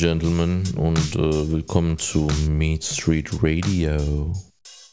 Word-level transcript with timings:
Gentlemen, 0.00 0.62
und 0.78 1.14
äh, 1.14 1.52
willkommen 1.52 1.98
zu 1.98 2.26
Meat 2.48 2.82
Street 2.82 3.28
Radio. 3.42 4.32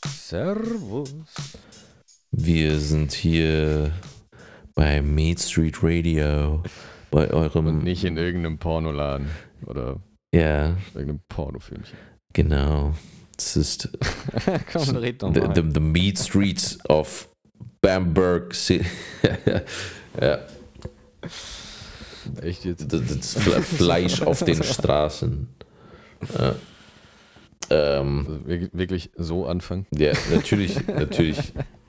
Servus. 0.05 1.13
Wir 2.31 2.77
sind 2.77 3.13
hier 3.13 3.93
bei 4.75 5.01
Meat 5.01 5.39
Street 5.39 5.77
Radio, 5.81 6.61
bei 7.09 7.31
eurem. 7.31 7.67
Und 7.67 7.83
nicht 7.85 8.03
in 8.03 8.17
irgendeinem 8.17 8.57
Pornoladen 8.57 9.29
oder 9.65 10.01
Ja, 10.35 10.75
irgendeinem 10.93 11.21
Pornofilmchen. 11.29 11.97
genau. 12.33 12.93
Es 13.37 13.55
ist 13.55 13.89
Komm, 14.73 14.97
red 14.97 15.21
doch 15.23 15.33
the, 15.33 15.39
mal. 15.39 15.55
the, 15.55 15.61
the 15.73 15.79
Meat 15.79 16.19
Streets 16.19 16.77
of 16.89 17.29
Bamberg 17.81 18.53
City. 18.53 18.85
ja, 20.21 20.39
Echt 22.41 22.65
jetzt? 22.65 22.91
das, 22.91 23.01
das 23.07 23.37
Fle- 23.39 23.61
Fleisch 23.77 24.21
auf 24.21 24.43
den 24.43 24.63
Straßen. 24.63 25.47
Ja. 26.37 26.55
Ähm, 27.69 28.25
Also 28.27 28.47
wir- 28.47 28.69
wirklich 28.73 29.11
so 29.15 29.45
anfangen? 29.45 29.85
Ja, 29.93 30.13
natürlich, 30.33 30.87
natürlich. 30.87 31.37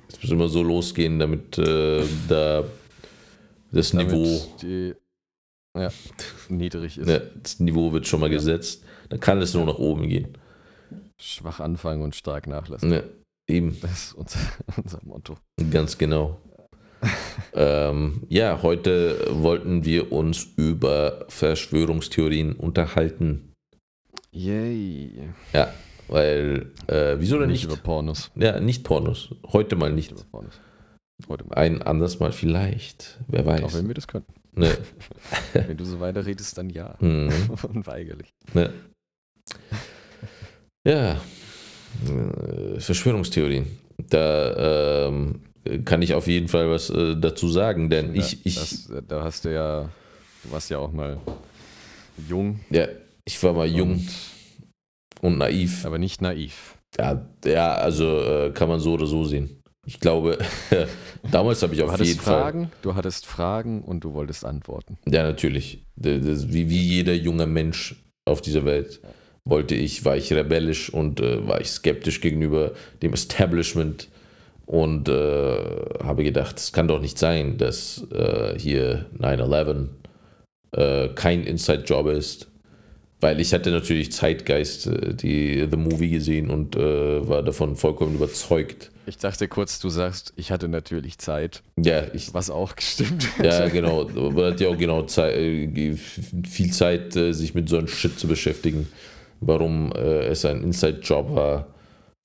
Es 0.09 0.23
muss 0.23 0.31
immer 0.33 0.49
so 0.49 0.63
losgehen, 0.63 1.19
damit 1.19 1.59
äh, 1.59 2.03
da 2.29 2.65
das 3.71 3.91
Damit 3.91 4.09
Niveau, 4.11 4.47
Die, 4.63 4.95
ja, 5.77 5.91
niedrig 6.49 6.97
ist. 6.99 7.07
ne, 7.07 7.31
das 7.43 7.61
Niveau 7.61 7.93
wird 7.93 8.07
schon 8.07 8.21
mal 8.21 8.31
gesetzt. 8.31 8.83
Dann 9.11 9.21
kann 9.21 9.41
es 9.43 9.53
nur 9.55 9.67
nach 9.67 9.79
oben 9.79 10.09
gehen. 10.09 10.29
Schwach 11.21 11.61
anfangen 11.61 12.03
und 12.03 12.17
stark 12.17 12.47
nachlassen. 12.47 12.89
Ne, 12.89 13.05
eben, 13.47 13.79
Das 13.83 13.91
ist 13.93 14.13
unser, 14.15 14.39
unser 14.83 15.01
Motto. 15.05 15.37
ganz 15.71 15.99
genau. 15.99 16.41
ähm, 17.55 18.23
ja, 18.29 18.63
heute 18.63 19.27
wollten 19.31 19.85
wir 19.85 20.13
uns 20.13 20.47
über 20.57 21.27
Verschwörungstheorien 21.29 22.53
unterhalten. 22.55 23.53
Yay. 24.33 25.31
Ja, 25.53 25.73
weil, 26.09 26.73
äh, 26.87 27.17
wieso 27.19 27.39
denn 27.39 27.49
nicht 27.51 27.65
nicht? 27.65 27.73
über 27.73 27.83
Pornos. 27.83 28.31
Ja, 28.35 28.61
nicht 28.61 28.85
Pornos. 28.85 29.35
Heute 29.53 29.77
mal 29.77 29.93
nicht. 29.93 30.11
Nicht 30.13 30.23
über 30.23 30.31
Pornos. 30.31 30.61
Heute 31.29 31.45
mal. 31.45 31.55
Ein 31.57 31.83
anderes 31.83 32.21
Mal 32.21 32.33
vielleicht. 32.33 33.19
Wer 33.29 33.43
Auch 33.43 33.47
weiß. 33.47 33.79
wenn 33.79 33.89
wir 33.89 33.95
das 33.95 34.07
können. 34.07 34.27
Ne. 34.53 34.77
Wenn 35.53 35.77
du 35.77 35.85
so 35.85 36.01
weiter 36.01 36.27
redest, 36.27 36.59
dann 36.59 36.71
ja. 36.71 36.97
Mhm. 37.01 37.31
Unweigerlich. 37.75 38.33
Ne. 38.55 38.73
Ja, 40.87 41.21
äh, 42.07 42.81
Verschwörungstheorien. 42.81 43.67
Da 44.11 45.07
ähm, 45.09 45.41
kann 45.85 46.03
ich 46.03 46.15
auf 46.15 46.27
jeden 46.27 46.49
Fall 46.49 46.71
was 46.71 46.91
äh, 46.91 47.17
dazu 47.17 47.49
sagen, 47.49 47.91
denn 47.91 48.15
ich, 48.15 48.45
ich, 48.45 48.55
Das, 48.55 48.91
da 49.07 49.23
hast 49.23 49.45
du 49.45 49.53
ja, 49.53 49.89
du 50.45 50.53
warst 50.53 50.71
ja 50.71 50.79
auch 50.79 50.93
mal 50.93 51.19
jung, 52.29 52.61
ja, 52.71 52.87
ich 53.25 53.43
war 53.43 53.53
mal 53.53 53.67
jung 53.67 53.93
und, 53.93 54.09
und 55.21 55.39
naiv. 55.39 55.85
aber 55.85 55.99
nicht 55.99 56.23
naiv. 56.23 56.77
Ja, 56.99 57.27
ja 57.45 57.75
also 57.75 58.21
äh, 58.21 58.51
kann 58.53 58.69
man 58.69 58.81
so 58.81 58.95
oder 58.95 59.07
so 59.07 59.25
sehen. 59.25 59.63
Ich 59.87 60.01
glaube, 60.01 60.39
damals 61.31 61.63
habe 61.63 61.75
ich 61.75 61.83
auf 61.83 61.99
jeden 61.99 62.21
Fall. 62.21 62.41
Fragen, 62.41 62.71
du 62.83 62.95
hattest 62.95 63.27
Fragen 63.27 63.83
und 63.83 64.05
du 64.05 64.13
wolltest 64.13 64.45
antworten. 64.45 64.99
Ja, 65.07 65.23
natürlich. 65.23 65.83
Das, 65.97 66.53
wie, 66.53 66.69
wie 66.69 66.83
jeder 66.83 67.15
junge 67.15 67.47
Mensch 67.47 67.97
auf 68.27 68.43
dieser 68.43 68.65
Welt 68.65 69.01
wollte 69.45 69.75
ich, 69.75 70.05
war 70.05 70.17
ich 70.17 70.31
rebellisch 70.33 70.91
und 70.93 71.21
äh, 71.21 71.47
war 71.49 71.61
ich 71.61 71.71
skeptisch 71.71 72.21
gegenüber 72.21 72.73
dem 73.03 73.15
Establishment 73.15 74.09
und 74.69 75.09
äh, 75.09 75.57
habe 76.05 76.25
gedacht, 76.25 76.59
es 76.59 76.73
kann 76.73 76.89
doch 76.89 77.01
nicht 77.01 77.19
sein, 77.19 77.57
dass 77.57 78.07
äh, 78.13 78.59
hier 78.59 79.07
9-11 79.19 79.89
äh, 80.73 81.09
kein 81.15 81.45
Inside-Job 81.45 82.07
ist. 82.09 82.49
Weil 83.21 83.41
ich 83.41 83.55
hatte 83.55 83.71
natürlich 83.71 84.13
Zeitgeist, 84.13 84.87
äh, 84.87 85.15
die 85.15 85.67
The 85.71 85.77
Movie 85.79 86.11
gesehen 86.11 86.51
und 86.51 86.77
äh, 86.77 87.27
war 87.27 87.43
davon 87.43 87.77
vollkommen 87.77 88.17
überzeugt. 88.17 88.91
Ich 89.07 89.17
dachte 89.17 89.49
kurz, 89.49 89.81
du 89.81 89.89
sagst, 89.89 90.35
ich 90.37 90.51
hatte 90.51 90.69
natürlich 90.69 91.17
Zeit, 91.17 91.63
Ja, 91.83 92.03
ich, 92.13 92.35
was 92.35 92.51
auch 92.51 92.77
gestimmt 92.77 93.27
Ja, 93.43 93.69
genau. 93.69 94.05
Man 94.05 94.53
hat 94.53 94.61
ja 94.61 94.69
auch 94.69 94.77
genau 94.77 95.05
Zeit, 95.05 95.35
äh, 95.35 95.97
viel 96.47 96.73
Zeit, 96.75 97.15
sich 97.15 97.55
mit 97.55 97.71
so 97.71 97.79
einem 97.79 97.89
Shit 97.89 98.19
zu 98.19 98.29
beschäftigen. 98.29 98.87
Warum 99.41 99.93
es 99.93 100.45
ein 100.45 100.63
Inside-Job 100.63 101.35
war, 101.35 101.69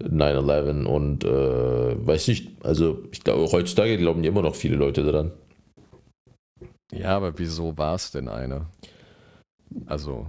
9-11 0.09 0.85
und 0.85 1.23
äh, 1.23 2.07
weiß 2.07 2.27
nicht, 2.27 2.49
also 2.63 3.03
ich 3.11 3.23
glaube, 3.23 3.51
heutzutage 3.51 3.97
glauben 3.97 4.23
ja 4.23 4.29
immer 4.29 4.41
noch 4.41 4.55
viele 4.55 4.75
Leute 4.75 5.03
daran. 5.03 5.31
Ja, 6.93 7.17
aber 7.17 7.37
wieso 7.37 7.75
war 7.77 7.95
es 7.95 8.11
denn 8.11 8.27
einer? 8.27 8.69
Also, 9.85 10.27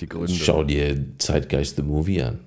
die 0.00 0.06
Gründe 0.06 0.32
Schau 0.32 0.62
dir 0.62 1.18
Zeitgeist 1.18 1.76
the 1.76 1.82
Movie 1.82 2.22
an. 2.22 2.40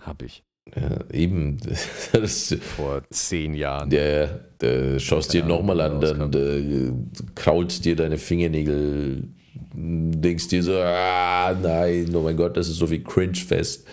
habe 0.00 0.26
ich 0.26 0.42
Ja, 0.74 0.98
eben, 1.12 1.58
das, 2.12 2.56
vor 2.60 3.02
zehn 3.10 3.54
Jahren. 3.54 3.90
der, 3.90 4.40
der 4.60 4.98
schaust 4.98 5.32
dir 5.32 5.44
nochmal 5.44 5.80
an, 5.80 6.00
dann 6.00 6.32
äh, 6.32 6.92
kraulst 7.34 7.84
dir 7.84 7.94
deine 7.94 8.18
Fingernägel, 8.18 9.28
denkst 9.74 10.48
dir 10.48 10.62
so, 10.62 10.76
ah, 10.78 11.56
nein, 11.60 12.12
oh 12.14 12.22
mein 12.22 12.36
Gott, 12.36 12.56
das 12.56 12.68
ist 12.68 12.76
so 12.76 12.90
wie 12.90 13.02
Cringe-Fest. 13.02 13.86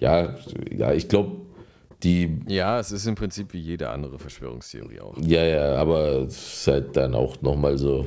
Ja, 0.00 0.34
ja, 0.70 0.92
ich 0.92 1.08
glaube, 1.08 1.36
die, 2.02 2.38
Ja, 2.46 2.78
es 2.78 2.92
ist 2.92 3.06
im 3.06 3.14
Prinzip 3.16 3.52
wie 3.52 3.58
jede 3.60 3.90
andere 3.90 4.18
Verschwörungstheorie 4.18 5.00
auch. 5.00 5.16
ja, 5.20 5.44
ja, 5.44 5.74
aber 5.76 6.26
es 6.26 6.36
ist 6.60 6.66
halt 6.68 6.96
dann 6.96 7.14
auch 7.14 7.40
nochmal 7.42 7.76
so, 7.78 8.06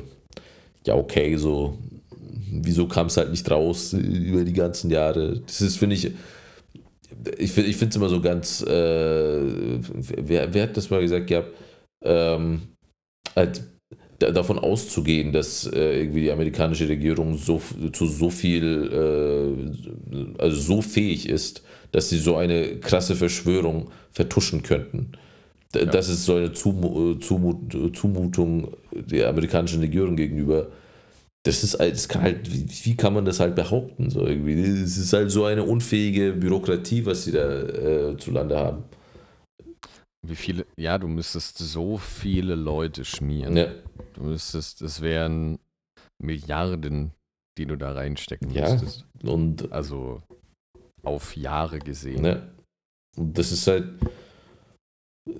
ja, 0.86 0.94
okay, 0.94 1.36
so, 1.36 1.78
wieso 2.50 2.88
kam 2.88 3.06
es 3.06 3.16
halt 3.16 3.30
nicht 3.30 3.50
raus 3.50 3.92
über 3.92 4.44
die 4.44 4.52
ganzen 4.54 4.90
Jahre? 4.90 5.40
Das 5.40 5.60
ist, 5.60 5.76
finde 5.78 5.96
ich, 5.96 6.10
ich 7.38 7.52
finde 7.52 7.86
es 7.88 7.96
immer 7.96 8.08
so 8.08 8.20
ganz, 8.20 8.62
äh, 8.62 8.68
wer, 8.70 10.52
wer 10.54 10.62
hat 10.62 10.76
das 10.76 10.90
mal 10.90 11.00
gesagt 11.00 11.26
gehabt, 11.26 11.52
ähm, 12.04 12.62
halt 13.36 13.62
da, 14.18 14.30
davon 14.30 14.58
auszugehen, 14.58 15.32
dass 15.32 15.66
äh, 15.66 16.00
irgendwie 16.00 16.22
die 16.22 16.32
amerikanische 16.32 16.88
Regierung 16.88 17.36
so 17.36 17.60
zu 17.92 18.06
so 18.06 18.30
viel, 18.30 18.90
äh, 20.12 20.32
also 20.42 20.56
so 20.60 20.82
fähig 20.82 21.28
ist, 21.28 21.62
dass 21.92 22.08
sie 22.10 22.18
so 22.18 22.36
eine 22.36 22.76
krasse 22.80 23.14
Verschwörung 23.14 23.90
vertuschen 24.10 24.62
könnten. 24.62 25.12
Ja. 25.74 25.86
Das 25.86 26.08
ist 26.08 26.24
so 26.24 26.34
eine 26.34 26.52
Zumu 26.52 27.14
Zumut 27.14 27.96
Zumutung 27.96 28.74
der 28.92 29.28
amerikanischen 29.30 29.80
Regierung 29.80 30.16
gegenüber. 30.16 30.68
Das 31.44 31.64
ist 31.64 31.78
halt, 31.78 31.94
das 31.94 32.08
kann 32.08 32.22
halt, 32.22 32.52
wie, 32.52 32.66
wie 32.84 32.94
kann 32.96 33.14
man 33.14 33.24
das 33.24 33.40
halt 33.40 33.54
behaupten? 33.54 34.10
So 34.10 34.26
irgendwie? 34.26 34.60
Es 34.60 34.96
ist 34.98 35.12
halt 35.12 35.30
so 35.30 35.44
eine 35.46 35.64
unfähige 35.64 36.32
Bürokratie, 36.34 37.04
was 37.06 37.24
sie 37.24 37.32
da 37.32 37.62
äh, 37.62 38.16
zu 38.18 38.30
Lande 38.30 38.56
haben. 38.58 38.84
Wie 40.24 40.36
viele, 40.36 40.66
ja, 40.76 40.98
du 40.98 41.08
müsstest 41.08 41.58
so 41.58 41.96
viele 41.98 42.54
Leute 42.54 43.04
schmieren. 43.04 43.56
Ja, 43.56 43.68
Du 44.14 44.24
müsstest, 44.24 44.82
es 44.82 45.00
wären 45.00 45.58
Milliarden, 46.22 47.12
die 47.58 47.66
du 47.66 47.76
da 47.76 47.92
reinstecken 47.92 48.52
Ja. 48.52 48.70
müsstest. 48.70 49.06
und 49.24 49.72
Also 49.72 50.22
auf 51.02 51.36
Jahre 51.36 51.78
gesehen. 51.78 52.22
Ne? 52.22 52.42
Und 53.16 53.36
das 53.36 53.52
ist 53.52 53.66
halt, 53.66 53.84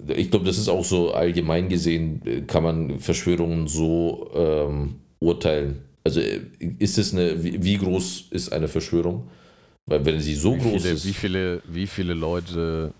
ich 0.09 0.31
glaube, 0.31 0.45
das 0.45 0.59
ist 0.59 0.69
auch 0.69 0.85
so 0.85 1.13
allgemein 1.13 1.69
gesehen, 1.69 2.23
äh, 2.27 2.41
kann 2.43 2.63
man 2.63 2.99
Verschwörungen 3.01 3.67
so 3.69 4.31
ähm, 4.35 4.97
urteilen. 5.21 5.83
Also 6.05 6.21
äh, 6.21 6.41
ist 6.79 6.99
es 6.99 7.13
eine, 7.13 7.43
wie, 7.43 7.63
wie 7.63 7.79
groß 7.79 8.27
ist 8.31 8.53
eine 8.53 8.69
Verschwörung? 8.69 9.29
Weil 9.87 10.05
wenn 10.05 10.21
sie 10.21 10.35
so 10.35 10.55
wie, 10.57 10.61
groß 10.61 10.83
viele, 10.83 10.95
ist, 10.95 11.05
wie, 11.07 11.13
viele, 11.13 11.63
wie 11.67 11.87
viele 11.87 12.15
Leute 12.15 12.93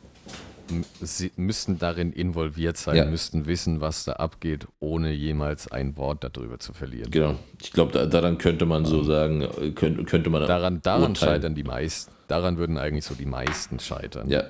müssten 1.37 1.79
darin 1.79 2.13
involviert 2.13 2.77
sein, 2.79 2.97
Ja. 2.97 3.05
müssten 3.05 3.47
wissen, 3.47 3.81
was 3.81 4.05
da 4.05 4.15
abgeht, 4.15 4.67
ohne 4.81 5.13
jemals 5.13 5.71
ein 5.71 5.97
Wort 5.97 6.25
darüber 6.25 6.59
zu 6.59 6.73
verlieren. 6.73 7.11
genau, 7.11 7.35
ich 7.61 7.73
glaube, 7.73 7.93
da, 7.93 8.07
daran 8.07 8.39
könnte 8.39 8.65
man 8.65 8.85
so 8.87 9.03
sagen, 9.03 9.43
äh, 9.43 9.71
könnte, 9.73 10.05
könnte 10.05 10.31
man 10.31 10.43
Daran, 10.47 10.81
daran 10.83 11.11
urteilen. 11.11 11.17
scheitern 11.17 11.55
die 11.55 11.65
meisten. 11.65 12.11
Daran 12.29 12.57
würden 12.57 12.79
eigentlich 12.79 13.05
so 13.05 13.15
die 13.15 13.27
meisten 13.27 13.79
scheitern. 13.79 14.29
Ja, 14.31 14.45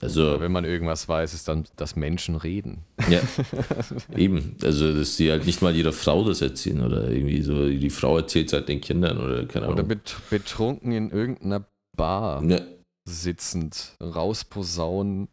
also 0.00 0.38
Wenn 0.40 0.52
man 0.52 0.64
irgendwas 0.64 1.08
weiß, 1.08 1.32
ist 1.34 1.48
dann, 1.48 1.64
dass 1.76 1.96
Menschen 1.96 2.36
reden. 2.36 2.84
Ja, 3.10 3.20
eben. 4.16 4.56
Also, 4.62 4.92
dass 4.94 5.16
die 5.16 5.30
halt 5.30 5.46
nicht 5.46 5.62
mal 5.62 5.74
ihrer 5.74 5.92
Frau 5.92 6.22
das 6.24 6.42
erzählen 6.42 6.82
oder 6.82 7.08
irgendwie 7.10 7.42
so, 7.42 7.68
die 7.68 7.90
Frau 7.90 8.16
erzählt 8.18 8.48
es 8.48 8.52
halt 8.52 8.68
den 8.68 8.80
Kindern 8.80 9.18
oder 9.18 9.46
keine 9.46 9.66
Oder 9.66 9.76
Ahnung. 9.76 9.88
bet 9.88 10.16
betrunken 10.30 10.92
in 10.92 11.10
irgendeiner 11.10 11.66
Bar 11.96 12.42
Ja, 12.44 12.60
sitzend 13.08 13.96
rausposaunen, 14.02 15.28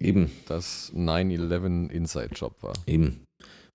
eben, 0.00 0.30
dass 0.48 0.92
9-11 0.94 1.90
Inside-Job 1.90 2.62
war. 2.62 2.72
eben. 2.86 3.20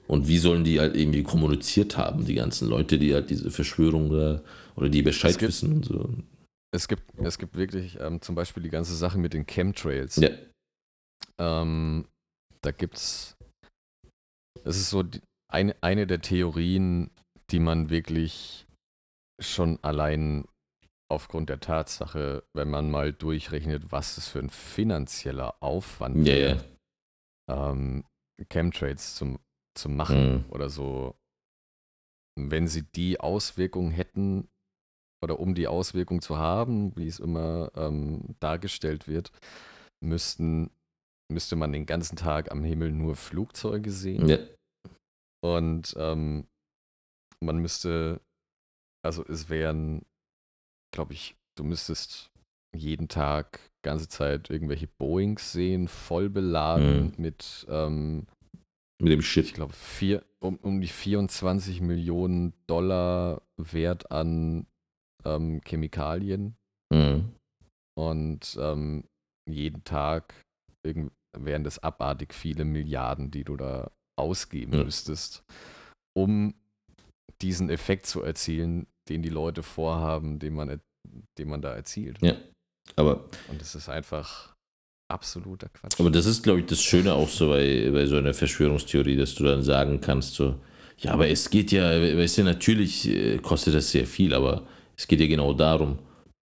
Und 0.07 0.27
wie 0.29 0.37
sollen 0.37 0.63
die 0.63 0.79
halt 0.79 0.95
irgendwie 0.95 1.21
kommuniziert 1.23 1.97
haben, 1.97 2.23
die 2.25 2.33
ganzen 2.35 2.69
Leute, 2.69 2.97
die 2.97 3.13
halt 3.13 3.29
diese 3.29 3.51
Verschwörung 3.51 4.09
da 4.09 4.41
oder 4.77 4.87
die 4.89 5.01
Bescheid 5.01 5.31
Es 5.31 5.37
gibt- 5.37 5.49
wissen 5.49 5.73
und 5.73 5.85
so. 5.85 6.09
Es 6.73 6.87
gibt, 6.87 7.17
es 7.19 7.37
gibt 7.37 7.55
wirklich 7.55 7.99
ähm, 7.99 8.21
zum 8.21 8.35
Beispiel 8.35 8.63
die 8.63 8.69
ganze 8.69 8.95
Sache 8.95 9.17
mit 9.17 9.33
den 9.33 9.45
Chemtrails. 9.45 10.17
Ja, 10.17 10.29
Ähm, 11.39 12.07
da 12.61 12.71
gibt's. 12.71 13.35
Das 14.63 14.75
ist 14.77 14.89
so 14.89 15.03
die, 15.03 15.21
eine, 15.51 15.75
eine 15.81 16.07
der 16.07 16.21
Theorien, 16.21 17.09
die 17.51 17.59
man 17.59 17.89
wirklich 17.89 18.67
schon 19.41 19.81
allein 19.83 20.45
aufgrund 21.09 21.49
der 21.49 21.61
Tatsache, 21.61 22.43
wenn 22.53 22.69
man 22.69 22.91
mal 22.91 23.13
durchrechnet, 23.13 23.91
was 23.91 24.17
es 24.17 24.27
für 24.27 24.39
ein 24.39 24.49
finanzieller 24.49 25.55
Aufwand 25.63 26.25
wäre, 26.25 26.65
ja. 27.49 27.71
ähm, 27.71 28.03
Chemtrails 28.49 29.15
zum, 29.15 29.39
zu 29.77 29.87
machen 29.87 30.43
Mhm. 30.45 30.45
oder 30.51 30.69
so, 30.69 31.15
wenn 32.37 32.67
sie 32.67 32.83
die 32.83 33.19
Auswirkungen 33.21 33.91
hätten 33.91 34.49
oder 35.23 35.39
um 35.39 35.55
die 35.55 35.67
Auswirkung 35.67 36.21
zu 36.21 36.37
haben, 36.37 36.95
wie 36.95 37.07
es 37.07 37.19
immer 37.19 37.71
ähm, 37.75 38.35
dargestellt 38.39 39.07
wird, 39.07 39.31
müssten, 40.03 40.69
müsste 41.31 41.55
man 41.55 41.71
den 41.71 41.85
ganzen 41.85 42.15
Tag 42.15 42.51
am 42.51 42.63
Himmel 42.63 42.91
nur 42.91 43.15
Flugzeuge 43.15 43.91
sehen 43.91 44.27
ja. 44.27 44.37
und 45.43 45.95
ähm, 45.97 46.45
man 47.39 47.57
müsste, 47.57 48.21
also 49.05 49.23
es 49.27 49.49
wären, 49.49 50.03
glaube 50.93 51.13
ich, 51.13 51.35
du 51.57 51.63
müsstest 51.63 52.31
jeden 52.75 53.07
Tag 53.07 53.59
ganze 53.83 54.07
Zeit 54.09 54.49
irgendwelche 54.49 54.87
Boeings 54.99 55.51
sehen, 55.51 55.87
voll 55.87 56.29
beladen 56.29 57.05
Mhm. 57.05 57.13
mit 57.17 57.65
ähm, 57.69 58.27
Mit 59.01 59.11
dem 59.13 59.19
ich 59.21 59.27
Shit. 59.27 59.53
glaube, 59.53 59.73
vier, 59.73 60.23
um, 60.39 60.57
um 60.57 60.81
die 60.81 60.87
24 60.87 61.81
Millionen 61.81 62.53
Dollar 62.67 63.41
Wert 63.57 64.11
an 64.11 64.67
ähm, 65.27 65.61
Chemikalien 65.65 66.55
Mhm. 66.93 67.33
und 67.97 68.57
ähm, 68.59 69.03
jeden 69.49 69.83
Tag 69.83 70.33
wären 71.37 71.63
das 71.63 71.79
abartig 71.79 72.33
viele 72.33 72.63
Milliarden, 72.65 73.29
die 73.29 73.43
du 73.43 73.57
da 73.57 73.91
ausgeben 74.17 74.73
Ja. 74.73 74.83
müsstest, 74.83 75.43
um 76.17 76.53
diesen 77.41 77.69
Effekt 77.69 78.05
zu 78.07 78.21
erzielen, 78.23 78.87
den 79.09 79.21
die 79.21 79.29
Leute 79.29 79.63
vorhaben, 79.63 80.39
den 80.39 80.53
man, 80.53 80.81
den 81.37 81.47
man 81.49 81.61
da 81.61 81.75
erzielt. 81.75 82.21
Ja. 82.21 82.35
Aber 82.95 83.25
Und 83.49 83.59
das 83.61 83.75
ist 83.75 83.89
einfach 83.89 84.55
absoluter 85.11 85.69
Quatsch. 85.69 85.99
Aber 85.99 86.09
das 86.09 86.25
ist, 86.25 86.43
glaube 86.43 86.61
ich, 86.61 86.65
das 86.65 86.81
Schöne 86.81 87.13
auch 87.13 87.29
so 87.29 87.49
bei, 87.49 87.89
bei 87.91 88.05
so 88.05 88.17
einer 88.17 88.33
Verschwörungstheorie, 88.33 89.17
dass 89.17 89.35
du 89.35 89.43
dann 89.43 89.61
sagen 89.63 90.01
kannst, 90.01 90.35
so, 90.35 90.59
ja, 90.99 91.11
aber 91.11 91.27
es 91.27 91.49
geht 91.49 91.71
ja, 91.71 91.83
weißt 91.91 92.39
du, 92.39 92.43
natürlich 92.43 93.07
äh, 93.07 93.37
kostet 93.37 93.75
das 93.75 93.91
sehr 93.91 94.07
viel, 94.07 94.33
aber 94.33 94.65
es 94.97 95.07
geht 95.07 95.19
ja 95.19 95.27
genau 95.27 95.53
darum, 95.53 95.99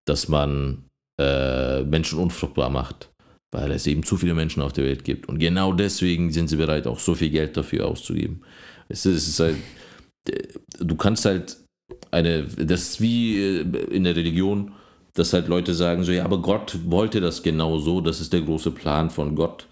dass 0.06 0.28
man 0.28 0.84
äh, 1.20 1.82
Menschen 1.84 2.18
unfruchtbar 2.18 2.70
macht, 2.70 3.10
weil 3.52 3.70
es 3.72 3.86
eben 3.86 4.02
zu 4.02 4.16
viele 4.16 4.34
Menschen 4.34 4.62
auf 4.62 4.72
der 4.72 4.84
Welt 4.84 5.04
gibt. 5.04 5.28
Und 5.28 5.38
genau 5.38 5.72
deswegen 5.72 6.32
sind 6.32 6.48
sie 6.48 6.56
bereit, 6.56 6.86
auch 6.86 6.98
so 6.98 7.14
viel 7.14 7.30
Geld 7.30 7.56
dafür 7.56 7.86
auszugeben. 7.86 8.42
Es 8.88 9.06
ist, 9.06 9.16
es 9.16 9.28
ist 9.28 9.40
halt, 9.40 9.56
äh, 10.28 10.42
du 10.80 10.96
kannst 10.96 11.24
halt 11.24 11.58
eine, 12.10 12.44
das 12.44 12.82
ist 12.82 13.00
wie 13.00 13.38
äh, 13.40 13.60
in 13.90 14.04
der 14.04 14.16
Religion, 14.16 14.72
dass 15.14 15.32
halt 15.32 15.48
Leute 15.48 15.74
sagen 15.74 16.02
so, 16.04 16.12
ja, 16.12 16.24
aber 16.24 16.42
Gott 16.42 16.78
wollte 16.86 17.20
das 17.20 17.42
genau 17.42 17.78
so, 17.78 18.00
das 18.00 18.20
ist 18.20 18.32
der 18.32 18.42
große 18.42 18.70
Plan 18.72 19.10
von 19.10 19.34
Gott. 19.36 19.66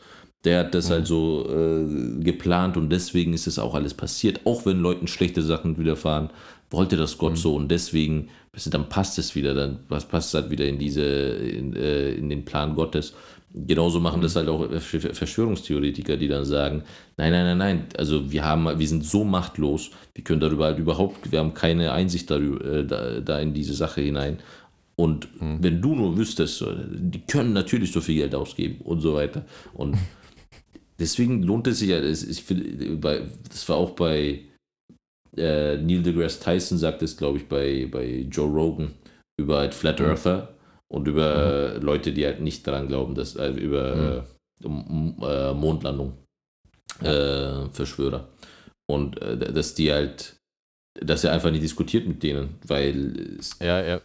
Der 0.44 0.60
hat 0.60 0.74
das 0.74 0.88
Mhm. 0.88 0.92
halt 0.92 1.06
so 1.06 1.46
äh, 1.48 2.22
geplant 2.22 2.76
und 2.76 2.90
deswegen 2.90 3.32
ist 3.32 3.46
es 3.46 3.58
auch 3.58 3.74
alles 3.74 3.94
passiert. 3.94 4.40
Auch 4.44 4.66
wenn 4.66 4.80
Leuten 4.80 5.06
schlechte 5.08 5.42
Sachen 5.42 5.78
widerfahren, 5.78 6.30
wollte 6.70 6.96
das 6.96 7.18
Gott 7.18 7.32
Mhm. 7.32 7.36
so 7.36 7.54
und 7.56 7.68
deswegen, 7.70 8.28
weißt 8.54 8.66
du, 8.66 8.70
dann 8.70 8.88
passt 8.88 9.18
es 9.18 9.34
wieder, 9.34 9.54
dann 9.54 9.80
was 9.88 10.06
passt 10.06 10.34
halt 10.34 10.50
wieder 10.50 10.66
in 10.66 10.78
diese, 10.78 11.02
in, 11.04 11.74
äh, 11.74 12.12
in 12.12 12.28
den 12.28 12.44
Plan 12.44 12.74
Gottes. 12.74 13.14
Genauso 13.54 14.00
machen 14.00 14.20
Mhm. 14.20 14.22
das 14.22 14.36
halt 14.36 14.48
auch 14.48 14.62
Versch- 14.70 15.12
Verschwörungstheoretiker, 15.14 16.16
die 16.16 16.28
dann 16.28 16.44
sagen, 16.46 16.84
nein, 17.18 17.32
nein, 17.32 17.44
nein, 17.44 17.58
nein, 17.58 17.86
also 17.98 18.30
wir 18.32 18.44
haben, 18.44 18.78
wir 18.78 18.88
sind 18.88 19.04
so 19.04 19.24
machtlos, 19.24 19.90
wir 20.14 20.24
können 20.24 20.40
darüber 20.40 20.64
halt 20.66 20.78
überhaupt, 20.78 21.30
wir 21.32 21.38
haben 21.38 21.52
keine 21.54 21.92
Einsicht 21.92 22.30
darüber, 22.30 22.64
äh, 22.64 22.86
da, 22.86 23.20
da 23.20 23.40
in 23.40 23.52
diese 23.52 23.74
Sache 23.74 24.00
hinein. 24.00 24.38
Und 24.96 25.28
Mhm. 25.40 25.58
wenn 25.62 25.80
du 25.82 25.94
nur 25.94 26.16
wüsstest, 26.16 26.64
die 26.90 27.20
können 27.20 27.52
natürlich 27.54 27.92
so 27.92 28.00
viel 28.00 28.16
Geld 28.16 28.34
ausgeben 28.34 28.80
und 28.84 29.00
so 29.00 29.14
weiter. 29.14 29.44
Und 29.74 29.96
deswegen 30.98 31.42
lohnt 31.42 31.66
es 31.66 31.78
sich 31.80 31.88
ja, 31.90 32.00
das 32.00 33.68
war 33.68 33.76
auch 33.76 33.90
bei 33.90 34.40
äh, 35.36 35.76
Neil 35.78 36.02
deGrasse 36.02 36.40
Tyson, 36.40 36.78
sagt 36.78 37.02
es, 37.02 37.16
glaube 37.16 37.38
ich, 37.38 37.48
bei, 37.48 37.88
bei 37.90 38.26
Joe 38.30 38.50
Rogan 38.50 38.94
über 39.40 39.58
halt 39.58 39.74
Flat 39.74 40.00
Mhm. 40.00 40.06
Earther 40.06 40.54
und 40.88 41.08
über 41.08 41.74
äh, 41.74 41.78
Leute, 41.78 42.12
die 42.12 42.24
halt 42.26 42.40
nicht 42.40 42.66
daran 42.66 42.88
glauben, 42.88 43.14
dass 43.14 43.36
äh, 43.36 43.50
über 43.50 44.24
äh, 44.60 44.66
um, 44.66 45.16
um, 45.18 45.22
äh, 45.28 45.54
Mondlandung 45.54 46.18
äh, 47.00 47.68
Verschwörer. 47.72 48.28
Und 48.90 49.20
äh, 49.22 49.36
dass 49.52 49.74
die 49.74 49.92
halt, 49.92 50.36
dass 51.00 51.24
er 51.24 51.32
einfach 51.32 51.50
nicht 51.50 51.62
diskutiert 51.62 52.06
mit 52.06 52.22
denen, 52.22 52.56
weil 52.66 53.36
es, 53.38 53.58
Ja, 53.60 53.80
er, 53.80 54.02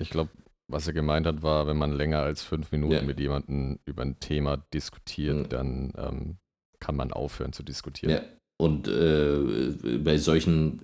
ich 0.00 0.10
glaube, 0.10 0.30
was 0.68 0.86
er 0.88 0.92
gemeint 0.94 1.26
hat, 1.26 1.42
war, 1.42 1.66
wenn 1.68 1.76
man 1.76 1.92
länger 1.92 2.18
als 2.20 2.42
fünf 2.42 2.72
Minuten 2.72 2.92
Ja. 2.94 3.02
mit 3.02 3.20
jemandem 3.20 3.78
über 3.86 4.02
ein 4.02 4.18
Thema 4.18 4.56
diskutiert, 4.74 5.36
Mhm. 5.36 5.48
dann 5.48 5.92
ähm, 5.96 6.36
kann 6.80 6.96
man 6.96 7.12
aufhören 7.12 7.52
zu 7.52 7.62
diskutieren. 7.62 8.14
Ja. 8.14 8.20
Und 8.58 8.88
äh, 8.88 9.98
bei 9.98 10.18
solchen 10.18 10.80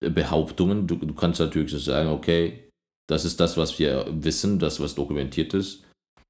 Behauptungen, 0.00 0.86
du, 0.86 0.96
du 0.96 1.14
kannst 1.14 1.40
natürlich 1.40 1.70
so 1.70 1.78
sagen, 1.78 2.08
okay, 2.10 2.70
das 3.08 3.24
ist 3.24 3.38
das, 3.40 3.56
was 3.56 3.78
wir 3.78 4.06
wissen, 4.10 4.58
das, 4.58 4.80
was 4.80 4.94
dokumentiert 4.94 5.54
ist. 5.54 5.84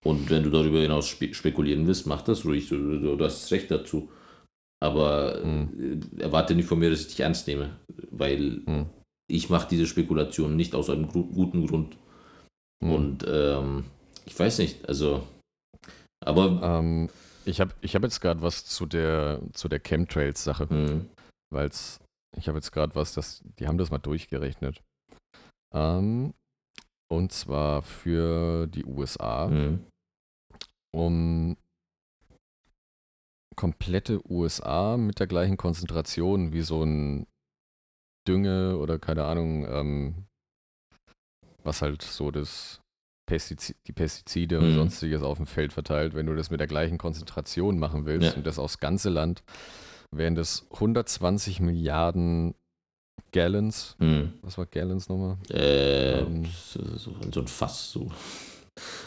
Und 0.05 0.29
wenn 0.31 0.43
du 0.43 0.51
darüber 0.51 0.81
hinaus 0.81 1.09
spe 1.09 1.33
spekulieren 1.33 1.87
willst, 1.87 2.07
mach 2.07 2.23
das 2.23 2.45
ruhig, 2.45 2.69
du, 2.69 2.77
du, 2.77 3.17
du 3.17 3.25
hast 3.25 3.51
Recht 3.53 3.71
dazu. 3.71 4.11
Aber 4.83 5.41
äh, 5.43 5.99
erwarte 6.19 6.55
nicht 6.55 6.69
von 6.69 6.79
mir, 6.79 6.91
dass 6.91 7.01
ich 7.01 7.07
dich 7.09 7.21
ernst 7.21 7.47
nehme, 7.47 7.79
weil 8.11 8.63
Mhm. 8.67 8.87
ich 9.31 9.49
mache 9.49 9.69
diese 9.71 9.87
Spekulation 9.87 10.57
nicht 10.57 10.75
aus 10.75 10.91
einem 10.91 11.09
guten 11.09 11.67
Grund. 11.67 11.97
Mhm. 12.83 12.91
Und 12.93 13.25
ähm, 13.27 13.85
ich 14.27 14.39
weiß 14.39 14.59
nicht, 14.59 14.87
also, 14.87 15.23
aber 16.25 16.61
Ähm, 16.63 17.09
ich 17.45 17.61
habe 17.61 17.75
ich 17.81 17.95
hab 17.95 18.03
jetzt 18.03 18.21
gerade 18.21 18.43
was 18.43 18.65
zu 18.65 18.87
der, 18.87 19.41
zu 19.53 19.69
der 19.69 19.81
Chemtrails-Sache, 19.81 20.67
mh, 20.67 21.05
weil 21.51 21.71
ich 22.37 22.49
habe 22.49 22.59
jetzt 22.59 22.73
gerade 22.73 22.95
was, 22.95 23.15
das, 23.15 23.43
die 23.59 23.67
haben 23.67 23.79
das 23.79 23.91
mal 23.91 23.99
durchgerechnet. 23.99 24.83
Ähm, 25.73 26.35
und 27.09 27.33
zwar 27.33 27.83
für 27.83 28.67
die 28.67 28.85
USA, 28.85 29.49
mh, 29.49 29.79
um 30.93 31.57
komplette 33.57 34.21
USA 34.29 34.97
mit 34.97 35.21
der 35.21 35.27
gleichen 35.27 35.57
Konzentration 35.57 36.53
wie 36.53 36.63
so 36.63 36.83
ein 36.83 37.27
Dünge 38.27 38.79
oder 38.79 38.99
keine 38.99 39.25
Ahnung, 39.25 39.67
ähm, 39.69 40.27
was 41.63 41.83
halt 41.83 42.03
so 42.03 42.31
das 42.31 42.81
Pestizi 43.27 43.75
die 43.87 43.93
Pestizide 43.93 44.59
und 44.59 44.71
Mhm. 44.73 44.75
sonstiges 44.77 45.23
auf 45.23 45.39
dem 45.39 45.47
Feld 45.47 45.73
verteilt, 45.73 46.15
wenn 46.15 46.27
du 46.27 46.35
das 46.35 46.51
mit 46.51 46.61
der 46.61 46.67
gleichen 46.67 46.99
Konzentration 46.99 47.79
machen 47.79 48.05
willst 48.07 48.33
Ja. 48.33 48.35
und 48.37 48.47
das 48.47 48.59
aufs 48.59 48.79
ganze 48.81 49.09
Land, 49.11 49.43
wären 50.11 50.35
das 50.35 50.67
120 50.71 51.61
Milliarden 51.61 52.55
Gallons. 53.33 53.97
mh. 53.99 54.29
Was 54.43 54.59
war 54.59 54.67
Gallons 54.67 55.09
nochmal? 55.09 55.37
Äh, 55.51 56.21
Ähm. 56.21 56.45
so, 56.47 57.13
ein 57.41 57.47
Fass, 57.49 57.91
so. 57.91 58.09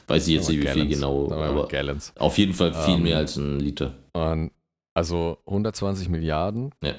Weiß 0.08 0.28
ich 0.28 0.34
jetzt 0.36 0.50
nicht, 0.50 0.58
wie 0.60 0.68
viel 0.68 0.74
Gallons. 0.76 0.94
genau, 0.96 1.30
wir 1.30 1.36
mal 1.38 1.50
aber 1.50 1.68
Gallons. 1.68 2.14
auf 2.18 2.38
jeden 2.38 2.54
Fall 2.54 2.74
viel 2.74 2.96
Ähm, 2.96 3.04
mehr 3.04 3.18
als 3.18 3.36
ein 3.38 3.60
Liter. 3.60 3.96
Und 4.14 4.52
also 4.96 5.38
120 5.46 6.10
Milliarden. 6.10 6.74
Ja. 6.84 6.96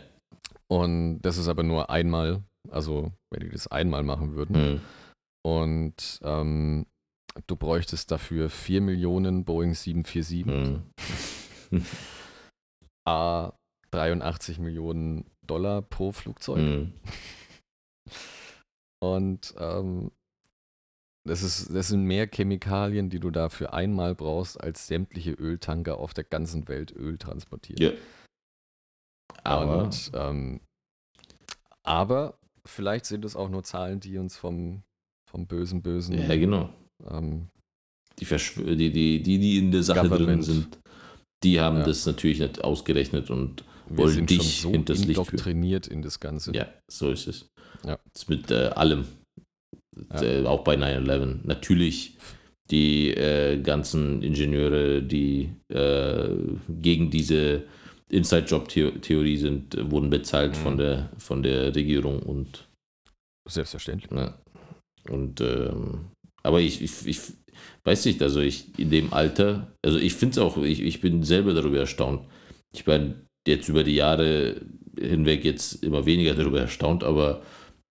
Und 0.68 1.20
das 1.22 1.38
ist 1.38 1.48
aber 1.48 1.62
nur 1.62 1.90
einmal, 1.90 2.42
also 2.70 3.10
wenn 3.30 3.40
die 3.40 3.48
das 3.48 3.66
einmal 3.68 4.02
machen 4.02 4.34
würden. 4.36 4.54
Hm. 4.54 4.80
Und 5.44 6.20
ähm, 6.22 6.86
du 7.46 7.56
bräuchtest 7.56 8.10
dafür 8.10 8.50
4 8.50 8.80
Millionen 8.80 9.44
Boeing 9.44 9.74
747, 9.74 10.46
Hm. 10.46 10.82
A 13.06 13.52
83 13.90 14.58
Millionen 14.58 15.24
Dollar 15.46 15.82
pro 15.82 16.12
Flugzeug. 16.12 16.58
Hm. 16.58 16.92
Und 19.00 19.54
ähm, 19.58 20.10
das, 21.24 21.42
ist, 21.42 21.74
das 21.74 21.88
sind 21.88 22.04
mehr 22.04 22.26
Chemikalien, 22.26 23.10
die 23.10 23.20
du 23.20 23.30
dafür 23.30 23.72
einmal 23.72 24.14
brauchst, 24.14 24.60
als 24.60 24.86
sämtliche 24.86 25.32
Öltanker 25.32 25.98
auf 25.98 26.14
der 26.14 26.24
ganzen 26.24 26.68
Welt 26.68 26.92
Öl 26.92 27.18
transportieren. 27.18 27.82
Ja. 27.82 27.92
Aber 29.44 29.84
Und, 29.84 30.10
ähm, 30.14 30.60
aber 31.82 32.38
vielleicht 32.64 33.06
sind 33.06 33.24
es 33.24 33.36
auch 33.36 33.48
nur 33.48 33.62
Zahlen, 33.62 34.00
die 34.00 34.18
uns 34.18 34.36
vom, 34.36 34.82
vom 35.30 35.46
bösen, 35.46 35.82
bösen 35.82 36.18
ja, 36.18 36.36
genau. 36.36 36.70
Ähm, 37.10 37.48
Die, 38.18 38.24
Verschw 38.24 38.74
die, 38.76 38.90
die, 38.90 39.22
die, 39.22 39.38
die 39.38 39.58
in 39.58 39.70
der 39.70 39.82
Sache 39.82 40.00
drin 40.00 40.10
Government. 40.10 40.44
sind, 40.44 40.78
die 41.44 41.60
haben 41.60 41.78
Ja. 41.78 41.84
das 41.84 42.04
natürlich 42.06 42.40
nicht 42.40 42.62
ausgerechnet 42.64 43.30
und 43.30 43.64
wir 43.88 43.98
Wollen 43.98 44.14
sind 44.14 44.30
dich 44.30 44.60
schon 44.60 44.70
so 44.70 44.70
hinters 44.72 44.98
Licht 44.98 45.06
führen. 45.14 45.26
indoktriniert 45.28 45.86
in 45.86 46.02
das 46.02 46.18
Ganze. 46.20 46.52
ja, 46.54 46.68
so 46.90 47.10
ist 47.10 47.26
es. 47.28 47.46
Ja. 47.84 47.98
Das 48.12 48.22
ist 48.24 48.28
mit 48.28 48.50
äh, 48.50 48.66
allem. 48.74 49.06
Ja. 50.12 50.22
Äh, 50.22 50.46
auch 50.46 50.62
bei 50.64 50.74
9-11. 50.76 51.38
Natürlich 51.44 52.16
die 52.70 53.10
äh, 53.14 53.60
ganzen 53.62 54.22
Ingenieure, 54.22 55.00
die 55.02 55.50
äh, 55.72 56.28
gegen 56.68 57.10
diese 57.10 57.64
Inside-Job-Theorie 58.10 59.36
sind, 59.36 59.90
wurden 59.90 60.10
bezahlt 60.10 60.52
Mhm. 60.52 60.62
von, 60.62 60.76
der, 60.78 61.10
von 61.18 61.42
der 61.42 61.74
Regierung 61.74 62.20
und 62.22 62.66
Selbstverständlich. 63.48 64.10
ja, 64.12 64.34
Und 65.08 65.40
ähm, 65.40 66.06
aber 66.48 66.60
ich, 66.60 66.80
ich, 66.80 67.06
ich 67.06 67.20
weiß 67.84 68.06
nicht, 68.06 68.22
also 68.22 68.40
ich 68.40 68.78
in 68.78 68.88
dem 68.88 69.12
Alter, 69.12 69.66
also 69.84 69.98
ich 69.98 70.14
finde 70.14 70.32
es 70.32 70.38
auch, 70.38 70.56
ich, 70.56 70.82
ich 70.82 71.02
bin 71.02 71.22
selber 71.22 71.52
darüber 71.52 71.78
erstaunt. 71.78 72.22
Ich 72.72 72.86
bin 72.86 73.26
jetzt 73.46 73.68
über 73.68 73.84
die 73.84 73.94
Jahre 73.94 74.56
hinweg 74.98 75.44
jetzt 75.44 75.84
immer 75.84 76.06
weniger 76.06 76.34
darüber 76.34 76.60
erstaunt, 76.60 77.04
aber 77.04 77.42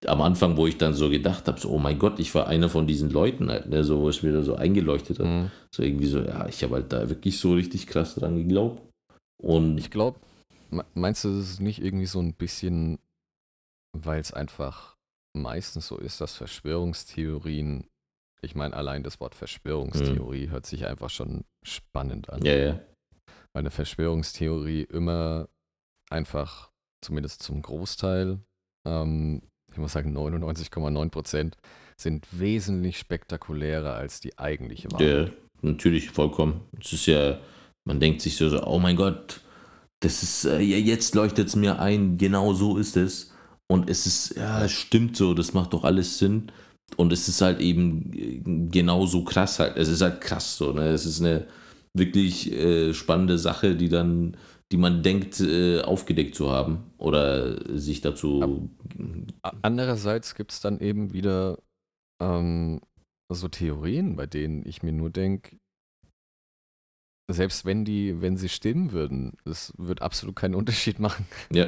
am 0.07 0.21
Anfang, 0.21 0.57
wo 0.57 0.65
ich 0.65 0.77
dann 0.77 0.95
so 0.95 1.09
gedacht 1.09 1.47
habe, 1.47 1.59
so, 1.59 1.69
oh 1.69 1.77
mein 1.77 1.99
Gott, 1.99 2.19
ich 2.19 2.33
war 2.33 2.47
einer 2.47 2.67
von 2.67 2.87
diesen 2.87 3.11
Leuten 3.11 3.49
halt, 3.51 3.69
ne, 3.69 3.83
so, 3.83 4.01
wo 4.01 4.09
es 4.09 4.23
mir 4.23 4.33
da 4.33 4.41
so 4.41 4.55
eingeleuchtet 4.55 5.19
hat. 5.19 5.27
Mhm. 5.27 5.51
So 5.71 5.83
irgendwie 5.83 6.07
so, 6.07 6.19
ja, 6.19 6.47
ich 6.47 6.63
habe 6.63 6.75
halt 6.75 6.91
da 6.91 7.09
wirklich 7.09 7.39
so 7.39 7.53
richtig 7.53 7.85
krass 7.85 8.15
dran 8.15 8.37
geglaubt. 8.37 8.81
Und 9.39 9.77
ich 9.77 9.91
glaube, 9.91 10.19
meinst 10.95 11.23
du, 11.23 11.29
das 11.29 11.51
ist 11.51 11.61
nicht 11.61 11.81
irgendwie 11.81 12.07
so 12.07 12.19
ein 12.19 12.33
bisschen, 12.33 12.97
weil 13.93 14.19
es 14.19 14.33
einfach 14.33 14.97
meistens 15.35 15.87
so 15.87 15.97
ist, 15.97 16.21
dass 16.21 16.35
Verschwörungstheorien, 16.35 17.85
ich 18.41 18.55
meine, 18.55 18.75
allein 18.75 19.03
das 19.03 19.19
Wort 19.19 19.35
Verschwörungstheorie 19.35 20.47
mhm. 20.47 20.51
hört 20.51 20.65
sich 20.65 20.85
einfach 20.85 21.09
schon 21.09 21.43
spannend 21.63 22.29
an. 22.29 22.43
Ja, 22.45 22.55
ja. 22.55 22.79
Weil 23.53 23.61
eine 23.61 23.71
Verschwörungstheorie 23.71 24.83
immer 24.83 25.47
einfach, 26.09 26.71
zumindest 27.01 27.43
zum 27.43 27.61
Großteil, 27.61 28.39
ähm, 28.87 29.41
ich 29.71 29.77
muss 29.77 29.93
sagen 29.93 30.15
99,9 30.15 31.09
Prozent, 31.09 31.57
sind 31.97 32.27
wesentlich 32.31 32.97
spektakulärer 32.99 33.95
als 33.95 34.19
die 34.19 34.37
eigentliche 34.37 34.91
Wahrheit. 34.91 35.29
Ja, 35.29 35.33
natürlich, 35.61 36.11
vollkommen. 36.11 36.61
Es 36.79 36.93
ist 36.93 37.07
ja, 37.07 37.39
man 37.85 37.99
denkt 37.99 38.21
sich 38.21 38.37
so, 38.37 38.63
oh 38.65 38.79
mein 38.79 38.95
Gott, 38.95 39.41
das 40.01 40.21
ist, 40.21 40.45
äh, 40.45 40.59
jetzt 40.59 41.15
leuchtet 41.15 41.47
es 41.47 41.55
mir 41.55 41.79
ein, 41.79 42.17
genau 42.17 42.53
so 42.53 42.77
ist 42.77 42.97
es. 42.97 43.33
Und 43.69 43.89
es 43.89 44.05
ist, 44.05 44.35
ja, 44.35 44.63
es 44.63 44.71
stimmt 44.71 45.17
so, 45.17 45.33
das 45.33 45.53
macht 45.53 45.73
doch 45.73 45.83
alles 45.83 46.19
Sinn. 46.19 46.51
Und 46.95 47.11
es 47.11 47.27
ist 47.27 47.41
halt 47.41 47.59
eben 47.59 48.13
äh, 48.13 48.69
genauso 48.69 49.23
krass 49.23 49.59
halt. 49.59 49.77
Es 49.77 49.89
ist 49.89 50.01
halt 50.01 50.21
krass 50.21 50.57
so, 50.57 50.71
ne? 50.71 50.89
Es 50.89 51.05
ist 51.05 51.19
eine 51.19 51.47
wirklich 51.93 52.51
äh, 52.51 52.93
spannende 52.93 53.37
Sache, 53.37 53.75
die 53.75 53.89
dann 53.89 54.37
die 54.71 54.77
man 54.77 55.01
denkt, 55.01 55.39
äh, 55.39 55.81
aufgedeckt 55.81 56.35
zu 56.35 56.51
haben 56.51 56.91
oder 56.97 57.77
sich 57.77 58.01
dazu. 58.01 58.69
Andererseits 59.61 60.35
gibt 60.35 60.51
es 60.51 60.59
dann 60.59 60.79
eben 60.79 61.13
wieder 61.13 61.59
ähm, 62.21 62.81
so 63.31 63.47
Theorien, 63.47 64.15
bei 64.15 64.25
denen 64.25 64.65
ich 64.65 64.83
mir 64.83 64.91
nur 64.91 65.09
denke, 65.09 65.57
selbst 67.29 67.65
wenn 67.65 67.85
die, 67.85 68.21
wenn 68.21 68.37
sie 68.37 68.49
stimmen 68.49 68.91
würden, 68.91 69.37
es 69.45 69.73
wird 69.77 70.01
absolut 70.01 70.35
keinen 70.35 70.55
Unterschied 70.55 70.99
machen. 70.99 71.25
Ja, 71.51 71.67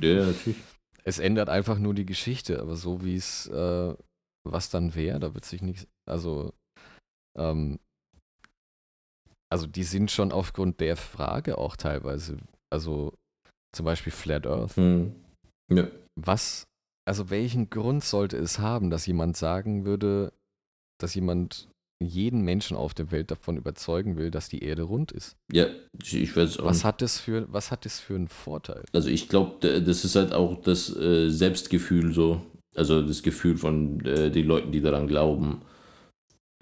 ja, 0.00 0.26
natürlich. 0.26 0.56
Es 1.04 1.20
ändert 1.20 1.48
einfach 1.48 1.78
nur 1.78 1.94
die 1.94 2.06
Geschichte, 2.06 2.60
aber 2.60 2.74
so 2.74 3.04
wie 3.04 3.14
es, 3.14 3.46
äh, 3.46 3.94
was 4.52 4.70
dann 4.70 4.94
wäre, 4.94 5.20
da 5.20 5.34
wird 5.34 5.44
sich 5.44 5.62
nichts, 5.62 5.86
also 6.08 6.52
ähm, 7.38 7.78
also 9.52 9.66
die 9.66 9.84
sind 9.84 10.10
schon 10.10 10.32
aufgrund 10.32 10.80
der 10.80 10.96
Frage 10.96 11.58
auch 11.58 11.76
teilweise, 11.76 12.38
also 12.70 13.12
zum 13.72 13.86
Beispiel 13.86 14.12
Flat 14.12 14.46
Earth. 14.46 14.76
Hm. 14.76 15.14
Ja. 15.70 15.88
Was, 16.16 16.64
also 17.06 17.30
welchen 17.30 17.70
Grund 17.70 18.02
sollte 18.04 18.36
es 18.38 18.58
haben, 18.58 18.90
dass 18.90 19.06
jemand 19.06 19.36
sagen 19.36 19.84
würde, 19.84 20.32
dass 21.00 21.14
jemand 21.14 21.68
jeden 22.02 22.42
Menschen 22.42 22.76
auf 22.76 22.92
der 22.94 23.10
Welt 23.10 23.30
davon 23.30 23.56
überzeugen 23.56 24.16
will, 24.16 24.30
dass 24.30 24.48
die 24.48 24.62
Erde 24.62 24.82
rund 24.82 25.12
ist? 25.12 25.36
Ja, 25.52 25.66
ich 26.02 26.36
weiß 26.36 26.58
auch. 26.58 26.64
Was 26.64 26.84
hat 26.84 27.00
das 27.00 27.18
für, 27.18 27.50
was 27.52 27.70
hat 27.70 27.84
das 27.84 28.00
für 28.00 28.14
einen 28.14 28.28
Vorteil? 28.28 28.84
Also 28.92 29.08
ich 29.08 29.28
glaube, 29.28 29.80
das 29.80 30.04
ist 30.04 30.16
halt 30.16 30.32
auch 30.32 30.60
das 30.60 30.94
äh, 30.94 31.30
Selbstgefühl 31.30 32.12
so, 32.12 32.44
also 32.76 33.02
das 33.02 33.22
Gefühl 33.22 33.56
von 33.56 34.04
äh, 34.04 34.30
den 34.30 34.46
Leuten, 34.46 34.72
die 34.72 34.80
daran 34.80 35.08
glauben, 35.08 35.62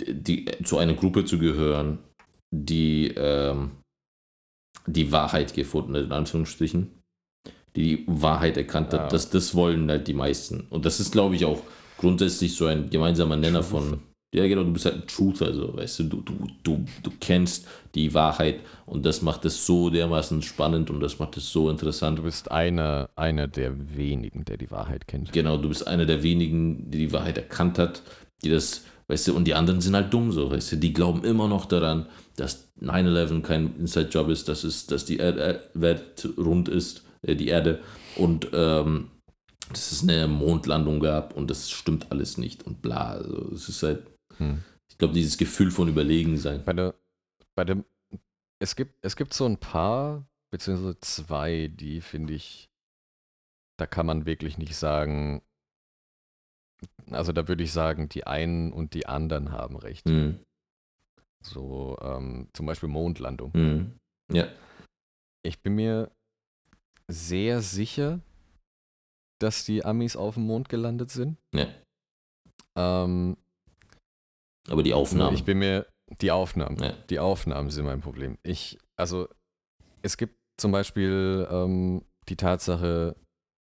die, 0.00 0.46
zu 0.64 0.78
einer 0.78 0.94
Gruppe 0.94 1.24
zu 1.24 1.38
gehören 1.38 1.98
die 2.54 3.08
ähm, 3.16 3.72
die 4.86 5.12
Wahrheit 5.12 5.54
gefunden 5.54 5.96
hat, 5.96 6.04
in 6.04 6.12
Anführungsstrichen. 6.12 6.90
Die 7.76 7.96
die 7.96 8.04
Wahrheit 8.06 8.56
erkannt 8.56 8.92
hat. 8.92 9.00
Ja. 9.00 9.08
Das, 9.08 9.30
das 9.30 9.54
wollen 9.54 9.90
halt 9.90 10.06
die 10.06 10.14
meisten. 10.14 10.60
Und 10.70 10.84
das 10.84 11.00
ist, 11.00 11.10
glaube 11.10 11.34
ich, 11.34 11.44
auch 11.44 11.62
grundsätzlich 11.98 12.54
so 12.54 12.66
ein 12.66 12.88
gemeinsamer 12.90 13.36
Nenner 13.36 13.62
von. 13.62 14.00
Ja, 14.34 14.48
genau, 14.48 14.64
du 14.64 14.72
bist 14.72 14.84
halt 14.84 14.96
ein 14.96 15.06
Truth, 15.06 15.42
also, 15.42 15.76
weißt 15.76 16.00
du, 16.00 16.04
du, 16.04 16.20
du, 16.22 16.46
du, 16.64 16.84
du 17.04 17.12
kennst 17.20 17.68
die 17.94 18.12
Wahrheit 18.14 18.58
und 18.84 19.06
das 19.06 19.22
macht 19.22 19.44
es 19.44 19.64
so 19.64 19.90
dermaßen 19.90 20.42
spannend 20.42 20.90
und 20.90 20.98
das 20.98 21.20
macht 21.20 21.36
es 21.36 21.52
so 21.52 21.70
interessant. 21.70 22.18
Du 22.18 22.24
bist 22.24 22.50
einer, 22.50 23.08
einer 23.14 23.46
der 23.46 23.96
wenigen, 23.96 24.44
der 24.44 24.56
die 24.56 24.72
Wahrheit 24.72 25.06
kennt. 25.06 25.32
Genau, 25.32 25.56
du 25.56 25.68
bist 25.68 25.86
einer 25.86 26.04
der 26.04 26.24
wenigen, 26.24 26.90
die 26.90 26.98
die 26.98 27.12
Wahrheit 27.12 27.38
erkannt 27.38 27.78
hat, 27.78 28.02
die 28.42 28.50
das, 28.50 28.82
weißt 29.06 29.28
du, 29.28 29.36
und 29.36 29.44
die 29.44 29.54
anderen 29.54 29.80
sind 29.80 29.94
halt 29.94 30.12
dumm 30.12 30.32
so, 30.32 30.50
weißt 30.50 30.72
du, 30.72 30.76
die 30.78 30.92
glauben 30.92 31.22
immer 31.22 31.46
noch 31.46 31.66
daran, 31.66 32.06
dass 32.34 32.72
9-11 32.82 33.40
kein 33.42 33.76
Inside-Job 33.78 34.30
ist, 34.30 34.48
dass, 34.48 34.64
es, 34.64 34.88
dass 34.88 35.04
die 35.04 35.20
Welt 35.20 36.28
rund 36.36 36.68
ist, 36.68 37.04
äh, 37.22 37.36
die 37.36 37.46
Erde, 37.46 37.78
und 38.16 38.48
ähm, 38.52 39.10
dass 39.68 39.92
es 39.92 40.02
eine 40.02 40.26
Mondlandung 40.26 40.98
gab 40.98 41.36
und 41.36 41.50
das 41.50 41.70
stimmt 41.70 42.10
alles 42.10 42.36
nicht 42.36 42.66
und 42.66 42.82
bla. 42.82 43.12
Also 43.12 43.52
es 43.54 43.68
ist 43.68 43.82
halt, 43.84 44.02
hm. 44.38 44.62
ich 44.88 44.98
glaube, 44.98 45.14
dieses 45.14 45.38
Gefühl 45.38 45.70
von 45.70 45.88
Überlegen 45.88 46.36
sein. 46.36 46.64
Bei 46.64 46.72
der, 46.72 46.94
bei 47.54 47.64
dem, 47.64 47.84
es 48.60 48.76
gibt, 48.76 48.94
es 49.02 49.16
gibt 49.16 49.34
so 49.34 49.46
ein 49.46 49.58
paar, 49.58 50.26
beziehungsweise 50.50 50.98
zwei, 51.00 51.68
die 51.68 52.00
finde 52.00 52.34
ich, 52.34 52.70
da 53.78 53.86
kann 53.86 54.06
man 54.06 54.26
wirklich 54.26 54.58
nicht 54.58 54.76
sagen, 54.76 55.42
also 57.10 57.32
da 57.32 57.48
würde 57.48 57.64
ich 57.64 57.72
sagen, 57.72 58.08
die 58.08 58.26
einen 58.26 58.72
und 58.72 58.94
die 58.94 59.06
anderen 59.06 59.52
haben 59.52 59.76
recht. 59.76 60.06
Mhm. 60.06 60.40
So 61.42 61.98
ähm, 62.00 62.48
zum 62.52 62.66
Beispiel 62.66 62.88
Mondlandung. 62.88 63.50
Mhm. 63.54 63.98
Ja. 64.32 64.48
Ich 65.42 65.60
bin 65.60 65.74
mir 65.74 66.10
sehr 67.08 67.60
sicher, 67.60 68.20
dass 69.40 69.64
die 69.64 69.84
Amis 69.84 70.16
auf 70.16 70.34
dem 70.34 70.44
Mond 70.44 70.68
gelandet 70.68 71.10
sind. 71.10 71.36
Ja. 71.54 71.68
Ähm, 72.76 73.36
Aber 74.68 74.82
die 74.82 74.94
Aufnahmen. 74.94 75.34
Ich 75.34 75.44
bin 75.44 75.58
mir, 75.58 75.86
die 76.20 76.30
Aufnahmen, 76.30 76.76
ja. 76.82 76.92
die 77.10 77.18
Aufnahmen 77.18 77.70
sind 77.70 77.84
mein 77.84 78.00
Problem. 78.00 78.38
Ich, 78.42 78.78
also, 78.96 79.28
es 80.02 80.16
gibt 80.16 80.36
zum 80.56 80.72
Beispiel 80.72 81.46
ähm, 81.50 82.04
die 82.28 82.36
Tatsache, 82.36 83.16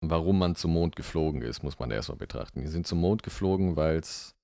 warum 0.02 0.40
man 0.40 0.56
zum 0.56 0.74
Mond 0.74 0.96
geflogen 0.96 1.42
ist, 1.42 1.64
muss 1.64 1.80
man 1.80 1.92
erstmal 1.92 2.18
betrachten. 2.18 2.62
Die 2.62 2.68
sind 2.68 2.88
zum 2.88 3.00
Mond 3.00 3.24
geflogen, 3.24 3.76
weil 3.76 3.98
es 3.98 4.36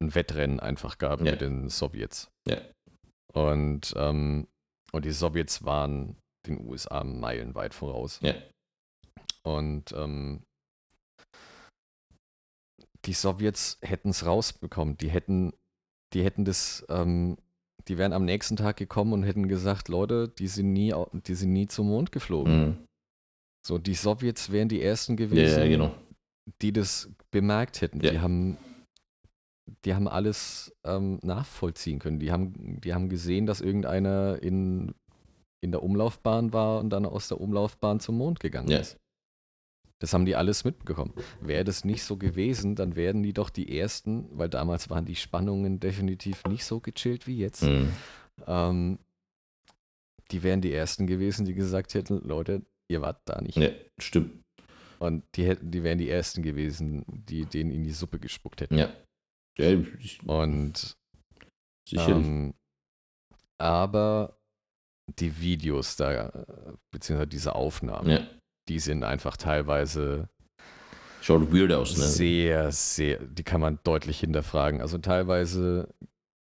ein 0.00 0.14
Wettrennen 0.14 0.60
einfach 0.60 0.98
gab 0.98 1.20
ja. 1.20 1.32
mit 1.32 1.40
den 1.40 1.68
Sowjets. 1.68 2.30
Ja. 2.46 2.58
Und, 3.32 3.94
ähm, 3.96 4.46
und 4.92 5.04
die 5.04 5.12
Sowjets 5.12 5.64
waren 5.64 6.16
den 6.46 6.66
USA 6.66 7.04
meilenweit 7.04 7.74
voraus. 7.74 8.20
Ja. 8.22 8.34
Und 9.42 9.92
ähm, 9.92 10.42
die 13.08 13.14
Sowjets 13.14 13.78
hätten 13.80 14.10
es 14.10 14.26
rausbekommen. 14.26 14.98
Die 14.98 15.08
hätten, 15.08 15.52
die 16.12 16.22
hätten 16.22 16.44
das, 16.44 16.84
ähm, 16.90 17.38
die 17.88 17.96
wären 17.96 18.12
am 18.12 18.26
nächsten 18.26 18.56
Tag 18.56 18.76
gekommen 18.76 19.14
und 19.14 19.22
hätten 19.22 19.48
gesagt, 19.48 19.88
Leute, 19.88 20.28
die 20.28 20.46
sind 20.46 20.72
nie, 20.74 20.94
die 21.12 21.34
sind 21.34 21.52
nie 21.54 21.66
zum 21.66 21.88
Mond 21.88 22.12
geflogen. 22.12 22.60
Mhm. 22.60 22.76
So, 23.66 23.78
die 23.78 23.94
Sowjets 23.94 24.52
wären 24.52 24.68
die 24.68 24.82
ersten 24.82 25.16
gewesen, 25.16 25.58
ja, 25.58 25.64
ja, 25.64 25.68
genau. 25.70 25.94
die 26.60 26.72
das 26.72 27.10
bemerkt 27.30 27.80
hätten. 27.80 28.00
Ja. 28.00 28.10
Die 28.12 28.20
haben 28.20 28.58
die 29.84 29.94
haben 29.94 30.08
alles 30.08 30.74
ähm, 30.84 31.18
nachvollziehen 31.22 31.98
können. 31.98 32.18
Die 32.18 32.32
haben, 32.32 32.80
die 32.80 32.94
haben 32.94 33.10
gesehen, 33.10 33.44
dass 33.44 33.60
irgendeiner 33.60 34.42
in, 34.42 34.94
in 35.60 35.72
der 35.72 35.82
Umlaufbahn 35.82 36.54
war 36.54 36.78
und 36.78 36.90
dann 36.90 37.04
aus 37.04 37.28
der 37.28 37.40
Umlaufbahn 37.40 38.00
zum 38.00 38.16
Mond 38.16 38.40
gegangen 38.40 38.70
ist. 38.70 38.96
Das 40.00 40.12
haben 40.12 40.24
die 40.24 40.36
alles 40.36 40.64
mitbekommen. 40.64 41.12
Wäre 41.40 41.64
das 41.64 41.84
nicht 41.84 42.04
so 42.04 42.16
gewesen, 42.16 42.76
dann 42.76 42.94
wären 42.94 43.22
die 43.22 43.32
doch 43.32 43.50
die 43.50 43.78
Ersten, 43.78 44.28
weil 44.32 44.48
damals 44.48 44.90
waren 44.90 45.04
die 45.04 45.16
Spannungen 45.16 45.80
definitiv 45.80 46.44
nicht 46.44 46.64
so 46.64 46.78
gechillt 46.80 47.26
wie 47.26 47.38
jetzt. 47.38 47.64
Mhm. 47.64 47.92
Ähm, 48.46 48.98
die 50.30 50.42
wären 50.42 50.60
die 50.60 50.72
Ersten 50.72 51.06
gewesen, 51.06 51.46
die 51.46 51.54
gesagt 51.54 51.94
hätten, 51.94 52.20
Leute, 52.20 52.62
ihr 52.88 53.00
wart 53.00 53.20
da 53.24 53.40
nicht. 53.40 53.56
Ja, 53.56 53.70
stimmt. 53.98 54.44
Und 55.00 55.24
die, 55.34 55.46
hätten, 55.46 55.70
die 55.70 55.82
wären 55.82 55.98
die 55.98 56.10
Ersten 56.10 56.42
gewesen, 56.42 57.04
die 57.08 57.46
denen 57.46 57.70
in 57.70 57.84
die 57.84 57.92
Suppe 57.92 58.18
gespuckt 58.18 58.60
hätten. 58.60 58.78
Ja, 58.78 58.92
ja, 59.58 59.70
ich, 59.98 60.22
und 60.24 60.96
sicherlich. 61.88 62.26
Ähm, 62.26 62.54
aber 63.58 64.38
die 65.18 65.40
Videos 65.40 65.96
da, 65.96 66.46
beziehungsweise 66.90 67.28
diese 67.28 67.54
Aufnahmen, 67.54 68.10
ja. 68.10 68.26
Die 68.68 68.78
sind 68.78 69.04
einfach 69.04 69.36
teilweise 69.36 70.28
Schaut 71.20 71.52
weird 71.52 71.72
aus, 71.72 71.96
ne? 71.96 72.04
Sehr, 72.04 72.70
sehr, 72.72 73.18
die 73.18 73.42
kann 73.42 73.60
man 73.60 73.78
deutlich 73.82 74.20
hinterfragen. 74.20 74.80
Also 74.80 74.98
teilweise, 74.98 75.92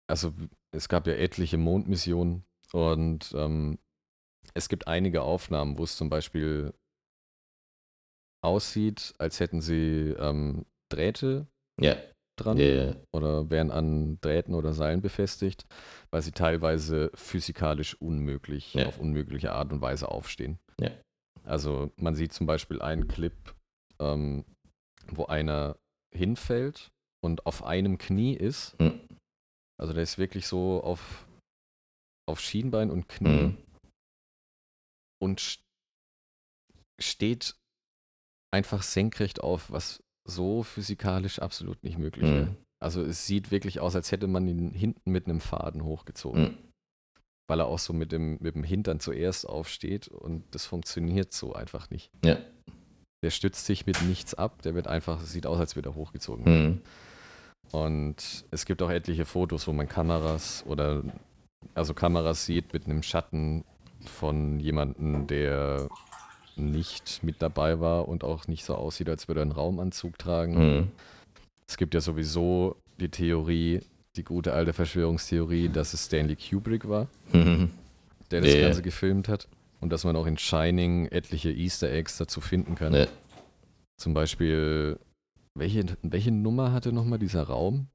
also 0.09 0.33
es 0.75 0.89
gab 0.89 1.07
ja 1.07 1.13
etliche 1.13 1.57
Mondmissionen 1.57 2.43
und 2.73 3.33
ähm, 3.35 3.79
es 4.53 4.67
gibt 4.67 4.87
einige 4.87 5.21
Aufnahmen, 5.21 5.77
wo 5.77 5.83
es 5.83 5.95
zum 5.95 6.09
Beispiel 6.09 6.73
aussieht, 8.43 9.13
als 9.19 9.39
hätten 9.39 9.61
sie 9.61 10.15
ähm, 10.19 10.65
Drähte 10.91 11.47
ja 11.79 11.95
dran 12.37 12.57
ja. 12.57 12.95
oder 13.13 13.49
werden 13.49 13.71
an 13.71 14.19
Drähten 14.21 14.53
oder 14.53 14.73
Seilen 14.73 15.01
befestigt, 15.01 15.65
weil 16.11 16.21
sie 16.21 16.31
teilweise 16.31 17.11
physikalisch 17.15 17.99
unmöglich, 17.99 18.73
Ja. 18.75 18.87
auf 18.87 18.99
unmögliche 18.99 19.51
Art 19.51 19.71
und 19.73 19.81
Weise 19.81 20.09
aufstehen. 20.09 20.59
Ja. 20.79 20.91
Also 21.47 21.91
man 21.95 22.15
sieht 22.15 22.33
zum 22.33 22.45
Beispiel 22.45 22.81
einen 22.81 23.07
Clip, 23.07 23.33
ähm, 23.99 24.43
wo 25.07 25.25
einer 25.25 25.77
hinfällt 26.13 26.91
und 27.23 27.45
auf 27.45 27.63
einem 27.63 27.97
Knie 27.97 28.33
ist. 28.35 28.79
Mhm. 28.79 28.99
Also 29.79 29.93
der 29.93 30.03
ist 30.03 30.17
wirklich 30.17 30.47
so 30.47 30.81
auf, 30.83 31.27
auf 32.27 32.39
Schienbein 32.39 32.89
und 32.91 33.07
Knie 33.07 33.29
Mhm. 33.29 33.57
und 35.21 35.39
st- 35.39 35.59
steht 36.99 37.55
einfach 38.53 38.81
senkrecht 38.81 39.39
auf, 39.41 39.71
was 39.71 40.03
so 40.27 40.63
physikalisch 40.63 41.39
absolut 41.39 41.83
nicht 41.83 41.97
möglich 41.97 42.25
wäre. 42.29 42.45
Mhm. 42.47 42.57
Also 42.83 43.01
es 43.03 43.25
sieht 43.25 43.51
wirklich 43.51 43.79
aus, 43.79 43.95
als 43.95 44.11
hätte 44.11 44.27
man 44.27 44.47
ihn 44.47 44.71
hinten 44.71 45.11
mit 45.11 45.25
einem 45.25 45.39
Faden 45.41 45.83
hochgezogen, 45.83 46.41
Mhm. 46.43 46.57
Weil 47.47 47.61
er 47.61 47.67
auch 47.67 47.79
so 47.79 47.93
mit 47.93 48.11
dem, 48.11 48.37
mit 48.41 48.55
dem 48.55 48.63
Hintern 48.63 48.99
zuerst 48.99 49.47
aufsteht 49.47 50.07
und 50.07 50.43
das 50.51 50.65
funktioniert 50.65 51.33
so 51.33 51.53
einfach 51.53 51.89
nicht. 51.89 52.11
Ja. 52.23 52.37
Der 53.23 53.31
stützt 53.31 53.65
sich 53.65 53.85
mit 53.85 54.01
nichts 54.03 54.33
ab, 54.33 54.61
der 54.61 54.75
wird 54.75 54.87
einfach, 54.87 55.21
sieht 55.21 55.47
aus, 55.47 55.59
als 55.59 55.75
würde 55.75 55.89
er 55.89 55.95
hochgezogen. 55.95 56.43
Mhm. 56.43 56.81
Und 57.71 58.45
es 58.51 58.65
gibt 58.65 58.81
auch 58.81 58.89
etliche 58.89 59.25
Fotos, 59.25 59.67
wo 59.67 59.73
man 59.73 59.89
Kameras 59.89 60.63
oder 60.67 61.03
also 61.73 61.93
Kameras 61.93 62.45
sieht 62.45 62.73
mit 62.73 62.85
einem 62.85 63.03
Schatten 63.03 63.65
von 64.05 64.59
jemandem, 64.59 65.27
der 65.27 65.89
nicht 66.55 67.23
mit 67.23 67.41
dabei 67.41 67.79
war 67.79 68.07
und 68.07 68.23
auch 68.23 68.47
nicht 68.47 68.65
so 68.65 68.75
aussieht, 68.75 69.09
als 69.09 69.27
würde 69.27 69.41
er 69.41 69.43
einen 69.43 69.51
Raumanzug 69.51 70.17
tragen. 70.17 70.77
Mhm. 70.77 70.91
Es 71.67 71.77
gibt 71.77 71.93
ja 71.93 72.01
sowieso 72.01 72.77
die 72.99 73.09
Theorie, 73.09 73.81
die 74.17 74.23
gute 74.23 74.53
alte 74.53 74.73
Verschwörungstheorie, 74.73 75.69
dass 75.69 75.93
es 75.93 76.05
Stanley 76.05 76.35
Kubrick 76.35 76.87
war, 76.89 77.07
Mhm. 77.33 77.69
der 78.31 78.41
das 78.41 78.53
ja. 78.53 78.61
Ganze 78.61 78.81
gefilmt 78.81 79.27
hat 79.27 79.47
und 79.79 79.91
dass 79.91 80.03
man 80.03 80.15
auch 80.15 80.25
in 80.25 80.37
Shining 80.37 81.05
etliche 81.07 81.51
Easter 81.51 81.91
Eggs 81.91 82.17
dazu 82.17 82.41
finden 82.41 82.75
kann. 82.75 82.93
Ja. 82.93 83.07
Zum 83.97 84.13
Beispiel, 84.13 84.99
welche, 85.55 85.85
welche 86.03 86.31
Nummer 86.31 86.71
hatte 86.71 86.91
nochmal 86.91 87.19
dieser 87.19 87.43
Raum 87.43 87.87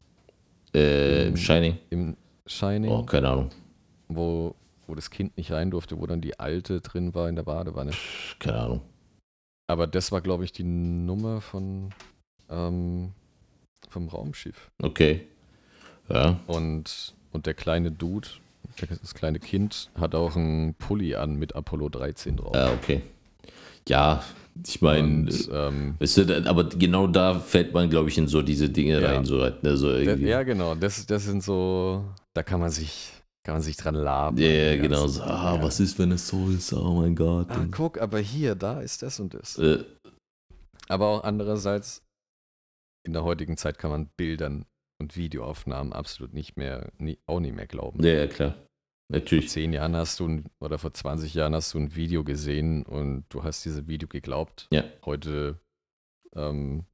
Äh, 0.74 1.28
Mhm. 1.30 1.36
Shining. 1.36 1.78
im 1.90 2.16
Shining, 2.46 2.90
Oh, 2.90 3.02
keine 3.04 3.28
Ahnung. 3.28 3.50
wo, 4.08 4.54
wo 4.86 4.94
das 4.94 5.10
Kind 5.10 5.36
nicht 5.36 5.52
rein 5.52 5.70
durfte, 5.70 6.00
wo 6.00 6.06
dann 6.06 6.20
die 6.22 6.40
alte 6.40 6.80
drin 6.80 7.14
war 7.14 7.28
in 7.28 7.36
der 7.36 7.42
Badewanne? 7.42 7.90
Keine 8.38 8.58
Ahnung. 8.58 8.80
Aber 9.68 9.86
das 9.86 10.12
war, 10.12 10.20
glaube 10.22 10.44
ich, 10.44 10.52
die 10.52 10.64
Nummer 10.64 11.40
von 11.42 11.90
ähm, 12.48 13.12
vom 13.90 14.08
Raumschiff. 14.08 14.70
Okay. 14.82 15.26
Ja. 16.08 16.38
Und, 16.46 17.14
und 17.32 17.46
der 17.46 17.54
kleine 17.54 17.90
Dude, 17.90 18.28
das 19.00 19.14
kleine 19.14 19.38
Kind, 19.38 19.90
hat 19.94 20.14
auch 20.14 20.36
einen 20.36 20.74
Pulli 20.74 21.14
an 21.14 21.36
mit 21.36 21.54
Apollo 21.54 21.88
13 21.90 22.36
drauf. 22.36 22.54
Ja, 22.54 22.72
okay. 22.72 23.02
Ja, 23.88 24.22
ich 24.66 24.80
meine, 24.82 25.02
Und, 25.08 25.50
ähm, 25.52 25.94
weißt 25.98 26.16
du, 26.18 26.48
aber 26.48 26.64
genau 26.68 27.06
da 27.06 27.38
fällt 27.38 27.72
man, 27.72 27.88
glaube 27.90 28.10
ich, 28.10 28.18
in 28.18 28.28
so 28.28 28.42
diese 28.42 28.68
Dinge 28.68 29.00
Ja. 29.00 29.10
rein. 29.12 29.24
So, 29.24 29.40
halt, 29.40 29.62
ne, 29.62 29.76
so 29.76 29.90
ja, 29.96 30.42
genau, 30.42 30.74
das, 30.74 31.06
das 31.06 31.24
sind 31.24 31.42
so, 31.42 32.04
da 32.34 32.42
kann 32.42 32.60
man 32.60 32.70
sich, 32.70 33.12
kann 33.44 33.54
man 33.56 33.62
sich 33.62 33.76
dran 33.76 33.94
laben. 33.94 34.36
Ja, 34.38 34.46
ja, 34.48 34.76
genau. 34.76 35.06
So, 35.06 35.22
ah, 35.22 35.56
ja. 35.56 35.62
was 35.62 35.80
ist, 35.80 35.98
wenn 35.98 36.12
es 36.12 36.28
so 36.28 36.48
ist? 36.50 36.72
Oh 36.74 37.00
mein 37.00 37.16
Gott. 37.16 37.46
Ah, 37.50 37.66
guck, 37.70 37.98
aber 38.00 38.18
hier, 38.18 38.54
da 38.54 38.80
ist 38.80 39.02
das 39.02 39.18
und 39.20 39.34
das. 39.34 39.58
äh, 39.58 39.84
Aber 40.88 41.06
auch 41.08 41.24
andererseits, 41.24 42.02
in 43.04 43.14
der 43.14 43.24
heutigen 43.24 43.56
Zeit 43.56 43.78
kann 43.78 43.90
man 43.90 44.10
Bildern 44.16 44.66
und 45.02 45.16
Videoaufnahmen 45.16 45.92
absolut 45.92 46.32
nicht 46.32 46.56
mehr, 46.56 46.90
nie, 46.98 47.18
auch 47.26 47.40
nicht 47.40 47.54
mehr 47.54 47.66
glauben. 47.66 48.02
ja, 48.04 48.12
ja, 48.14 48.26
klar. 48.26 48.52
Vor 49.10 49.18
Natürlich. 49.18 49.50
zehn 49.50 49.72
Jahren 49.74 49.94
hast 49.94 50.20
du 50.20 50.26
ein, 50.28 50.44
oder 50.60 50.78
vor 50.78 50.94
20 50.94 51.34
Jahren 51.34 51.54
hast 51.54 51.74
du 51.74 51.78
ein 51.78 51.94
Video 51.94 52.24
gesehen 52.24 52.82
und 52.84 53.24
du 53.28 53.42
hast 53.42 53.62
diesem 53.64 53.86
Video 53.86 54.08
geglaubt. 54.08 54.68
Ja. 54.72 54.84
Heute, 55.04 55.58
ähm, 56.34 56.84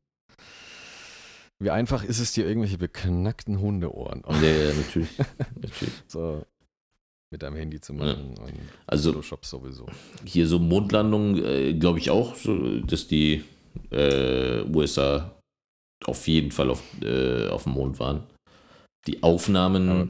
wie 1.60 1.70
einfach 1.70 2.02
ist 2.02 2.18
es 2.18 2.32
dir, 2.32 2.46
irgendwelche 2.46 2.78
beknackten 2.78 3.60
Hundeohren 3.60 4.24
Ja, 4.28 4.48
ja, 4.48 4.72
natürlich. 4.74 5.10
natürlich. 5.54 5.94
so 6.08 6.44
mit 7.30 7.42
deinem 7.42 7.56
Handy 7.56 7.78
zu 7.80 7.92
machen 7.92 8.36
und 8.38 8.52
Also 8.86 9.12
Photoshop 9.12 9.44
sowieso. 9.44 9.86
hier 10.24 10.46
so 10.48 10.58
Mondlandung, 10.58 11.36
äh, 11.44 11.74
glaube 11.74 11.98
ich 11.98 12.10
auch, 12.10 12.34
so, 12.34 12.80
dass 12.80 13.06
die 13.06 13.44
äh, 13.90 14.62
USA 14.62 15.37
auf 16.04 16.26
jeden 16.28 16.50
Fall 16.52 16.70
auf, 16.70 16.82
äh, 17.02 17.48
auf 17.48 17.64
dem 17.64 17.72
Mond 17.72 17.98
waren. 17.98 18.22
Die 19.06 19.22
Aufnahmen, 19.22 19.88
Aber- 19.90 20.08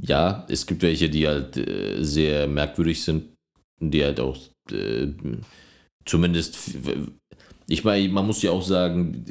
ja, 0.00 0.46
es 0.48 0.66
gibt 0.66 0.82
welche, 0.82 1.08
die 1.10 1.26
halt 1.26 1.56
äh, 1.56 2.02
sehr 2.02 2.46
merkwürdig 2.46 3.02
sind, 3.02 3.24
die 3.80 4.04
halt 4.04 4.20
auch 4.20 4.36
äh, 4.70 5.08
zumindest, 6.04 6.56
ich 7.68 7.84
meine, 7.84 8.08
man 8.08 8.26
muss 8.26 8.42
ja 8.42 8.50
auch 8.50 8.62
sagen, 8.62 9.24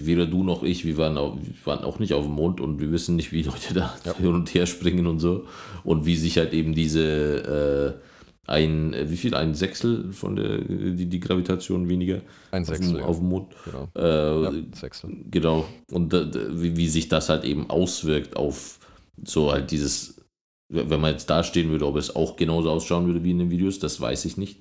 weder 0.00 0.26
du 0.26 0.42
noch 0.42 0.62
ich, 0.62 0.84
wir 0.84 0.96
waren, 0.96 1.16
auch, 1.18 1.36
wir 1.36 1.54
waren 1.66 1.84
auch 1.84 1.98
nicht 1.98 2.12
auf 2.14 2.24
dem 2.24 2.34
Mond 2.34 2.60
und 2.60 2.80
wir 2.80 2.90
wissen 2.92 3.16
nicht, 3.16 3.30
wie 3.32 3.42
Leute 3.42 3.74
da 3.74 3.94
Ja. 4.04 4.16
hin 4.16 4.28
und 4.34 4.52
her 4.54 4.66
springen 4.66 5.06
und 5.06 5.20
so 5.20 5.46
und 5.84 6.06
wie 6.06 6.16
sich 6.16 6.38
halt 6.38 6.52
eben 6.52 6.74
diese 6.74 7.96
äh, 8.00 8.15
ein, 8.46 8.92
äh, 8.94 9.10
wie 9.10 9.16
viel, 9.16 9.34
ein 9.34 9.54
Sechstel 9.54 10.12
von 10.12 10.36
der, 10.36 10.58
die, 10.58 11.06
die 11.06 11.20
Gravitation 11.20 11.88
weniger 11.88 12.20
Ein 12.52 12.64
Sechstel. 12.64 13.00
auf 13.02 13.18
dem 13.18 13.28
Mond. 13.28 13.54
genau. 13.64 13.88
Äh, 13.96 14.42
Ja, 14.44 14.52
Sechstel. 14.74 15.10
Genau. 15.30 15.66
Und 15.90 16.12
wie, 16.12 16.76
wie 16.76 16.88
sich 16.88 17.08
das 17.08 17.28
halt 17.28 17.44
eben 17.44 17.68
auswirkt 17.70 18.36
auf 18.36 18.78
so 19.24 19.50
halt 19.50 19.70
dieses, 19.70 20.20
wenn 20.68 21.00
man 21.00 21.12
jetzt 21.12 21.30
da 21.30 21.42
stehen 21.42 21.70
würde, 21.70 21.86
ob 21.86 21.96
es 21.96 22.14
auch 22.14 22.36
genauso 22.36 22.70
ausschauen 22.70 23.06
würde 23.06 23.24
wie 23.24 23.30
in 23.30 23.38
den 23.38 23.50
Videos, 23.50 23.78
das 23.78 24.00
weiß 24.00 24.24
ich 24.26 24.36
nicht. 24.36 24.60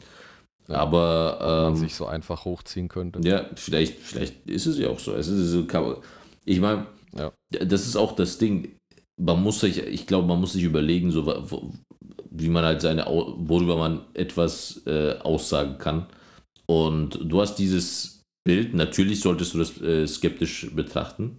Ja. 0.68 0.78
Aber 0.78 1.38
man 1.66 1.74
ähm, 1.74 1.80
sich 1.80 1.94
so 1.94 2.08
einfach 2.08 2.46
hochziehen 2.46 2.88
könnte. 2.88 3.20
ja, 3.28 3.46
vielleicht, 3.56 4.00
vielleicht 4.00 4.50
ist 4.50 4.66
es 4.66 4.80
ja 4.80 4.90
auch 4.90 4.98
so. 5.00 5.14
Es 5.14 5.28
ist 5.28 5.52
so, 5.52 5.64
man- 5.74 5.98
ich 6.46 6.60
meine, 6.60 6.88
Ja. 7.16 7.32
das 7.52 7.86
ist 7.86 7.96
auch 7.96 8.16
das 8.16 8.38
Ding. 8.40 8.76
Man 9.22 9.44
muss 9.44 9.60
sich, 9.60 9.78
ich 9.78 10.08
glaube, 10.08 10.28
man 10.28 10.40
muss 10.40 10.54
sich 10.54 10.64
überlegen, 10.64 11.12
so 11.12 11.26
wie 12.38 12.50
man 12.50 12.64
halt 12.66 12.82
seine, 12.82 13.06
worüber 13.06 13.78
man 13.78 14.02
etwas 14.14 14.82
äh, 14.86 15.16
aussagen 15.20 15.78
kann. 15.78 16.08
Und 16.66 17.20
du 17.24 17.42
hast 17.42 17.56
dieses 17.56 18.22
Bild, 18.44 18.74
natürlich 18.74 19.22
solltest 19.22 19.54
du 19.54 19.60
das 19.60 19.82
äh, 19.82 20.08
skeptisch 20.08 20.68
betrachten, 20.76 21.38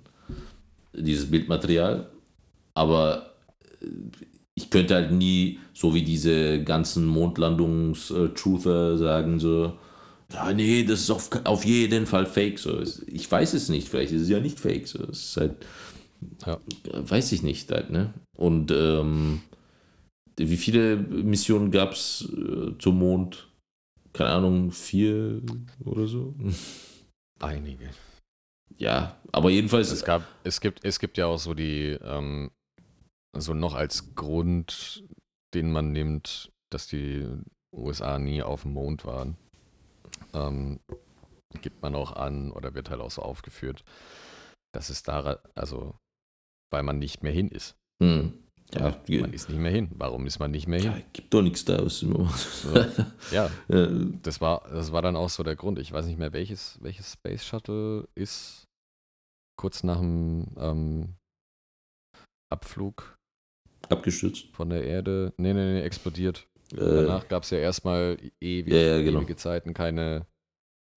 dieses 0.95 1.31
Bildmaterial, 1.31 2.11
aber 2.75 3.35
äh, 3.81 3.87
ich 4.55 4.71
könnte 4.71 4.95
halt 4.95 5.13
nie, 5.13 5.59
so 5.75 5.95
wie 5.95 6.03
diese 6.03 6.63
ganzen 6.63 7.07
Mondlandungs-Truther 7.07 8.97
sagen, 8.97 9.39
so, 9.39 9.75
ja, 10.33 10.53
nee, 10.53 10.83
das 10.83 11.01
ist 11.01 11.11
auf, 11.11 11.29
auf 11.45 11.65
jeden 11.65 12.07
Fall 12.07 12.27
fake. 12.27 12.59
So. 12.59 12.83
Ich 13.07 13.31
weiß 13.31 13.55
es 13.55 13.69
nicht, 13.69 13.89
vielleicht 13.89 14.13
ist 14.13 14.23
es 14.23 14.29
ja 14.29 14.41
nicht 14.41 14.59
fake. 14.59 14.89
So. 14.89 15.01
Es 15.11 15.25
ist 15.25 15.37
halt, 15.37 15.67
Ja. 16.47 16.59
weiß 16.93 17.33
ich 17.33 17.43
nicht 17.43 17.71
halt, 17.71 17.91
ne? 17.91 18.15
Und 18.37 18.73
ähm, 18.73 19.43
wie 20.39 20.57
viele 20.57 20.97
Missionen 20.97 21.71
gab 21.71 21.93
es 21.93 22.29
äh, 22.37 22.77
zum 22.79 22.99
Mond? 22.99 23.49
Keine 24.13 24.31
Ahnung, 24.31 24.73
vier 24.73 25.43
oder 25.85 26.07
so? 26.07 26.35
Einige. 27.41 27.91
Ja, 28.79 29.17
aber 29.33 29.51
jedenfalls, 29.51 29.91
Es, 29.91 30.05
gab, 30.05 30.23
es, 30.45 30.61
gibt, 30.61 30.85
es 30.85 30.99
gibt 30.99 31.19
ja 31.19 31.27
auch 31.27 31.39
so 31.39 31.55
die, 31.55 31.99
ähm, 32.03 32.51
so 33.37 33.55
noch 33.55 33.75
als 33.75 34.15
Grund, 34.15 35.05
den 35.55 35.71
man 35.73 35.93
nimmt, 35.93 36.53
dass 36.71 36.87
die 36.87 37.27
USA 37.75 38.19
nie 38.19 38.43
auf 38.43 38.63
dem 38.63 38.73
Mond 38.73 39.05
waren, 39.05 39.37
ähm, 40.35 40.81
gibt 41.63 41.83
man 41.83 41.95
auch 41.95 42.13
an 42.13 42.51
oder 42.53 42.75
wird 42.75 42.91
halt 42.91 43.01
auch 43.01 43.11
so 43.11 43.23
aufgeführt, 43.23 43.85
dass 44.73 44.91
es 44.91 45.03
da, 45.03 45.39
also, 45.55 45.95
weil 46.71 46.83
man 46.83 46.99
nicht 46.99 47.23
mehr 47.23 47.33
hin 47.33 47.49
ist. 47.49 47.77
hm, 48.03 48.46
ja, 48.75 48.95
Man 49.21 49.33
ist 49.33 49.49
nicht 49.49 49.59
mehr 49.59 49.71
hin. 49.71 49.89
Warum 49.95 50.27
ist 50.27 50.39
man 50.39 50.51
nicht 50.51 50.67
mehr 50.67 50.81
ja, 50.81 50.93
hin? 50.93 51.05
gibt 51.13 51.33
doch 51.33 51.43
nichts 51.43 51.65
da. 51.65 51.85
Was 51.85 52.03
immer. 52.03 52.33
Ja, 53.31 53.51
ja, 53.69 53.87
das 54.23 54.41
war, 54.41 54.63
das 54.71 54.93
war 54.93 55.03
dann 55.03 55.17
auch 55.17 55.31
so 55.31 55.43
der 55.43 55.57
Grund. 55.57 55.79
Ich 55.79 55.93
weiß 55.93 56.07
nicht 56.07 56.19
mehr, 56.19 56.33
welches, 56.33 56.79
welches 56.83 57.13
Space 57.13 57.45
Shuttle 57.45 58.09
ist 58.15 58.65
kurz 59.57 59.83
nach 59.85 59.99
dem 59.99 60.47
ähm, 60.59 61.15
Abflug 62.51 63.17
abgestürzt. 63.89 64.47
von 64.53 64.71
der 64.71 64.85
Erde, 64.85 65.33
nee, 65.37 65.53
nee, 65.55 65.75
nee, 65.75 65.83
explodiert. 65.83 66.47
Äh, 66.73 66.77
Danach 66.79 67.29
gab 67.29 67.45
es 67.45 67.51
ja 67.51 67.59
erstmal 67.59 68.19
ewig, 68.41 68.73
Ja, 68.73 68.79
ja, 68.81 69.03
genau. 69.03 69.21
ewige 69.21 69.37
Zeiten 69.37 69.73
keine, 69.75 70.27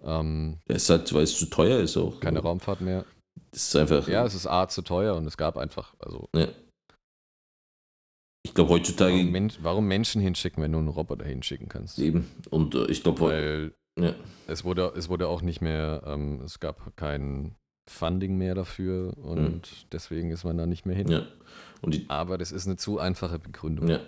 ähm, 0.03 0.59
ja, 0.67 0.75
ist 0.75 0.89
halt, 0.89 1.13
weil 1.13 1.23
es 1.23 1.37
zu 1.37 1.45
teuer 1.45 1.79
ist 1.79 1.95
auch. 1.97 2.19
keine 2.19 2.39
Raumfahrt 2.39 2.81
mehr. 2.81 3.05
Das 3.51 3.63
ist 3.67 3.75
einfach. 3.75 4.07
Ja, 4.07 4.25
es 4.25 4.33
ist 4.35 4.47
A 4.47 4.67
zu 4.67 4.81
teuer 4.81 5.15
und 5.15 5.25
es 5.25 5.37
gab 5.37 5.57
einfach, 5.57 5.93
also 5.99 6.27
Ich 8.43 8.53
glaube 8.53 8.69
heutzutage 8.71 9.13
warum, 9.15 9.31
Men 9.31 9.51
warum 9.61 9.87
Menschen 9.87 10.21
hinschicken, 10.21 10.63
wenn 10.63 10.71
du 10.71 10.77
einen 10.79 10.87
Roboter 10.87 11.25
hinschicken 11.25 11.67
kannst? 11.67 11.99
eben. 11.99 12.25
Und 12.49 12.73
äh, 12.75 12.85
ich 12.85 13.03
glaube, 13.03 13.21
Weil 13.21 13.73
ja. 13.99 14.13
es 14.47 14.63
wurde, 14.63 14.93
es 14.95 15.09
wurde 15.09 15.27
auch 15.27 15.41
nicht 15.41 15.61
mehr, 15.61 16.03
ähm, 16.05 16.41
es 16.45 16.59
gab 16.59 16.95
keinen 16.95 17.55
Funding 17.89 18.37
mehr 18.37 18.55
dafür 18.55 19.17
und 19.17 19.39
Mhm. 19.41 19.61
deswegen 19.91 20.31
ist 20.31 20.43
man 20.45 20.57
da 20.57 20.65
nicht 20.67 20.85
mehr 20.85 20.95
hin. 20.95 21.09
Ja. 21.09 21.25
Und 21.81 21.93
die, 21.95 22.05
Aber 22.07 22.37
das 22.37 22.51
ist 22.51 22.65
eine 22.67 22.77
zu 22.77 22.99
einfache 22.99 23.39
Begründung. 23.39 23.87
ja. 23.87 23.99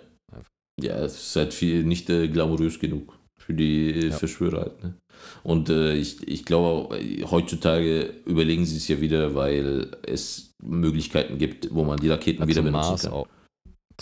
Ja, 0.80 0.94
es 1.04 1.14
ist 1.16 1.36
halt 1.36 1.52
viel 1.52 1.84
nicht 1.84 2.08
äh, 2.08 2.28
glamourös 2.28 2.78
genug 2.80 3.18
für 3.36 3.52
die 3.52 3.90
äh, 3.90 4.08
Ja. 4.08 4.16
Verschwörer 4.16 4.62
halt. 4.62 4.82
Ne? 4.82 4.94
Und 5.42 5.68
äh, 5.68 5.92
ich, 5.94 6.26
ich 6.26 6.46
glaube, 6.46 6.98
heutzutage 7.30 8.14
überlegen 8.24 8.64
sie 8.64 8.78
es 8.78 8.88
ja 8.88 8.98
wieder, 8.98 9.34
weil 9.34 9.90
es 10.06 10.54
Möglichkeiten 10.62 11.36
gibt, 11.36 11.72
wo 11.74 11.84
man 11.84 11.98
die 11.98 12.08
Raketen 12.08 12.40
Ja, 12.42 12.48
wieder 12.48 12.62
benutzen 12.62 12.88
Mars 12.90 13.02
kann. 13.02 13.12
auch. 13.12 13.28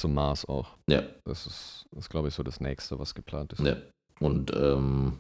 Zum 0.00 0.14
Mars 0.14 0.44
auch. 0.46 0.76
Ja. 0.88 1.02
Das 1.24 1.46
ist, 1.46 1.84
das 1.92 2.08
glaube 2.08 2.28
ich, 2.28 2.34
so 2.34 2.42
das 2.42 2.60
nächste, 2.60 2.98
was 2.98 3.14
geplant 3.14 3.52
ist. 3.52 3.60
Ja. 3.60 3.76
Und 4.20 4.50
ähm, 4.54 5.18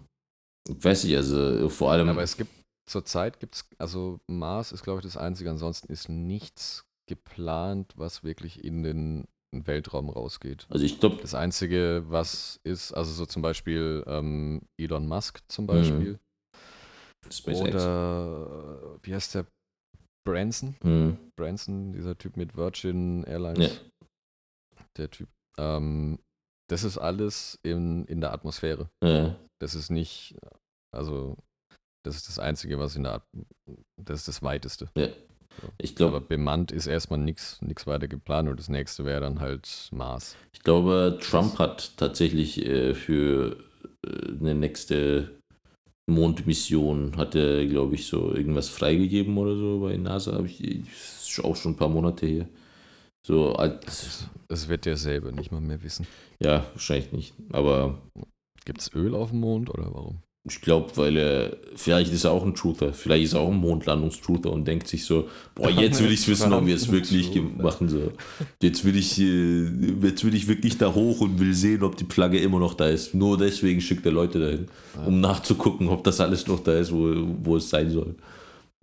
ich 0.68 0.82
weiß 0.82 1.04
nicht, 1.04 1.16
also 1.16 1.68
vor 1.68 1.92
allem. 1.92 2.08
Aber 2.08 2.22
es 2.22 2.36
gibt 2.36 2.50
zurzeit 2.90 3.38
gibt 3.40 3.54
es, 3.56 3.68
also 3.78 4.20
Mars 4.26 4.72
ist, 4.72 4.82
glaube 4.82 5.00
ich, 5.00 5.04
das 5.04 5.16
Einzige, 5.16 5.50
ansonsten 5.50 5.92
ist 5.92 6.08
nichts 6.08 6.84
geplant, 7.08 7.92
was 7.96 8.24
wirklich 8.24 8.64
in 8.64 8.82
den 8.82 9.24
Weltraum 9.54 10.08
rausgeht. 10.10 10.66
also 10.70 10.84
ich 10.84 10.98
glaube, 11.00 11.16
Das 11.20 11.34
Einzige, 11.34 12.04
was 12.06 12.58
ist, 12.64 12.92
also 12.92 13.12
so 13.12 13.26
zum 13.26 13.42
Beispiel 13.42 14.02
ähm, 14.06 14.62
Elon 14.80 15.06
Musk 15.08 15.40
zum 15.48 15.64
Mhm. 15.64 15.68
Beispiel. 15.68 16.18
SpaceX. 17.30 17.60
Oder 17.74 18.96
wie 19.02 19.14
heißt 19.14 19.34
der? 19.34 19.46
Branson? 20.26 20.76
Hm. 20.82 21.16
Branson, 21.36 21.92
dieser 21.92 22.16
Typ 22.16 22.36
mit 22.36 22.56
Virgin 22.56 23.24
Airlines. 23.24 23.58
Ja. 23.74 23.89
Der 25.00 25.10
Typ. 25.10 25.28
Ähm, 25.58 26.18
das 26.68 26.84
ist 26.84 26.98
alles 26.98 27.58
in, 27.62 28.04
in 28.04 28.20
der 28.20 28.32
Atmosphäre. 28.32 28.90
Ja. 29.02 29.36
Das 29.60 29.74
ist 29.74 29.90
nicht, 29.90 30.36
also 30.94 31.36
das 32.04 32.16
ist 32.16 32.28
das 32.28 32.38
Einzige, 32.38 32.78
was 32.78 32.96
in 32.96 33.04
der 33.04 33.14
At 33.14 33.22
das 34.00 34.20
ist 34.20 34.28
das 34.28 34.42
weiteste. 34.42 34.90
Ich 35.78 35.90
Aber 35.90 35.96
glaube, 35.96 36.20
bemannt 36.20 36.70
ist 36.70 36.86
erstmal 36.86 37.18
nichts 37.18 37.60
weiter 37.86 38.08
geplant 38.08 38.48
und 38.48 38.58
das 38.58 38.68
nächste 38.68 39.04
wäre 39.04 39.20
dann 39.20 39.40
halt 39.40 39.88
Mars. 39.92 40.36
ich 40.52 40.60
glaube, 40.60 41.18
Trump 41.20 41.58
hat 41.58 41.96
tatsächlich 41.96 42.64
äh, 42.64 42.94
für 42.94 43.56
äh, 44.06 44.28
eine 44.38 44.54
nächste 44.54 45.30
Mondmission 46.06 47.16
hatte, 47.16 47.66
glaube 47.68 47.94
ich, 47.94 48.06
so 48.06 48.34
irgendwas 48.34 48.68
freigegeben 48.68 49.36
oder 49.38 49.56
so 49.56 49.80
bei 49.80 49.96
NASA. 49.96 50.32
Habe 50.32 50.46
ich 50.46 50.60
ist 50.60 51.40
auch 51.44 51.56
schon 51.56 51.72
ein 51.72 51.76
paar 51.76 51.88
Monate 51.88 52.26
her. 52.26 52.48
So 53.26 53.54
als, 53.54 54.28
Es 54.48 54.68
wird 54.68 54.86
der 54.86 54.96
selber 54.96 55.32
nicht 55.32 55.52
mal 55.52 55.60
mehr 55.60 55.82
wissen. 55.82 56.06
ja, 56.38 56.64
wahrscheinlich 56.72 57.12
nicht. 57.12 57.34
Aber 57.52 57.98
Gibt 58.64 58.80
es 58.80 58.94
Öl 58.94 59.14
auf 59.14 59.30
dem 59.30 59.40
Mond 59.40 59.70
oder 59.70 59.92
warum? 59.92 60.22
ich 60.48 60.62
glaube, 60.62 60.90
weil 60.96 61.16
er, 61.18 61.56
vielleicht 61.76 62.12
ist 62.12 62.24
er 62.24 62.32
auch 62.32 62.44
ein 62.44 62.54
Truther. 62.54 62.94
Vielleicht 62.94 63.24
ist 63.24 63.32
er 63.34 63.40
auch 63.40 63.50
ein 63.50 63.58
Mondlandungstruther 63.58 64.50
und 64.50 64.66
denkt 64.66 64.88
sich 64.88 65.04
so, 65.04 65.28
boah, 65.54 65.70
jetzt 65.70 66.02
will 66.02 66.10
ich 66.10 66.26
wissen, 66.26 66.52
ob 66.52 66.64
wir 66.64 66.74
es 66.74 66.90
wirklich 66.90 67.30
machen. 67.58 67.90
So. 67.90 68.12
Jetzt 68.62 68.84
will 68.84 68.96
ich, 68.96 69.20
äh, 69.20 69.66
jetzt 70.02 70.24
will 70.24 70.34
ich 70.34 70.48
wirklich 70.48 70.78
da 70.78 70.94
hoch 70.94 71.20
und 71.20 71.38
will 71.38 71.52
sehen, 71.52 71.82
ob 71.82 71.96
die 71.96 72.06
Flagge 72.06 72.38
immer 72.38 72.58
noch 72.58 72.72
da 72.72 72.88
ist. 72.88 73.14
Nur 73.14 73.36
deswegen 73.36 73.82
schickt 73.82 74.06
er 74.06 74.12
Leute 74.12 74.40
dahin, 74.40 74.68
um 75.06 75.20
nachzugucken, 75.20 75.88
ob 75.88 76.04
das 76.04 76.20
alles 76.20 76.46
noch 76.46 76.60
da 76.60 76.78
ist, 76.78 76.90
wo, 76.90 77.14
wo 77.42 77.56
es 77.56 77.68
sein 77.68 77.90
soll. 77.90 78.14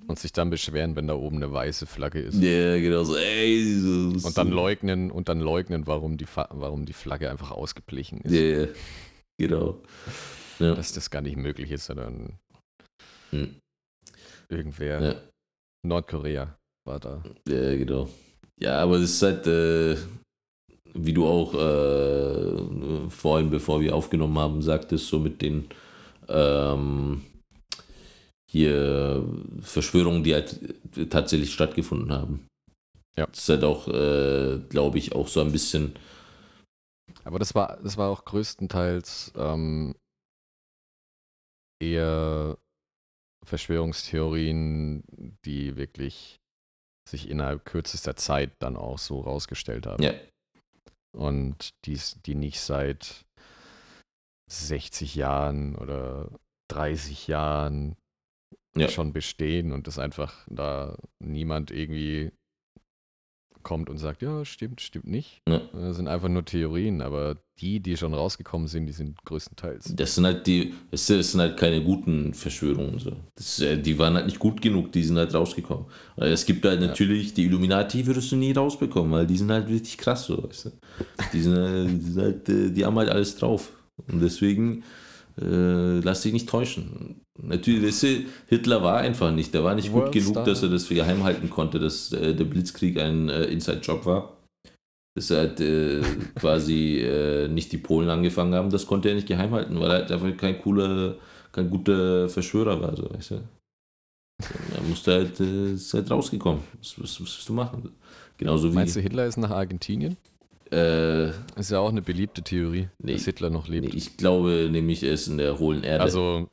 Und 0.08 0.18
sich 0.20 0.32
dann 0.32 0.50
beschweren, 0.50 0.96
wenn 0.96 1.08
da 1.08 1.16
oben 1.16 1.38
eine 1.38 1.52
weiße 1.52 1.86
Flagge 1.86 2.20
ist. 2.22 2.36
Ja, 2.42 2.78
genau 2.80 3.04
so, 3.04 3.16
ey. 3.18 3.78
So, 3.78 4.28
Und 4.28 4.38
dann 4.38 4.50
leugnen 4.50 5.12
und 5.12 5.28
dann 5.28 5.40
leugnen, 5.42 5.86
warum 5.86 6.16
die, 6.18 6.26
Fa 6.26 6.48
warum 6.52 6.86
die 6.86 6.94
Flagge 6.94 7.30
einfach 7.30 7.52
ausgeblichen 7.52 8.22
ist. 8.22 8.32
Ja, 8.32 8.68
genau. 9.38 9.82
Ja. 10.60 10.76
Dass 10.76 10.94
das 10.94 11.10
gar 11.10 11.22
nicht 11.22 11.36
möglich 11.38 11.72
ist, 11.72 11.86
sondern 11.86 12.34
Hm. 13.32 13.56
irgendwer. 14.50 15.02
Ja. 15.02 15.16
Nordkorea 15.86 16.56
war 16.86 17.00
da. 17.00 17.22
Ja, 17.48 17.76
genau. 17.76 18.10
Ja, 18.60 18.80
aber 18.80 18.96
es 18.96 19.12
ist 19.12 19.22
halt, 19.22 19.46
äh, 19.46 19.98
wie 20.94 21.14
du 21.14 21.28
auch 21.28 21.54
äh, 21.54 23.10
vorhin, 23.10 23.50
bevor 23.50 23.82
wir 23.82 23.94
aufgenommen 23.94 24.40
haben, 24.40 24.62
sagtest, 24.62 25.08
so 25.08 25.20
mit 25.20 25.42
den 25.42 25.66
ähm, 26.30 27.22
hier 28.50 29.28
Verschwörungen, 29.62 30.24
die 30.24 30.34
halt 30.34 30.60
tatsächlich 31.10 31.54
stattgefunden 31.54 32.12
haben. 32.12 32.48
Ja. 33.18 33.26
Das 33.28 33.40
ist 33.40 33.50
halt 33.50 33.64
auch, 33.64 33.88
äh, 33.88 34.60
glaube 34.70 34.98
ich, 35.00 35.14
auch 35.14 35.28
so 35.28 35.42
ein 35.42 35.52
bisschen, 35.52 35.96
Aber 37.24 37.40
das 37.40 37.56
war, 37.56 37.78
das 37.84 37.98
war 37.98 38.10
auch 38.10 38.26
größtenteils 38.26 39.34
ähm, 39.36 39.96
eher 41.82 42.58
Verschwörungstheorien, 43.46 45.04
die 45.46 45.76
wirklich 45.76 46.38
sich 47.10 47.30
innerhalb 47.30 47.66
kürzester 47.66 48.16
Zeit 48.16 48.52
dann 48.60 48.76
auch 48.76 49.00
so 49.00 49.22
rausgestellt 49.22 49.88
haben. 49.88 50.04
ja, 50.04 50.14
Und 51.16 51.70
dies, 51.86 52.20
die 52.26 52.36
nicht 52.36 52.60
seit 52.60 53.26
60 54.52 55.16
Jahren 55.16 55.76
oder 55.76 56.30
30 56.70 57.28
Jahren 57.28 57.96
Ja. 58.80 58.90
schon 58.90 59.14
bestehen 59.14 59.72
und 59.72 59.88
das 59.88 60.00
einfach 60.00 60.34
da 60.50 60.98
niemand 61.20 61.72
irgendwie 61.72 62.32
kommt 63.64 63.90
und 63.90 63.98
sagt, 63.98 64.22
ja, 64.22 64.46
stimmt, 64.46 64.80
stimmt 64.80 65.08
nicht. 65.08 65.42
Ja. 65.48 65.60
Das 65.74 65.98
sind 65.98 66.08
einfach 66.08 66.30
nur 66.30 66.46
Theorien, 66.46 67.02
aber 67.02 67.36
die, 67.60 67.82
die 67.82 67.98
schon 67.98 68.14
rausgekommen 68.14 68.68
sind, 68.70 68.86
die 68.86 68.94
sind 68.94 69.22
größtenteils. 69.26 69.94
das 69.94 70.16
sind 70.16 70.26
halt 70.26 70.48
die, 70.48 70.74
es 70.92 71.08
das 71.08 71.32
sind 71.34 71.42
halt 71.42 71.58
keine 71.58 71.84
guten 71.84 72.34
Verschwörungen. 72.34 72.98
So. 73.00 73.12
Das, 73.36 73.60
äh, 73.60 73.78
die 73.78 74.00
waren 74.00 74.14
halt 74.14 74.28
nicht 74.28 74.40
gut 74.40 74.62
genug, 74.62 74.94
die 74.94 75.04
sind 75.04 75.18
halt 75.18 75.34
rausgekommen. 75.34 75.86
Weil 76.16 76.32
Es 76.32 76.46
gibt 76.46 76.64
halt 76.64 76.80
Ja. 76.82 76.88
natürlich, 76.88 77.34
die 77.34 77.44
Illuminati 77.44 78.06
würdest 78.06 78.32
du 78.32 78.38
nie 78.38 78.54
rausbekommen, 78.54 79.12
weil 79.12 79.28
die 79.28 79.38
sind 79.38 79.52
halt 79.52 79.68
richtig 79.68 79.98
krass 79.98 80.26
so, 80.28 80.42
weißt 80.48 80.66
du. 80.66 80.72
Die 81.34 81.42
sind, 81.42 81.58
äh, 81.58 81.86
die, 81.88 82.00
sind 82.12 82.22
halt, 82.22 82.48
äh, 82.50 82.72
die 82.72 82.86
haben 82.86 82.98
halt 82.98 83.10
alles 83.10 83.36
drauf. 83.36 83.72
Und 84.08 84.22
deswegen 84.22 84.84
äh, 85.42 86.00
lass 86.00 86.22
dich 86.22 86.34
nicht 86.34 86.50
täuschen. 86.50 87.22
Natürlich, 87.40 87.84
weißt 87.84 88.04
du, 88.04 88.26
Hitler 88.48 88.82
war 88.82 88.98
einfach 88.98 89.32
nicht, 89.32 89.54
der 89.54 89.64
war 89.64 89.76
nicht 89.76 89.92
gut 89.92 90.12
genug, 90.12 90.36
Worldstar. 90.36 90.46
dass 90.46 90.64
er 90.64 90.70
das 90.70 90.90
geheim 90.90 91.24
halten 91.24 91.50
konnte, 91.50 91.80
dass 91.80 92.12
äh, 92.12 92.34
der 92.34 92.46
Blitzkrieg 92.46 93.00
ein 93.00 93.30
äh, 93.30 93.46
Inside-Job 93.46 94.06
war. 94.06 94.38
Dass 95.16 95.30
er 95.30 95.38
halt 95.38 95.60
äh, 95.60 96.02
quasi 96.36 96.98
äh, 97.00 97.48
nicht 97.48 97.72
die 97.72 97.78
Polen 97.78 98.10
angefangen 98.10 98.56
haben, 98.56 98.70
das 98.70 98.88
konnte 98.88 99.10
er 99.10 99.16
nicht 99.16 99.28
geheim 99.28 99.52
halten, 99.52 99.80
weil 99.80 99.92
er 99.92 99.98
halt 100.00 100.12
einfach 100.12 100.36
kein 100.38 100.60
cooler, 100.60 101.16
kein 101.52 101.70
guter 101.70 102.28
Verschwörer 102.30 102.82
war, 102.82 102.96
so, 102.96 103.10
weißt 103.10 103.32
du. 103.32 103.36
Er 104.76 104.84
musste 104.88 105.14
halt, 105.14 105.40
äh, 105.40 105.74
ist 105.74 105.94
halt 105.94 106.10
rausgekommen. 106.10 106.62
Was, 106.80 107.00
was, 107.00 107.22
was 107.22 107.36
willst 107.36 107.50
du 107.50 107.54
machen? 107.54 107.92
Genauso 108.38 108.72
wie. 108.72 108.76
Meinst 108.76 108.96
du, 108.96 109.02
Hitler 109.02 109.26
ist 109.26 109.38
nach 109.38 109.50
Argentinien? 109.50 110.18
Äh, 110.72 111.30
Ist 111.60 111.72
ja 111.72 111.80
auch 111.80 111.90
eine 111.90 112.02
beliebte 112.02 112.42
Theorie, 112.44 112.90
Nee. 113.00 113.14
dass 113.14 113.26
Hitler 113.26 113.50
noch 113.50 113.68
lebt. 113.68 113.88
nee, 113.88 113.96
ich 113.96 114.18
glaube 114.18 114.68
nämlich, 114.72 115.04
er 115.04 115.14
ist 115.14 115.28
in 115.28 115.38
der 115.38 115.60
hohlen 115.60 115.84
Erde. 115.84 116.04
Also 116.04 116.50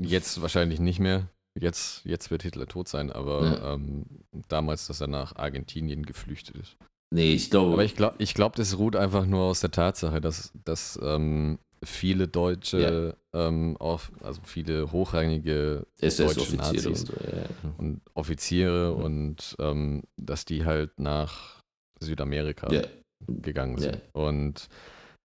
jetzt 0.00 0.40
wahrscheinlich 0.40 0.80
nicht 0.80 1.00
mehr. 1.00 1.28
Jetzt, 1.58 2.04
jetzt 2.04 2.30
wird 2.30 2.42
Hitler 2.44 2.66
tot 2.66 2.88
sein, 2.88 3.10
aber 3.10 3.44
Ja. 3.44 3.74
ähm, 3.74 4.04
damals, 4.48 4.86
dass 4.86 5.00
er 5.00 5.08
nach 5.08 5.34
Argentinien 5.36 6.04
geflüchtet 6.06 6.56
ist. 6.56 6.76
nee, 7.10 7.32
ich 7.32 7.50
glaube. 7.50 7.72
Aber 7.72 7.84
ich 7.84 7.96
glaube, 7.96 8.16
ich 8.18 8.34
glaub, 8.34 8.54
das 8.54 8.78
ruht 8.78 8.94
einfach 8.94 9.26
nur 9.26 9.44
aus 9.44 9.60
der 9.60 9.70
Tatsache, 9.72 10.20
dass, 10.20 10.52
dass 10.64 10.98
ähm, 11.02 11.58
viele 11.82 12.28
Deutsche, 12.28 13.16
ähm, 13.32 13.76
auf, 13.78 14.12
also 14.20 14.40
viele 14.44 14.92
hochrangige 14.92 15.86
deutsche 16.00 16.24
SS-Offiziere 16.24 16.58
und 16.58 16.74
Nazis 16.74 17.00
so. 17.02 17.12
Ja. 17.14 17.72
und 17.78 18.00
Offiziere 18.14 18.92
und 18.94 19.56
ähm, 19.58 20.02
dass 20.16 20.44
die 20.44 20.64
halt 20.64 21.00
nach 21.00 21.57
Südamerika 22.00 22.72
Ja. 22.72 22.82
gegangen 23.26 23.78
sind. 23.78 24.00
Und 24.12 24.68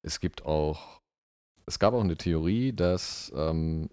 es 0.05 0.19
gibt 0.19 0.45
auch, 0.45 0.99
es 1.67 1.79
gab 1.79 1.93
auch 1.93 2.03
eine 2.03 2.17
Theorie, 2.17 2.73
dass, 2.73 3.31
ähm, 3.35 3.89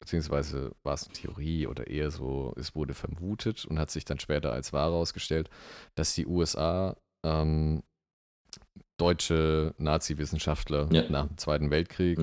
beziehungsweise 0.00 0.72
war 0.84 0.94
es 0.94 1.04
eine 1.04 1.12
Theorie 1.14 1.66
oder 1.66 1.86
eher 1.86 2.10
so, 2.10 2.52
es 2.56 2.74
wurde 2.74 2.94
vermutet 2.94 3.64
und 3.64 3.78
hat 3.78 3.90
sich 3.90 4.04
dann 4.04 4.18
später 4.20 4.52
als 4.52 4.72
wahr 4.72 4.90
herausgestellt, 4.90 5.50
dass 5.96 6.14
die 6.14 6.26
USA 6.26 6.96
ähm, 7.24 7.82
deutsche 8.98 9.74
Nazi-Wissenschaftler 9.78 10.88
Ja. 10.92 11.08
nach 11.10 11.26
dem 11.28 11.36
Zweiten 11.38 11.70
Weltkrieg 11.70 12.18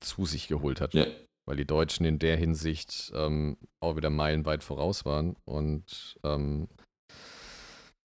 zu 0.00 0.24
sich 0.26 0.48
geholt 0.48 0.80
hat. 0.80 0.94
Weil 1.46 1.56
die 1.56 1.66
Deutschen 1.66 2.04
in 2.06 2.18
der 2.18 2.36
Hinsicht 2.36 3.10
ähm, 3.14 3.56
auch 3.82 3.96
wieder 3.96 4.10
meilenweit 4.10 4.62
voraus 4.62 5.04
waren 5.04 5.36
und 5.44 6.16
ähm, 6.22 6.68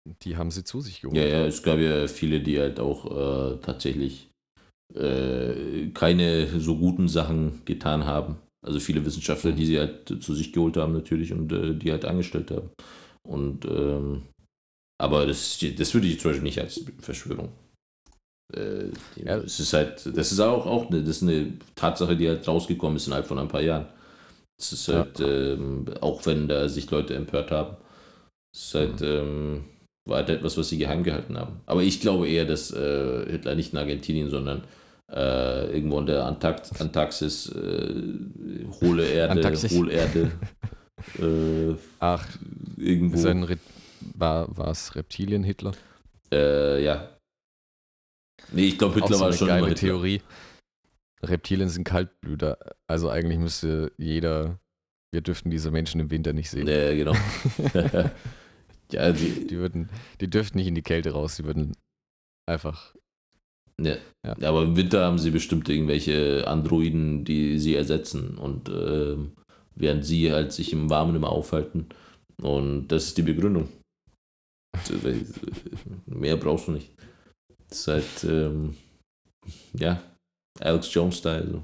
die 0.04 0.36
haben 0.36 0.50
sie 0.50 0.64
zu 0.64 0.80
sich 0.80 1.00
geholt. 1.00 1.16
Ja, 1.16 1.24
ja, 1.24 1.46
es 1.46 1.62
gab 1.62 1.78
ja 1.78 2.06
viele, 2.08 2.40
die 2.40 2.58
halt 2.58 2.80
auch 2.80 3.54
äh, 3.54 3.56
tatsächlich 3.58 4.28
äh, 4.94 5.88
keine 5.94 6.60
so 6.60 6.76
guten 6.76 7.08
Sachen 7.08 7.64
getan 7.64 8.04
haben. 8.04 8.36
Also 8.64 8.78
viele 8.78 9.04
Wissenschaftler, 9.04 9.52
die 9.52 9.66
sie 9.66 9.78
halt 9.78 10.22
zu 10.22 10.34
sich 10.34 10.52
geholt 10.52 10.76
haben 10.76 10.92
natürlich 10.92 11.32
und 11.32 11.52
äh, 11.52 11.74
die 11.74 11.90
halt 11.90 12.04
angestellt 12.04 12.50
haben. 12.50 12.70
Und 13.28 13.64
ähm, 13.64 14.22
aber 15.00 15.26
das, 15.26 15.58
das 15.76 15.94
würde 15.94 16.06
ich 16.06 16.20
zum 16.20 16.30
Beispiel 16.30 16.44
nicht 16.44 16.60
als 16.60 16.84
Verschwörung. 17.00 17.50
Äh, 18.54 18.90
Ja. 19.16 19.38
Es 19.38 19.58
ist 19.58 19.72
halt, 19.72 20.06
das 20.16 20.30
ist 20.32 20.40
auch, 20.40 20.66
auch 20.66 20.90
eine, 20.90 21.00
das 21.00 21.16
ist 21.16 21.22
eine 21.22 21.58
Tatsache, 21.74 22.16
die 22.16 22.28
halt 22.28 22.46
rausgekommen 22.46 22.96
ist 22.96 23.06
innerhalb 23.06 23.26
von 23.26 23.38
ein 23.38 23.48
paar 23.48 23.62
Jahren. 23.62 23.86
Es 24.60 24.72
ist 24.72 24.88
halt, 24.88 25.18
ja. 25.18 25.26
ähm, 25.26 25.86
auch 26.00 26.24
wenn 26.26 26.46
da 26.46 26.68
sich 26.68 26.88
Leute 26.90 27.14
empört 27.14 27.50
haben, 27.50 27.76
es 28.54 28.66
ist 28.66 28.74
halt, 28.74 29.00
mhm. 29.00 29.06
ähm, 29.06 29.64
war 30.04 30.18
halt 30.18 30.30
etwas, 30.30 30.56
was 30.56 30.68
sie 30.68 30.78
geheim 30.78 31.04
gehalten 31.04 31.38
haben. 31.38 31.60
Aber 31.66 31.82
ich 31.82 32.00
glaube 32.00 32.28
eher, 32.28 32.44
dass 32.44 32.72
äh, 32.72 33.30
Hitler 33.30 33.54
nicht 33.54 33.72
in 33.72 33.78
Argentinien, 33.78 34.30
sondern 34.30 34.64
äh, 35.10 35.72
irgendwo 35.72 35.98
in 36.00 36.06
der 36.06 36.24
Antakt 36.24 36.80
Antarktis, 36.80 37.48
äh, 37.48 37.94
hohle 38.80 39.06
Erde, 39.06 39.32
Antarktis. 39.32 39.72
Hohlerde. 39.72 40.32
äh, 41.18 41.74
Ach, 42.00 42.26
irgendwo. 42.76 43.18
Sein 43.18 43.44
Re 43.44 43.58
war 44.14 44.68
es 44.68 44.94
Reptilien-Hitler? 44.96 45.72
Äh, 46.32 46.82
ja. 46.84 47.08
Nee, 48.50 48.66
ich 48.66 48.78
glaube, 48.78 48.94
Hitler 48.94 49.16
so 49.16 49.24
war 49.24 49.32
schon 49.32 49.48
geile 49.48 49.66
immer 49.66 49.74
Theorie. 49.74 50.22
Reptilien 51.22 51.68
sind 51.68 51.84
Kaltblüter. 51.84 52.58
Also 52.88 53.08
eigentlich 53.08 53.38
müsste 53.38 53.92
jeder, 53.96 54.58
wir 55.12 55.20
dürften 55.20 55.50
diese 55.50 55.70
Menschen 55.70 56.00
im 56.00 56.10
Winter 56.10 56.32
nicht 56.32 56.50
sehen. 56.50 56.66
Ja, 56.66 56.92
genau. 56.94 57.14
ja, 58.92 59.12
die, 59.12 59.46
die, 59.46 59.56
würden, 59.56 59.88
die 60.20 60.28
dürften 60.28 60.58
nicht 60.58 60.66
in 60.66 60.74
die 60.74 60.82
Kälte 60.82 61.12
raus, 61.12 61.36
die 61.36 61.44
würden 61.44 61.76
einfach. 62.48 62.94
Ja. 63.80 63.96
ja. 64.24 64.48
aber 64.48 64.62
im 64.62 64.76
Winter 64.76 65.04
haben 65.04 65.18
sie 65.18 65.30
bestimmt 65.30 65.68
irgendwelche 65.68 66.46
Androiden, 66.46 67.24
die 67.24 67.58
sie 67.58 67.74
ersetzen 67.74 68.36
und 68.36 68.68
äh, 68.68 69.16
während 69.74 70.04
sie 70.04 70.32
halt 70.32 70.52
sich 70.52 70.72
im 70.72 70.90
Warmen 70.90 71.16
immer 71.16 71.30
aufhalten. 71.30 71.86
Und 72.40 72.88
das 72.88 73.06
ist 73.06 73.18
die 73.18 73.22
Begründung. 73.22 73.68
Mehr 76.06 76.36
brauchst 76.36 76.68
du 76.68 76.72
nicht. 76.72 76.90
Das 77.68 77.78
ist 77.78 77.88
halt, 77.88 78.24
ähm, 78.24 78.76
ja, 79.74 80.02
Alex 80.60 80.92
Jones-Style. 80.92 81.48
So. 81.50 81.62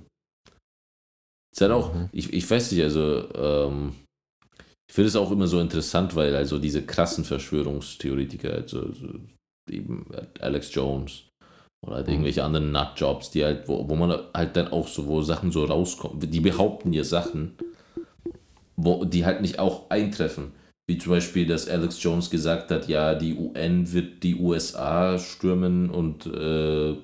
Ist 1.53 1.61
halt 1.61 1.73
auch, 1.73 1.95
mhm. 1.95 2.09
ich, 2.13 2.33
ich 2.33 2.51
weiß 2.51 2.73
nicht, 2.73 2.83
also, 2.83 3.29
ähm, 3.35 3.95
ich 4.89 4.95
finde 4.95 5.09
es 5.09 5.17
auch 5.17 5.31
immer 5.31 5.47
so 5.47 5.61
interessant, 5.61 6.17
weil 6.17 6.35
also 6.35 6.59
diese 6.59 6.83
krassen 6.83 7.25
Verschwörungstheoretiker, 7.25 8.53
also, 8.55 8.81
also 8.81 9.07
eben 9.71 10.07
Alex 10.41 10.75
Jones 10.75 11.25
oder 11.87 11.97
halt 11.97 12.07
mhm. 12.07 12.15
irgendwelche 12.15 12.45
anderen 12.45 12.73
Nutjobs, 12.73 13.31
die 13.31 13.45
halt, 13.45 13.69
wo, 13.69 13.89
wo 13.89 13.95
man 13.95 14.19
halt 14.35 14.57
dann 14.57 14.69
auch 14.69 14.89
so, 14.89 15.07
wo 15.07 15.23
Sachen 15.23 15.53
so 15.53 15.65
rauskommen, 15.65 16.21
die 16.21 16.41
behaupten 16.41 16.93
ja 16.93 17.05
Sachen, 17.05 17.57
wo 18.77 19.05
die 19.05 19.25
halt 19.25 19.43
nicht 19.43 19.59
auch 19.59 19.91
eintreffen. 19.91 20.53
Wie 20.89 20.97
zum 20.97 21.13
Beispiel, 21.13 21.47
dass 21.47 21.69
Alex 21.69 22.03
Jones 22.03 22.31
gesagt 22.31 22.71
hat, 22.71 22.89
ja, 22.89 23.15
die 23.15 23.35
UN 23.35 23.93
wird 23.93 24.23
die 24.23 24.37
USA 24.37 25.19
stürmen 25.19 25.91
und 25.91 26.25
äh, 26.27 26.97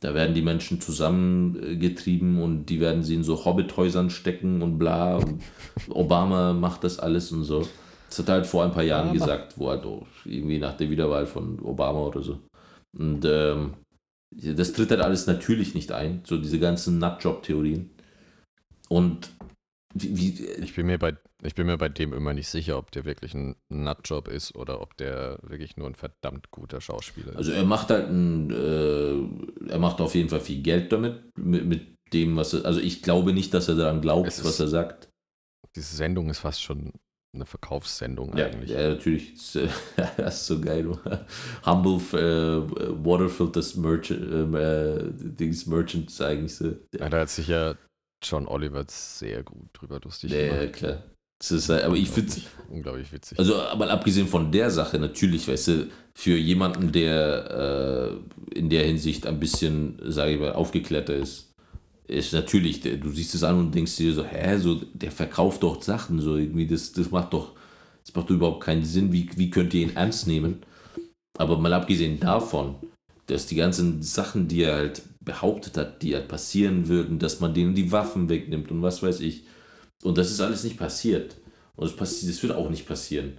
da 0.00 0.14
werden 0.14 0.34
die 0.34 0.42
Menschen 0.42 0.80
zusammengetrieben 0.80 2.42
und 2.42 2.66
die 2.66 2.80
werden 2.80 3.02
sie 3.02 3.14
in 3.14 3.24
so 3.24 3.44
Hobbithäusern 3.44 4.08
stecken 4.08 4.62
und 4.62 4.78
bla. 4.78 5.16
Und 5.16 5.42
Obama 5.90 6.54
macht 6.54 6.84
das 6.84 6.98
alles 6.98 7.30
und 7.32 7.44
so. 7.44 7.68
Das 8.08 8.18
hat 8.18 8.28
er 8.28 8.34
halt 8.36 8.46
vor 8.46 8.64
ein 8.64 8.72
paar 8.72 8.82
Jahren 8.82 9.08
ja, 9.08 9.12
gesagt, 9.12 9.58
wo 9.58 9.68
halt 9.68 9.84
irgendwie 10.24 10.58
nach 10.58 10.76
der 10.76 10.90
Wiederwahl 10.90 11.26
von 11.26 11.60
Obama 11.60 12.00
oder 12.00 12.22
so. 12.22 12.40
Und 12.98 13.24
ähm, 13.26 13.74
das 14.30 14.72
tritt 14.72 14.90
halt 14.90 15.02
alles 15.02 15.26
natürlich 15.26 15.74
nicht 15.74 15.92
ein, 15.92 16.22
so 16.24 16.38
diese 16.38 16.58
ganzen 16.58 16.98
Nutjob-Theorien. 16.98 17.90
Und 18.88 19.30
wie, 19.92 20.16
wie, 20.16 20.44
ich, 20.46 20.74
bin 20.74 20.86
mir 20.86 20.98
bei, 20.98 21.16
ich 21.42 21.54
bin 21.54 21.66
mir 21.66 21.76
bei 21.76 21.88
dem 21.88 22.12
immer 22.12 22.32
nicht 22.32 22.48
sicher, 22.48 22.78
ob 22.78 22.92
der 22.92 23.04
wirklich 23.04 23.34
ein 23.34 23.56
Nutjob 23.68 24.28
ist 24.28 24.54
oder 24.54 24.80
ob 24.80 24.96
der 24.96 25.38
wirklich 25.42 25.76
nur 25.76 25.88
ein 25.88 25.96
verdammt 25.96 26.50
guter 26.50 26.80
Schauspieler 26.80 27.30
ist. 27.30 27.36
Also 27.36 27.52
er 27.52 27.64
macht 27.64 27.90
halt 27.90 28.08
ein, 28.08 28.50
äh, 28.50 29.70
er 29.70 29.78
macht 29.78 30.00
auf 30.00 30.14
jeden 30.14 30.28
Fall 30.28 30.40
viel 30.40 30.62
Geld 30.62 30.92
damit, 30.92 31.36
mit, 31.36 31.64
mit 31.64 31.96
dem, 32.12 32.36
was 32.36 32.54
er, 32.54 32.64
also 32.64 32.80
ich 32.80 33.02
glaube 33.02 33.32
nicht, 33.32 33.52
dass 33.52 33.68
er 33.68 33.74
daran 33.74 34.00
glaubt, 34.00 34.28
ist, 34.28 34.44
was 34.44 34.60
er 34.60 34.68
sagt. 34.68 35.08
Diese 35.74 35.96
Sendung 35.96 36.30
ist 36.30 36.38
fast 36.38 36.62
schon 36.62 36.92
eine 37.32 37.46
Verkaufssendung 37.46 38.36
ja, 38.36 38.46
eigentlich. 38.46 38.70
Ja, 38.70 38.88
natürlich. 38.88 39.34
Das 39.34 40.34
ist 40.34 40.46
so 40.46 40.60
geil. 40.60 40.90
Humble 41.66 42.00
äh, 42.18 43.04
Water 43.04 43.28
Filters 43.28 43.76
Merchant, 43.76 44.54
äh, 44.54 45.04
Dings 45.12 45.66
Merchants 45.66 46.20
eigentlich 46.20 46.54
so. 46.56 46.76
Ja, 46.96 47.08
da 47.08 47.20
hat 47.20 47.30
sich 47.30 47.48
ja 47.48 47.76
John 48.22 48.46
Oliver 48.46 48.84
sehr 48.88 49.42
gut 49.42 49.68
drüber 49.72 50.00
lustig 50.02 50.32
ja, 50.32 50.46
gemacht. 50.46 50.60
Ja, 50.60 50.66
klar. 50.68 51.02
Das 51.38 51.52
ist 51.52 51.70
aber 51.70 51.96
ich 51.96 52.10
finde 52.10 52.32
unglaublich 52.68 53.10
witzig. 53.12 53.38
Also, 53.38 53.62
aber 53.62 53.90
abgesehen 53.90 54.28
von 54.28 54.52
der 54.52 54.70
Sache, 54.70 54.98
natürlich, 54.98 55.48
weißt 55.48 55.68
du, 55.68 55.90
für 56.14 56.36
jemanden, 56.36 56.92
der 56.92 58.20
äh, 58.52 58.58
in 58.58 58.68
der 58.68 58.84
Hinsicht 58.84 59.26
ein 59.26 59.40
bisschen, 59.40 59.98
sage 60.04 60.32
ich 60.32 60.40
mal, 60.40 60.52
aufgeklärter 60.52 61.14
ist, 61.14 61.50
ist 62.06 62.34
natürlich, 62.34 62.82
du 62.82 63.08
siehst 63.08 63.34
es 63.34 63.42
an 63.42 63.58
und 63.58 63.74
denkst 63.74 63.96
dir 63.96 64.12
so, 64.12 64.24
hä, 64.24 64.58
so, 64.58 64.82
der 64.92 65.12
verkauft 65.12 65.62
doch 65.62 65.80
Sachen, 65.80 66.20
so 66.20 66.36
irgendwie, 66.36 66.66
das, 66.66 66.92
das 66.92 67.10
macht 67.10 67.32
doch, 67.32 67.52
das 68.04 68.14
macht 68.14 68.28
doch 68.28 68.34
überhaupt 68.34 68.64
keinen 68.64 68.84
Sinn, 68.84 69.10
wie, 69.12 69.30
wie 69.36 69.48
könnt 69.48 69.72
ihr 69.72 69.82
ihn 69.82 69.96
ernst 69.96 70.26
nehmen? 70.26 70.62
Aber 71.38 71.56
mal 71.56 71.72
abgesehen 71.72 72.20
davon, 72.20 72.74
dass 73.26 73.46
die 73.46 73.54
ganzen 73.54 74.02
Sachen, 74.02 74.46
die 74.46 74.64
er 74.64 74.74
halt 74.74 75.02
behauptet 75.24 75.76
hat, 75.76 76.02
die 76.02 76.14
halt 76.14 76.28
passieren 76.28 76.88
würden, 76.88 77.18
dass 77.18 77.40
man 77.40 77.54
denen 77.54 77.74
die 77.74 77.92
Waffen 77.92 78.28
wegnimmt 78.28 78.70
und 78.70 78.82
was 78.82 79.02
weiß 79.02 79.20
ich. 79.20 79.44
Und 80.02 80.16
das 80.16 80.30
ist 80.30 80.40
alles 80.40 80.64
nicht 80.64 80.78
passiert. 80.78 81.36
Und 81.76 81.86
es 81.86 81.96
passiert, 81.96 82.32
das 82.32 82.42
wird 82.42 82.54
auch 82.54 82.70
nicht 82.70 82.86
passieren. 82.86 83.38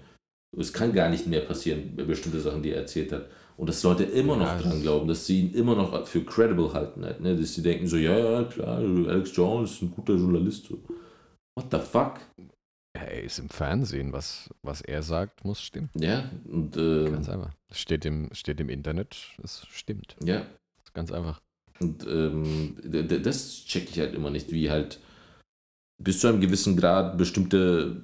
Es 0.57 0.73
kann 0.73 0.93
gar 0.93 1.09
nicht 1.09 1.27
mehr 1.27 1.41
passieren, 1.41 1.95
bestimmte 1.95 2.41
Sachen, 2.41 2.61
die 2.61 2.71
er 2.71 2.81
erzählt 2.81 3.11
hat. 3.11 3.27
Und 3.57 3.67
dass 3.67 3.83
Leute 3.83 4.03
immer 4.03 4.35
noch 4.35 4.47
ja, 4.47 4.57
dran 4.59 4.81
glauben, 4.81 5.07
dass 5.07 5.25
sie 5.25 5.41
ihn 5.41 5.53
immer 5.53 5.75
noch 5.75 6.07
für 6.07 6.23
credible 6.23 6.73
halten. 6.73 7.05
Halt, 7.05 7.21
ne? 7.21 7.35
Dass 7.35 7.53
sie 7.53 7.61
denken 7.61 7.87
so, 7.87 7.97
ja, 7.97 8.17
ja, 8.17 8.43
klar, 8.43 8.77
Alex 8.77 9.35
Jones 9.35 9.71
ist 9.71 9.81
ein 9.81 9.91
guter 9.91 10.15
Journalist. 10.15 10.65
So. 10.65 10.79
What 11.55 11.67
the 11.71 11.79
fuck? 11.79 12.19
Er 12.93 13.23
ist 13.23 13.39
im 13.39 13.49
Fernsehen, 13.49 14.11
was, 14.13 14.49
was 14.63 14.81
er 14.81 15.03
sagt, 15.03 15.45
muss 15.45 15.61
stimmen. 15.61 15.89
Ja, 15.95 16.29
und 16.49 16.75
äh, 16.75 17.09
ganz 17.09 17.29
einfach. 17.29 17.53
Steht 17.71 18.05
im, 18.05 18.29
steht 18.33 18.59
im 18.59 18.69
Internet, 18.69 19.15
es 19.43 19.65
stimmt. 19.71 20.15
Ja. 20.23 20.45
Ganz 20.93 21.11
einfach. 21.11 21.41
Und 21.81 22.05
ähm, 22.07 22.75
das 23.23 23.65
checke 23.65 23.89
ich 23.89 23.99
halt 23.99 24.13
immer 24.13 24.29
nicht, 24.29 24.51
wie 24.51 24.69
halt 24.69 24.99
bis 26.01 26.19
zu 26.19 26.27
einem 26.27 26.41
gewissen 26.41 26.77
Grad 26.77 27.17
bestimmte 27.17 28.03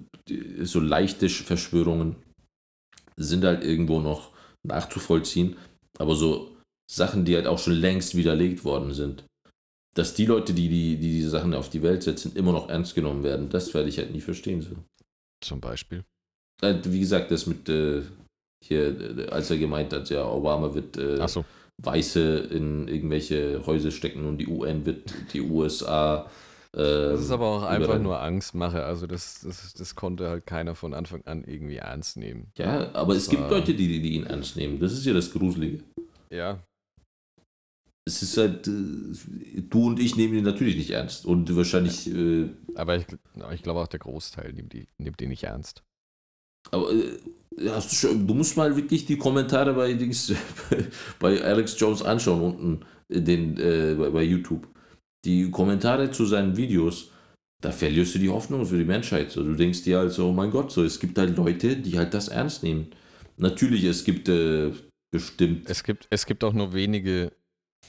so 0.63 0.79
leichte 0.79 1.29
Verschwörungen 1.29 2.15
sind 3.15 3.43
halt 3.43 3.63
irgendwo 3.63 3.99
noch 3.99 4.31
nachzuvollziehen, 4.63 5.55
aber 5.97 6.15
so 6.15 6.55
Sachen, 6.89 7.25
die 7.25 7.35
halt 7.35 7.47
auch 7.47 7.59
schon 7.59 7.73
längst 7.73 8.15
widerlegt 8.15 8.63
worden 8.63 8.93
sind, 8.93 9.25
dass 9.95 10.13
die 10.13 10.25
Leute, 10.25 10.53
die, 10.53 10.69
die, 10.69 10.97
die 10.97 11.11
diese 11.11 11.29
Sachen 11.29 11.53
auf 11.53 11.69
die 11.69 11.81
Welt 11.81 12.03
setzen, 12.03 12.35
immer 12.35 12.51
noch 12.51 12.69
ernst 12.69 12.93
genommen 12.93 13.23
werden, 13.23 13.49
das 13.49 13.73
werde 13.73 13.89
ich 13.89 13.97
halt 13.97 14.11
nie 14.11 14.21
verstehen. 14.21 14.61
So. 14.61 14.75
Zum 15.43 15.59
Beispiel? 15.59 16.03
Äh, 16.61 16.75
wie 16.83 16.99
gesagt, 16.99 17.31
das 17.31 17.47
mit 17.47 17.67
äh, 17.69 18.03
hier, 18.63 19.17
äh, 19.17 19.27
als 19.27 19.49
er 19.49 19.57
gemeint 19.57 19.93
hat, 19.93 20.09
ja, 20.09 20.25
Obama 20.25 20.73
wird 20.73 20.97
äh, 20.97 21.27
so. 21.27 21.45
Weiße 21.83 22.37
in 22.51 22.87
irgendwelche 22.87 23.65
Häuser 23.65 23.91
stecken 23.91 24.25
und 24.25 24.39
die 24.39 24.47
UN 24.47 24.85
wird 24.85 25.13
die 25.33 25.41
USA. 25.41 26.29
Äh, 26.73 26.79
das 26.79 27.21
ist 27.21 27.31
aber 27.31 27.45
auch 27.45 27.63
einfach 27.63 27.99
nur 27.99 28.19
Angstmache. 28.19 28.83
Also 28.83 29.07
das, 29.07 29.41
das, 29.41 29.73
das 29.73 29.95
konnte 29.95 30.29
halt 30.29 30.45
keiner 30.45 30.75
von 30.75 30.93
Anfang 30.93 31.23
an 31.25 31.43
irgendwie 31.43 31.77
ernst 31.77 32.17
nehmen. 32.17 32.51
Ja, 32.57 32.93
aber 32.93 33.13
das 33.13 33.23
es 33.23 33.29
gibt 33.29 33.49
Leute, 33.49 33.73
die, 33.73 34.01
die 34.01 34.13
ihn 34.13 34.25
ernst 34.25 34.55
nehmen. 34.57 34.79
Das 34.79 34.93
ist 34.93 35.05
ja 35.05 35.13
das 35.13 35.31
Gruselige. 35.31 35.83
Ja. 36.29 36.63
Es 38.05 38.23
ist 38.23 38.37
halt, 38.37 38.67
äh, 38.67 39.61
du 39.61 39.87
und 39.87 39.99
ich 39.99 40.15
nehmen 40.15 40.33
ihn 40.33 40.43
natürlich 40.43 40.77
nicht 40.77 40.91
ernst. 40.91 41.25
Und 41.25 41.55
wahrscheinlich. 41.55 42.09
Äh, 42.09 42.49
aber 42.73 42.95
ich, 42.95 43.05
ich 43.53 43.63
glaube 43.63 43.81
auch 43.81 43.87
der 43.87 43.99
Großteil 43.99 44.53
nimmt, 44.53 44.73
die, 44.73 44.87
nimmt 44.97 45.21
ihn 45.21 45.29
nicht 45.29 45.43
ernst. 45.43 45.83
Aber 46.71 46.91
äh, 46.91 47.17
hast 47.65 47.91
du, 47.91 47.95
schon, 47.95 48.27
du 48.27 48.33
musst 48.33 48.57
mal 48.57 48.75
wirklich 48.75 49.05
die 49.05 49.17
Kommentare 49.17 49.73
bei, 49.73 49.93
Dings, 49.93 50.33
bei 51.19 51.41
Alex 51.41 51.79
Jones 51.79 52.01
anschauen, 52.01 52.41
unten 52.41 52.85
den, 53.09 53.57
äh, 53.57 53.95
bei, 53.97 54.09
bei 54.09 54.23
YouTube. 54.23 54.67
Die 55.25 55.49
Kommentare 55.49 56.11
zu 56.11 56.25
seinen 56.25 56.55
Videos, 56.57 57.11
da 57.61 57.71
verlierst 57.71 58.15
du 58.15 58.19
die 58.19 58.29
Hoffnung 58.29 58.65
für 58.65 58.77
die 58.77 58.85
Menschheit. 58.85 59.31
So, 59.31 59.43
du 59.43 59.55
denkst 59.55 59.83
dir 59.83 59.99
halt 59.99 60.11
so, 60.11 60.29
oh 60.29 60.33
mein 60.33 60.51
Gott, 60.51 60.71
so, 60.71 60.83
es 60.83 60.99
gibt 60.99 61.17
halt 61.17 61.35
Leute, 61.35 61.77
die 61.77 61.97
halt 61.97 62.13
das 62.13 62.27
ernst 62.27 62.63
nehmen. 62.63 62.91
Natürlich, 63.37 63.83
es 63.83 64.03
gibt 64.03 64.29
äh, 64.29 64.71
bestimmt. 65.11 65.69
Es 65.69 65.83
gibt, 65.83 66.07
es 66.09 66.25
gibt 66.25 66.43
auch 66.43 66.53
nur 66.53 66.73
wenige, 66.73 67.31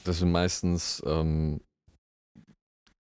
das 0.03 0.19
sind 0.19 0.31
meistens, 0.31 1.01
ähm, 1.05 1.61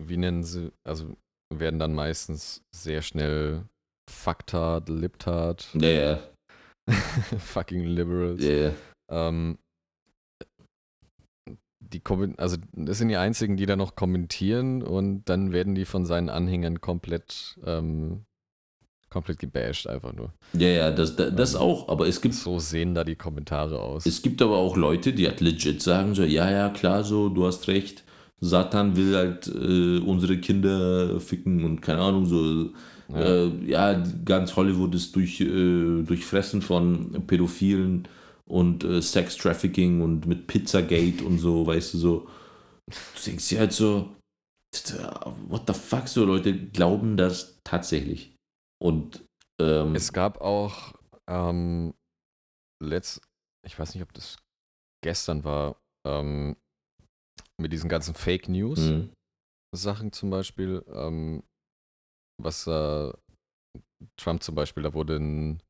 wie 0.02 0.16
nennen 0.16 0.42
sie, 0.42 0.72
also 0.84 1.14
werden 1.52 1.78
dann 1.78 1.94
meistens 1.94 2.62
sehr 2.74 3.02
schnell 3.02 3.64
Fucktard, 4.10 4.88
Liptard. 4.88 5.68
Ja, 5.74 5.88
ja. 5.88 6.33
Fucking 7.38 7.84
Liberals. 7.84 8.42
Ja, 8.42 8.50
ja. 8.50 8.72
Ähm, 9.08 9.58
die 11.80 12.02
also 12.38 12.56
das 12.72 12.98
sind 12.98 13.08
die 13.08 13.16
einzigen, 13.16 13.56
die 13.56 13.66
da 13.66 13.76
noch 13.76 13.94
kommentieren 13.94 14.82
und 14.82 15.24
dann 15.26 15.52
werden 15.52 15.74
die 15.74 15.84
von 15.84 16.06
seinen 16.06 16.28
Anhängern 16.28 16.80
komplett 16.80 17.58
ähm, 17.64 18.24
komplett 19.14 19.38
gebasht 19.38 19.86
einfach 19.86 20.12
nur. 20.12 20.32
Ja, 20.54 20.68
ja, 20.68 20.90
das, 20.90 21.14
das, 21.14 21.34
das 21.36 21.54
ähm, 21.54 21.60
auch, 21.60 21.88
aber 21.88 22.08
es 22.08 22.20
gibt 22.20 22.34
so 22.34 22.58
sehen 22.58 22.94
da 22.94 23.04
die 23.04 23.14
Kommentare 23.14 23.78
aus. 23.78 24.06
Es 24.06 24.22
gibt 24.22 24.42
aber 24.42 24.56
auch 24.56 24.76
Leute, 24.76 25.12
die 25.12 25.28
halt 25.28 25.40
legit 25.40 25.80
sagen 25.82 26.14
so, 26.16 26.24
ja, 26.24 26.50
ja, 26.50 26.68
klar, 26.70 27.04
so, 27.04 27.28
du 27.28 27.46
hast 27.46 27.68
recht, 27.68 28.02
Satan 28.40 28.96
will 28.96 29.14
halt 29.14 29.46
äh, 29.46 29.98
unsere 29.98 30.38
Kinder 30.38 31.20
ficken 31.20 31.64
und 31.64 31.80
keine 31.80 32.00
Ahnung, 32.00 32.26
so. 32.26 32.70
Ja, 33.08 33.20
äh, 33.20 33.48
ja 33.66 34.04
ganz 34.24 34.56
Hollywood 34.56 34.94
ist 34.94 35.14
durch, 35.14 35.40
äh, 35.40 36.02
durchfressen 36.02 36.62
von 36.62 37.26
Pädophilen 37.26 38.08
und 38.46 38.84
äh, 38.84 39.00
Sex-Trafficking 39.00 40.02
und 40.02 40.26
mit 40.26 40.46
Pizzagate 40.46 41.24
und 41.24 41.38
so, 41.38 41.66
weißt 41.66 41.94
du, 41.94 41.98
so. 41.98 42.28
Du 42.86 43.20
denkst 43.24 43.48
dir 43.48 43.60
halt 43.60 43.72
so, 43.72 44.14
what 45.48 45.62
the 45.66 45.72
fuck, 45.72 46.08
so 46.08 46.24
Leute 46.24 46.54
glauben 46.54 47.16
das 47.16 47.58
tatsächlich. 47.64 48.34
Und 48.82 49.24
ähm, 49.60 49.94
es 49.94 50.12
gab 50.12 50.40
auch 50.40 50.94
ähm, 51.28 51.94
letzt, 52.82 53.20
ich 53.66 53.78
weiß 53.78 53.94
nicht, 53.94 54.02
ob 54.02 54.12
das 54.12 54.36
gestern 55.02 55.44
war, 55.44 55.76
ähm, 56.06 56.56
mit 57.60 57.72
diesen 57.72 57.88
ganzen 57.88 58.14
Fake 58.14 58.48
News 58.48 58.80
mhm. 58.80 59.10
Sachen 59.74 60.12
zum 60.12 60.30
Beispiel, 60.30 60.84
ähm, 60.88 61.42
was 62.42 62.66
äh, 62.66 63.12
Trump 64.16 64.42
zum 64.42 64.54
Beispiel, 64.54 64.82
da 64.82 64.94
wurde 64.94 65.16
ein, 65.16 65.62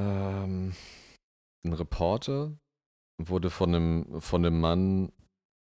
ähm, 0.00 0.74
ein 1.64 1.72
Reporter 1.72 2.52
wurde 3.18 3.50
von 3.50 3.74
einem, 3.74 4.20
von 4.20 4.44
einem 4.44 4.60
Mann 4.60 5.12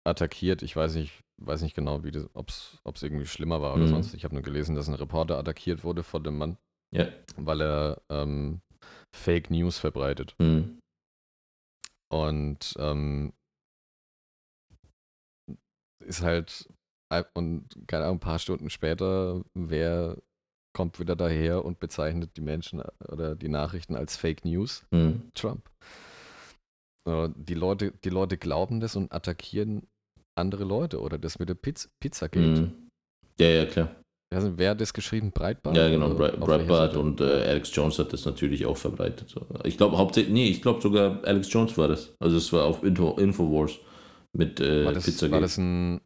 attackiert. 0.05 0.63
Ich 0.63 0.75
weiß 0.75 0.95
nicht, 0.95 1.21
weiß 1.41 1.61
nicht 1.61 1.75
genau, 1.75 2.01
ob 2.33 2.49
es 2.49 3.03
irgendwie 3.03 3.25
schlimmer 3.25 3.61
war 3.61 3.73
oder 3.73 3.85
mhm. 3.85 3.89
sonst. 3.89 4.13
Ich 4.13 4.23
habe 4.23 4.35
nur 4.35 4.43
gelesen, 4.43 4.75
dass 4.75 4.87
ein 4.87 4.95
Reporter 4.95 5.37
attackiert 5.37 5.83
wurde 5.83 6.03
von 6.03 6.23
dem 6.23 6.37
Mann, 6.37 6.57
ja. 6.91 7.07
weil 7.37 7.61
er 7.61 8.01
ähm, 8.09 8.61
Fake 9.15 9.49
News 9.49 9.77
verbreitet. 9.77 10.35
Mhm. 10.39 10.79
Und 12.11 12.75
ähm, 12.77 13.33
ist 15.99 16.21
halt, 16.21 16.67
und 17.33 17.67
keine 17.87 18.05
Ahnung, 18.05 18.17
ein 18.17 18.21
paar 18.21 18.39
Stunden 18.39 18.69
später, 18.69 19.43
wer 19.53 20.17
kommt 20.73 20.99
wieder 20.99 21.15
daher 21.15 21.63
und 21.63 21.79
bezeichnet 21.79 22.35
die 22.35 22.41
Menschen 22.41 22.79
äh, 22.79 23.11
oder 23.11 23.35
die 23.35 23.49
Nachrichten 23.49 23.95
als 23.95 24.17
Fake 24.17 24.43
News? 24.45 24.83
Mhm. 24.91 25.31
Trump. 25.33 25.69
Die 27.05 27.53
Leute, 27.53 27.91
die 28.05 28.09
Leute 28.09 28.37
glauben 28.37 28.79
das 28.79 28.95
und 28.95 29.11
attackieren 29.11 29.87
andere 30.35 30.63
Leute 30.63 31.01
oder 31.01 31.17
das 31.17 31.37
mit 31.37 31.49
der 31.49 31.55
Pizza, 31.55 31.89
Pizzagate. 31.99 32.61
Mhm. 32.61 32.89
Ja, 33.39 33.47
ja, 33.47 33.65
klar. 33.65 33.95
Also, 34.33 34.57
wer 34.57 34.71
hat 34.71 34.81
das 34.81 34.93
geschrieben? 34.93 35.31
Breitbart? 35.31 35.75
Ja, 35.75 35.89
genau, 35.89 36.13
Bre 36.13 36.31
Breitbart 36.37 36.95
und 36.95 37.21
äh, 37.21 37.43
Alex 37.43 37.75
Jones 37.75 37.99
hat 37.99 38.13
das 38.13 38.25
natürlich 38.25 38.65
auch 38.65 38.77
verbreitet. 38.77 39.35
Ich 39.63 39.77
glaube 39.77 39.97
hauptsächlich, 39.97 40.33
nee, 40.33 40.47
ich 40.47 40.61
glaube 40.61 40.81
sogar 40.81 41.23
Alex 41.23 41.51
Jones 41.51 41.77
war 41.77 41.87
das. 41.87 42.15
Also 42.19 42.37
es 42.37 42.51
war 42.51 42.65
auf 42.65 42.83
Info 42.83 43.11
Infowars 43.17 43.79
mit 44.31 44.59
äh, 44.59 44.85
war 44.85 44.93
das, 44.93 45.05
Pizzagate. 45.05 45.33
War 45.33 45.41
das 45.41 45.57
ein 45.57 46.01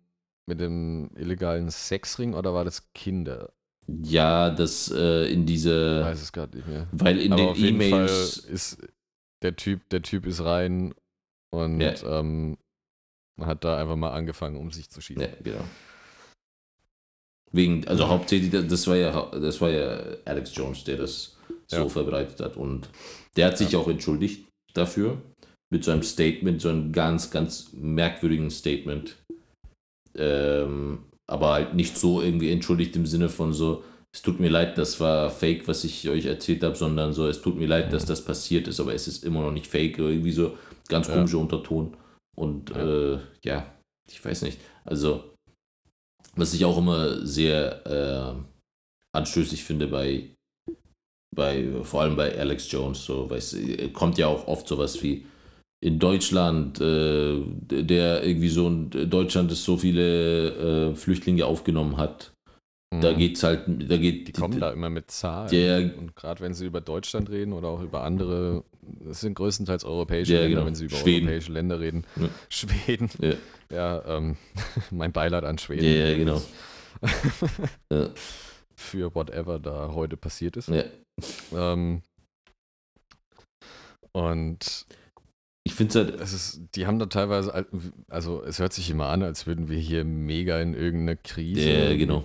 mit 0.47 0.59
dem 0.59 1.11
illegalen 1.15 1.69
Sexring 1.69 2.33
oder 2.33 2.53
war 2.53 2.65
das 2.65 2.91
Kinder? 2.93 3.53
Ja, 3.87 4.49
das 4.49 4.91
äh, 4.91 5.31
in 5.31 5.45
diese. 5.45 5.99
Ich 6.01 6.05
weiß 6.07 6.21
es 6.21 6.31
gerade 6.33 6.57
nicht 6.57 6.67
mehr. 6.67 6.87
Weil 6.91 7.19
in 7.19 7.33
Aber 7.33 7.53
den 7.53 7.65
E-Mails 7.65 8.37
ist 8.37 8.79
der 9.41 9.55
Typ, 9.55 9.87
der 9.89 10.01
Typ 10.01 10.25
ist 10.25 10.43
rein 10.43 10.93
und 11.51 11.79
ja. 11.79 12.19
ähm, 12.19 12.57
hat 13.39 13.63
da 13.63 13.77
einfach 13.77 13.95
mal 13.95 14.11
angefangen, 14.11 14.57
um 14.57 14.71
sich 14.71 14.89
zu 14.89 14.99
schießen. 14.99 15.21
Ja, 15.21 15.29
genau. 15.43 15.63
Wegen, 17.51 17.87
also 17.87 18.07
hauptsächlich, 18.09 18.51
das 18.51 18.87
war 18.87 18.97
ja, 18.97 19.31
das 19.31 19.61
war 19.61 19.69
ja 19.69 20.01
Alex 20.25 20.53
Jones, 20.53 20.83
der 20.83 20.97
das 20.97 21.37
so 21.67 21.77
ja. 21.77 21.89
verbreitet 21.89 22.39
hat. 22.41 22.57
Und 22.57 22.89
der 23.35 23.47
hat 23.47 23.57
sich 23.57 23.71
ja. 23.71 23.79
auch 23.79 23.87
entschuldigt 23.87 24.47
dafür. 24.73 25.21
Mit 25.69 25.83
so 25.83 25.91
einem 25.91 26.03
Statement, 26.03 26.61
so 26.61 26.69
einem 26.69 26.93
ganz, 26.93 27.29
ganz 27.29 27.71
merkwürdigen 27.73 28.49
Statement. 28.49 29.17
Ähm, 30.17 30.99
aber 31.29 31.53
halt 31.53 31.73
nicht 31.73 31.97
so 31.97 32.21
irgendwie 32.21 32.51
entschuldigt 32.51 32.95
im 32.95 33.05
Sinne 33.05 33.29
von 33.29 33.53
so, 33.53 33.83
es 34.13 34.21
tut 34.21 34.39
mir 34.39 34.49
leid, 34.49 34.77
das 34.77 34.99
war 34.99 35.29
fake, 35.29 35.67
was 35.67 35.83
ich 35.83 36.09
euch 36.09 36.25
erzählt 36.25 36.63
habe, 36.63 36.75
sondern 36.75 37.13
so, 37.13 37.27
es 37.27 37.41
tut 37.41 37.57
mir 37.57 37.67
leid, 37.67 37.91
dass 37.93 38.03
mhm. 38.03 38.07
das 38.07 38.25
passiert 38.25 38.67
ist, 38.67 38.79
aber 38.79 38.93
es 38.93 39.07
ist 39.07 39.23
immer 39.23 39.41
noch 39.41 39.51
nicht 39.51 39.67
fake. 39.67 39.99
Irgendwie 39.99 40.31
so 40.31 40.57
ganz 40.87 41.07
komischer 41.07 41.37
ja. 41.37 41.41
Unterton. 41.43 41.95
Und 42.35 42.69
ja. 42.69 43.13
Äh, 43.13 43.19
ja, 43.43 43.75
ich 44.09 44.23
weiß 44.23 44.43
nicht. 44.43 44.59
Also, 44.85 45.35
was 46.35 46.53
ich 46.53 46.65
auch 46.65 46.77
immer 46.77 47.25
sehr 47.25 47.85
äh, 47.85 49.17
anstößig 49.17 49.63
finde 49.63 49.87
bei, 49.87 50.31
bei, 51.35 51.83
vor 51.83 52.01
allem 52.01 52.15
bei 52.15 52.37
Alex 52.39 52.71
Jones, 52.71 53.03
so, 53.03 53.29
weiß, 53.29 53.57
kommt 53.93 54.17
ja 54.17 54.27
auch 54.27 54.47
oft 54.47 54.67
sowas 54.67 55.03
wie 55.03 55.25
in 55.79 55.99
Deutschland, 55.99 56.81
äh, 56.81 57.39
der 57.61 58.23
irgendwie 58.23 58.49
so 58.49 58.67
ein 58.67 58.89
Deutschland, 59.09 59.51
das 59.51 59.63
so 59.63 59.77
viele 59.77 60.89
äh, 60.91 60.95
Flüchtlinge 60.95 61.45
aufgenommen 61.45 61.97
hat. 61.97 62.33
Da 62.89 63.11
mhm. 63.11 63.17
geht's 63.17 63.43
halt, 63.43 63.65
da 63.67 63.97
geht. 63.97 64.29
Die 64.29 64.31
kommen 64.31 64.53
die, 64.53 64.59
da 64.61 64.71
immer 64.71 64.89
mit 64.89 65.11
Zahlen. 65.11 65.49
Der, 65.49 65.97
und 65.97 66.15
gerade 66.15 66.39
wenn 66.39 66.53
sie 66.53 66.65
über 66.65 66.79
Deutschland 66.79 67.29
reden 67.29 67.51
oder 67.51 67.67
auch 67.67 67.81
über 67.81 68.03
andere, 68.03 68.63
das 68.81 69.19
sind 69.19 69.33
größtenteils 69.35 69.83
europäische 69.83 70.33
ja, 70.33 70.39
Länder, 70.39 70.55
genau. 70.55 70.67
wenn 70.67 70.75
sie 70.75 70.85
über 70.85 70.95
Schweden. 70.95 71.27
europäische 71.27 71.51
Länder 71.51 71.79
reden. 71.81 72.05
Ja. 72.15 72.29
Schweden. 72.47 73.09
Ja, 73.19 73.33
ja 73.71 74.17
ähm, 74.17 74.37
mein 74.91 75.11
Beileid 75.11 75.43
an 75.43 75.57
Schweden. 75.57 75.83
Ja, 75.83 76.07
ja 76.07 76.17
genau. 76.17 76.41
Für 78.75 79.13
whatever 79.13 79.59
da 79.59 79.91
heute 79.93 80.15
passiert 80.15 80.55
ist. 80.55 80.69
Ja. 80.69 80.85
Ähm, 81.53 82.01
und 84.13 84.85
ich 85.67 85.73
finde 85.73 85.95
halt, 85.95 86.21
es 86.21 86.31
ist, 86.31 86.61
die 86.75 86.87
haben 86.87 86.97
da 86.97 87.07
teilweise, 87.07 87.67
also 88.07 88.41
es 88.43 88.57
hört 88.59 88.71
sich 88.71 88.89
immer 88.89 89.07
an, 89.07 89.21
als 89.21 89.47
würden 89.47 89.67
wir 89.67 89.77
hier 89.77 90.05
mega 90.05 90.61
in 90.61 90.73
irgendeiner 90.73 91.17
Krise. 91.17 91.69
Ja, 91.69 91.95
genau. 91.97 92.23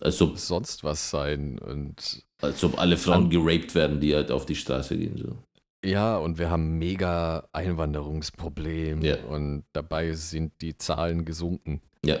Als 0.00 0.22
ob 0.22 0.38
sonst 0.38 0.84
was 0.84 1.10
sein 1.10 1.58
und. 1.58 2.24
Als 2.40 2.62
ob 2.62 2.78
alle 2.78 2.96
Frauen 2.96 3.24
an, 3.24 3.30
geraped 3.30 3.74
werden, 3.74 3.98
die 3.98 4.14
halt 4.14 4.30
auf 4.30 4.46
die 4.46 4.54
Straße 4.54 4.96
gehen. 4.96 5.18
So. 5.18 5.36
Ja, 5.84 6.16
und 6.16 6.38
wir 6.38 6.48
haben 6.48 6.78
mega 6.78 7.48
Einwanderungsproblem 7.52 9.02
ja. 9.02 9.16
und 9.24 9.64
dabei 9.72 10.12
sind 10.12 10.52
die 10.60 10.78
Zahlen 10.78 11.24
gesunken. 11.24 11.80
Ja. 12.06 12.18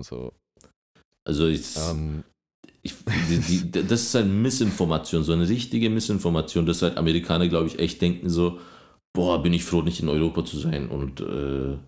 So. 0.00 0.32
Also 1.22 1.48
ich, 1.48 1.76
ähm, 1.76 2.24
ich 2.80 2.94
die, 3.28 3.40
die, 3.40 3.70
das 3.86 4.04
ist 4.04 4.16
eine 4.16 4.30
Missinformation, 4.30 5.22
so 5.22 5.34
eine 5.34 5.46
richtige 5.46 5.90
Missinformation, 5.90 6.64
dass 6.64 6.80
halt 6.80 6.96
Amerikaner, 6.96 7.46
glaube 7.46 7.66
ich, 7.66 7.78
echt 7.78 8.00
denken 8.00 8.30
so, 8.30 8.58
boah, 9.14 9.42
bin 9.42 9.52
ich 9.52 9.64
froh, 9.64 9.82
nicht 9.82 10.00
in 10.00 10.08
Europa 10.08 10.44
zu 10.44 10.58
sein 10.58 10.88
und 10.88 11.20
äh, 11.20 11.78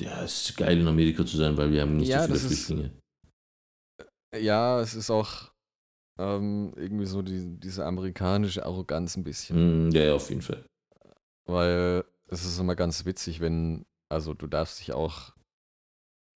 ja, 0.00 0.22
es 0.24 0.50
ist 0.50 0.56
geil 0.56 0.80
in 0.80 0.88
Amerika 0.88 1.24
zu 1.24 1.36
sein, 1.36 1.56
weil 1.56 1.70
wir 1.72 1.82
haben 1.82 1.96
nicht 1.96 2.08
ja, 2.08 2.22
so 2.22 2.34
viele 2.34 2.38
Flüchtlinge. 2.38 2.92
Ist, 4.32 4.42
ja, 4.42 4.80
es 4.80 4.94
ist 4.94 5.10
auch 5.10 5.52
ähm, 6.18 6.72
irgendwie 6.76 7.06
so 7.06 7.22
die, 7.22 7.58
diese 7.58 7.84
amerikanische 7.84 8.64
Arroganz 8.64 9.16
ein 9.16 9.24
bisschen. 9.24 9.88
Mm, 9.88 9.90
ja, 9.92 10.04
ja, 10.04 10.14
auf 10.14 10.28
jeden 10.28 10.42
Fall. 10.42 10.64
Weil 11.46 12.04
es 12.28 12.44
ist 12.44 12.58
immer 12.58 12.74
ganz 12.74 13.04
witzig, 13.04 13.40
wenn, 13.40 13.84
also 14.08 14.34
du 14.34 14.46
darfst 14.46 14.80
dich 14.80 14.92
auch 14.92 15.32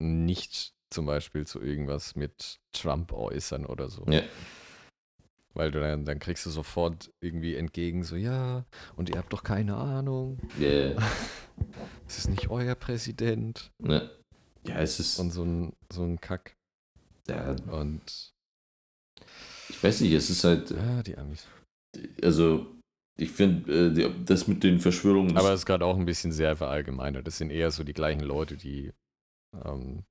nicht 0.00 0.74
zum 0.90 1.06
Beispiel 1.06 1.46
zu 1.46 1.60
irgendwas 1.60 2.16
mit 2.16 2.60
Trump 2.72 3.12
äußern 3.12 3.66
oder 3.66 3.88
so. 3.88 4.04
Ja. 4.08 4.22
Weil 5.54 5.70
du 5.70 5.80
dann, 5.80 6.04
dann 6.04 6.18
kriegst 6.18 6.46
du 6.46 6.50
sofort 6.50 7.10
irgendwie 7.20 7.56
entgegen, 7.56 8.04
so, 8.04 8.16
ja, 8.16 8.64
und 8.96 9.08
ihr 9.08 9.16
habt 9.16 9.32
doch 9.32 9.42
keine 9.42 9.76
Ahnung. 9.76 10.38
Yeah. 10.58 10.96
es 12.06 12.18
ist 12.18 12.28
nicht 12.28 12.48
euer 12.50 12.74
Präsident. 12.74 13.72
Ja, 13.82 14.08
ja 14.66 14.78
es 14.80 15.00
ist. 15.00 15.18
Und 15.18 15.30
so 15.30 15.44
ein, 15.44 15.72
so 15.92 16.02
ein 16.02 16.20
Kack. 16.20 16.54
Ja. 17.28 17.56
Und. 17.70 18.32
Ich 19.68 19.82
weiß 19.82 20.00
nicht, 20.00 20.12
es 20.12 20.30
ist 20.30 20.44
halt. 20.44 20.70
Ja, 20.70 21.02
die 21.02 21.16
Amis. 21.16 21.46
Also, 22.22 22.66
ich 23.18 23.30
finde, 23.30 23.90
äh, 23.90 24.24
das 24.24 24.46
mit 24.46 24.62
den 24.62 24.80
Verschwörungen. 24.80 25.36
Aber 25.36 25.52
es 25.52 25.60
ist 25.60 25.66
gerade 25.66 25.84
auch 25.84 25.96
ein 25.96 26.06
bisschen 26.06 26.32
sehr 26.32 26.56
verallgemeinert. 26.56 27.26
Das 27.26 27.38
sind 27.38 27.50
eher 27.50 27.70
so 27.70 27.82
die 27.84 27.94
gleichen 27.94 28.20
Leute, 28.20 28.56
die 28.56 28.92
ähm, 29.64 30.04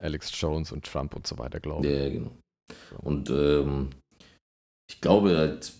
Alex 0.00 0.30
Jones 0.40 0.72
und 0.72 0.84
Trump 0.84 1.14
und 1.14 1.26
so 1.26 1.38
weiter 1.38 1.60
glauben. 1.60 1.84
Ja, 1.84 2.08
genau. 2.08 2.36
Und 2.98 3.30
ähm, 3.30 3.88
ich 4.88 5.00
glaube 5.00 5.36
halt, 5.36 5.72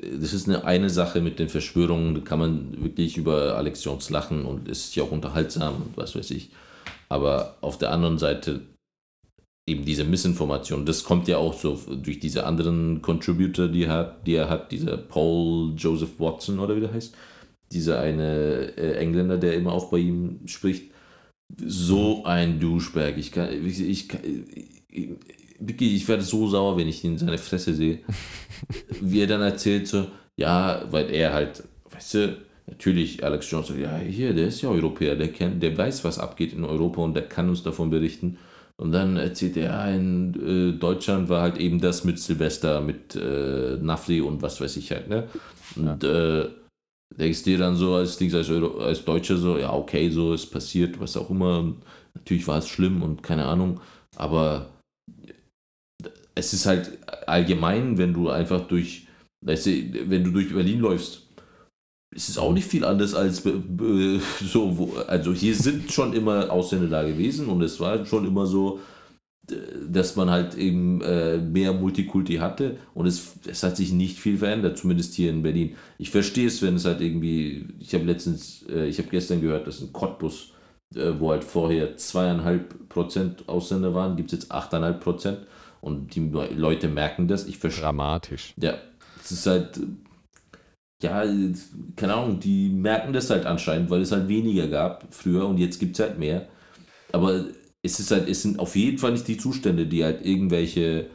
das 0.00 0.32
ist 0.32 0.48
eine, 0.48 0.64
eine 0.64 0.90
Sache 0.90 1.20
mit 1.20 1.38
den 1.38 1.48
Verschwörungen, 1.48 2.14
da 2.14 2.20
kann 2.20 2.38
man 2.38 2.82
wirklich 2.82 3.16
über 3.16 3.56
Alex 3.56 3.82
Jones 3.84 4.10
lachen 4.10 4.44
und 4.44 4.68
ist 4.68 4.94
ja 4.94 5.02
auch 5.02 5.10
unterhaltsam 5.10 5.76
und 5.76 5.96
was 5.96 6.14
weiß 6.14 6.30
ich. 6.30 6.50
Aber 7.08 7.56
auf 7.60 7.78
der 7.78 7.90
anderen 7.90 8.18
Seite 8.18 8.60
eben 9.66 9.84
diese 9.84 10.04
Missinformation, 10.04 10.86
das 10.86 11.04
kommt 11.04 11.28
ja 11.28 11.38
auch 11.38 11.54
so 11.54 11.78
durch 11.96 12.20
diese 12.20 12.46
anderen 12.46 13.02
Contributor, 13.02 13.68
die 13.68 13.88
hat, 13.88 14.26
die 14.26 14.34
er 14.34 14.48
hat, 14.48 14.72
dieser 14.72 14.96
Paul 14.96 15.74
Joseph 15.76 16.18
Watson 16.18 16.58
oder 16.58 16.76
wie 16.76 16.80
der 16.80 16.92
heißt, 16.92 17.14
dieser 17.72 18.00
eine 18.00 18.76
äh, 18.76 18.96
Engländer, 18.98 19.36
der 19.36 19.54
immer 19.54 19.72
auch 19.72 19.90
bei 19.90 19.98
ihm 19.98 20.40
spricht. 20.46 20.90
So 21.64 22.24
ein 22.24 22.60
Duschberg. 22.60 23.16
Ich 23.16 23.32
kann, 23.32 23.50
ich, 23.50 23.80
ich, 23.80 24.08
ich 25.60 25.68
wirklich, 25.68 25.94
ich 25.94 26.08
werde 26.08 26.22
so 26.22 26.48
sauer, 26.48 26.76
wenn 26.76 26.88
ich 26.88 27.04
ihn 27.04 27.12
in 27.12 27.18
seine 27.18 27.38
Fresse 27.38 27.74
sehe. 27.74 28.00
Wie 29.00 29.20
er 29.20 29.26
dann 29.26 29.42
erzählt 29.42 29.88
so, 29.88 30.06
ja, 30.36 30.82
weil 30.90 31.10
er 31.10 31.32
halt, 31.32 31.62
weißt 31.90 32.14
du, 32.14 32.36
natürlich 32.66 33.24
Alex 33.24 33.50
Jones 33.50 33.72
ja, 33.78 33.96
hier, 33.98 34.34
der 34.34 34.48
ist 34.48 34.62
ja 34.62 34.68
Europäer, 34.68 35.16
der 35.16 35.28
kennt, 35.28 35.62
der 35.62 35.76
weiß, 35.76 36.04
was 36.04 36.18
abgeht 36.18 36.52
in 36.52 36.64
Europa 36.64 37.02
und 37.02 37.14
der 37.14 37.28
kann 37.28 37.48
uns 37.48 37.62
davon 37.62 37.90
berichten. 37.90 38.38
Und 38.76 38.92
dann 38.92 39.16
erzählt 39.16 39.56
er, 39.56 39.64
ja, 39.64 39.90
in 39.90 40.34
äh, 40.74 40.78
Deutschland 40.78 41.28
war 41.28 41.42
halt 41.42 41.58
eben 41.58 41.80
das 41.80 42.04
mit 42.04 42.20
Silvester, 42.20 42.80
mit 42.80 43.16
äh, 43.16 43.76
Nafri 43.80 44.20
und 44.20 44.40
was 44.40 44.60
weiß 44.60 44.76
ich 44.76 44.92
halt, 44.92 45.08
ne? 45.08 45.24
Und 45.74 46.04
ja. 46.04 46.40
äh, 46.40 46.48
denkst 47.16 47.42
dir 47.42 47.58
dann 47.58 47.74
so 47.74 47.94
als 47.94 48.18
Dings, 48.18 48.34
als, 48.34 48.48
als 48.50 49.04
Deutscher 49.04 49.36
so, 49.36 49.58
ja, 49.58 49.72
okay, 49.72 50.08
so 50.10 50.32
ist 50.32 50.46
passiert, 50.46 51.00
was 51.00 51.16
auch 51.16 51.28
immer. 51.30 51.58
Und 51.58 51.78
natürlich 52.14 52.46
war 52.46 52.58
es 52.58 52.68
schlimm 52.68 53.02
und 53.02 53.20
keine 53.22 53.46
Ahnung, 53.46 53.80
aber 54.16 54.68
es 56.38 56.52
ist 56.52 56.66
halt 56.66 56.98
allgemein, 57.26 57.98
wenn 57.98 58.14
du 58.14 58.28
einfach 58.30 58.66
durch, 58.68 59.08
weißt 59.44 59.66
du, 59.66 59.70
wenn 60.10 60.24
du 60.24 60.30
durch 60.30 60.52
Berlin 60.52 60.78
läufst, 60.78 61.22
ist 62.14 62.28
es 62.28 62.38
auch 62.38 62.52
nicht 62.52 62.66
viel 62.66 62.84
anders 62.84 63.14
als 63.14 63.42
so, 63.42 64.78
wo, 64.78 64.92
also 65.08 65.32
hier 65.32 65.54
sind 65.54 65.92
schon 65.92 66.12
immer 66.14 66.50
Ausländer 66.50 66.88
da 66.88 67.02
gewesen 67.02 67.48
und 67.48 67.60
es 67.62 67.80
war 67.80 68.06
schon 68.06 68.26
immer 68.26 68.46
so, 68.46 68.80
dass 69.88 70.14
man 70.14 70.30
halt 70.30 70.54
eben 70.54 71.00
äh, 71.00 71.38
mehr 71.38 71.72
Multikulti 71.72 72.36
hatte 72.36 72.76
und 72.94 73.06
es, 73.06 73.32
es 73.46 73.62
hat 73.62 73.76
sich 73.76 73.92
nicht 73.92 74.18
viel 74.18 74.38
verändert, 74.38 74.78
zumindest 74.78 75.14
hier 75.14 75.30
in 75.30 75.42
Berlin. 75.42 75.74
Ich 75.98 76.10
verstehe 76.10 76.46
es, 76.46 76.62
wenn 76.62 76.76
es 76.76 76.84
halt 76.84 77.00
irgendwie, 77.00 77.66
ich 77.80 77.94
habe 77.94 78.04
letztens, 78.04 78.64
äh, 78.68 78.86
ich 78.86 78.98
habe 78.98 79.08
gestern 79.08 79.40
gehört, 79.40 79.66
dass 79.66 79.80
ein 79.80 79.92
Cottbus, 79.92 80.52
äh, 80.94 81.12
wo 81.18 81.30
halt 81.30 81.44
vorher 81.44 81.96
zweieinhalb 81.96 82.88
Prozent 82.90 83.48
Ausländer 83.48 83.94
waren, 83.94 84.16
gibt 84.16 84.32
es 84.32 84.40
jetzt 84.40 84.52
achteinhalb 84.52 85.00
Prozent 85.00 85.38
und 85.80 86.14
die 86.14 86.20
Leute 86.54 86.88
merken 86.88 87.28
das. 87.28 87.46
Ich 87.46 87.58
verstehe. 87.58 87.84
Dramatisch. 87.84 88.54
Ja, 88.60 88.74
es 89.22 89.30
ist 89.30 89.46
halt, 89.46 89.80
ja, 91.02 91.24
keine 91.96 92.14
Ahnung, 92.14 92.40
die 92.40 92.70
merken 92.70 93.12
das 93.12 93.30
halt 93.30 93.46
anscheinend, 93.46 93.90
weil 93.90 94.02
es 94.02 94.12
halt 94.12 94.28
weniger 94.28 94.66
gab 94.68 95.06
früher 95.14 95.46
und 95.46 95.58
jetzt 95.58 95.78
gibt 95.78 95.98
es 95.98 96.04
halt 96.04 96.18
mehr. 96.18 96.48
Aber 97.12 97.44
es 97.82 98.00
ist 98.00 98.10
halt, 98.10 98.28
es 98.28 98.42
sind 98.42 98.58
auf 98.58 98.76
jeden 98.76 98.98
Fall 98.98 99.12
nicht 99.12 99.28
die 99.28 99.38
Zustände, 99.38 99.86
die 99.86 100.04
halt 100.04 100.24
irgendwelche 100.24 101.06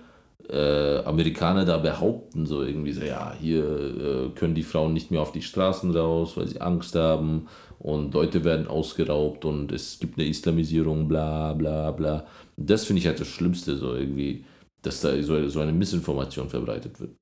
äh, 0.50 0.98
Amerikaner 1.00 1.66
da 1.66 1.78
behaupten, 1.78 2.46
so 2.46 2.64
irgendwie 2.64 2.92
so, 2.92 3.02
ja, 3.02 3.34
hier 3.40 3.64
äh, 3.64 4.30
können 4.36 4.56
die 4.56 4.64
Frauen 4.64 4.94
nicht 4.94 5.12
mehr 5.12 5.22
auf 5.22 5.32
die 5.32 5.42
Straßen 5.42 5.96
raus, 5.96 6.36
weil 6.36 6.48
sie 6.48 6.62
Angst 6.62 6.96
haben 6.96 7.48
und 7.80 8.14
Leute 8.14 8.44
werden 8.44 8.68
ausgeraubt 8.68 9.46
und 9.46 9.72
es 9.72 10.00
gibt 10.00 10.18
eine 10.18 10.28
Islamisierung, 10.28 11.08
bla 11.08 11.54
bla 11.54 11.92
bla. 11.92 12.26
Das 12.58 12.86
finde 12.86 13.02
ich 13.02 13.08
halt 13.08 13.20
das 13.20 13.28
Schlimmste, 13.28 13.78
so 13.78 13.96
irgendwie, 13.96 14.46
dass 14.84 15.02
da 15.02 15.22
so, 15.22 15.48
so 15.50 15.60
eine 15.60 15.74
Missinformation 15.74 16.50
verbreitet 16.50 17.00
wird. 17.00 17.16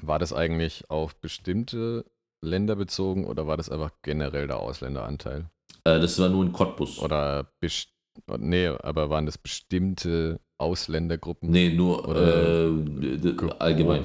War 0.00 0.18
das 0.18 0.32
eigentlich 0.32 0.90
auf 0.90 1.16
bestimmte 1.16 2.04
Länder 2.44 2.76
bezogen 2.76 3.24
oder 3.26 3.46
war 3.46 3.56
das 3.56 3.70
einfach 3.70 3.90
generell 4.02 4.46
der 4.46 4.58
Ausländeranteil? 4.58 5.50
Äh, 5.84 6.00
das 6.00 6.18
war 6.18 6.28
nur 6.28 6.44
in 6.44 6.52
Cottbus. 6.52 6.98
Oder 6.98 7.50
best 7.60 7.90
Nee, 8.38 8.68
aber 8.68 9.10
waren 9.10 9.26
das 9.26 9.38
bestimmte 9.38 10.40
Ausländergruppen? 10.58 11.50
Nee, 11.50 11.70
nur 11.70 12.16
äh, 12.16 13.50
allgemein. 13.58 14.04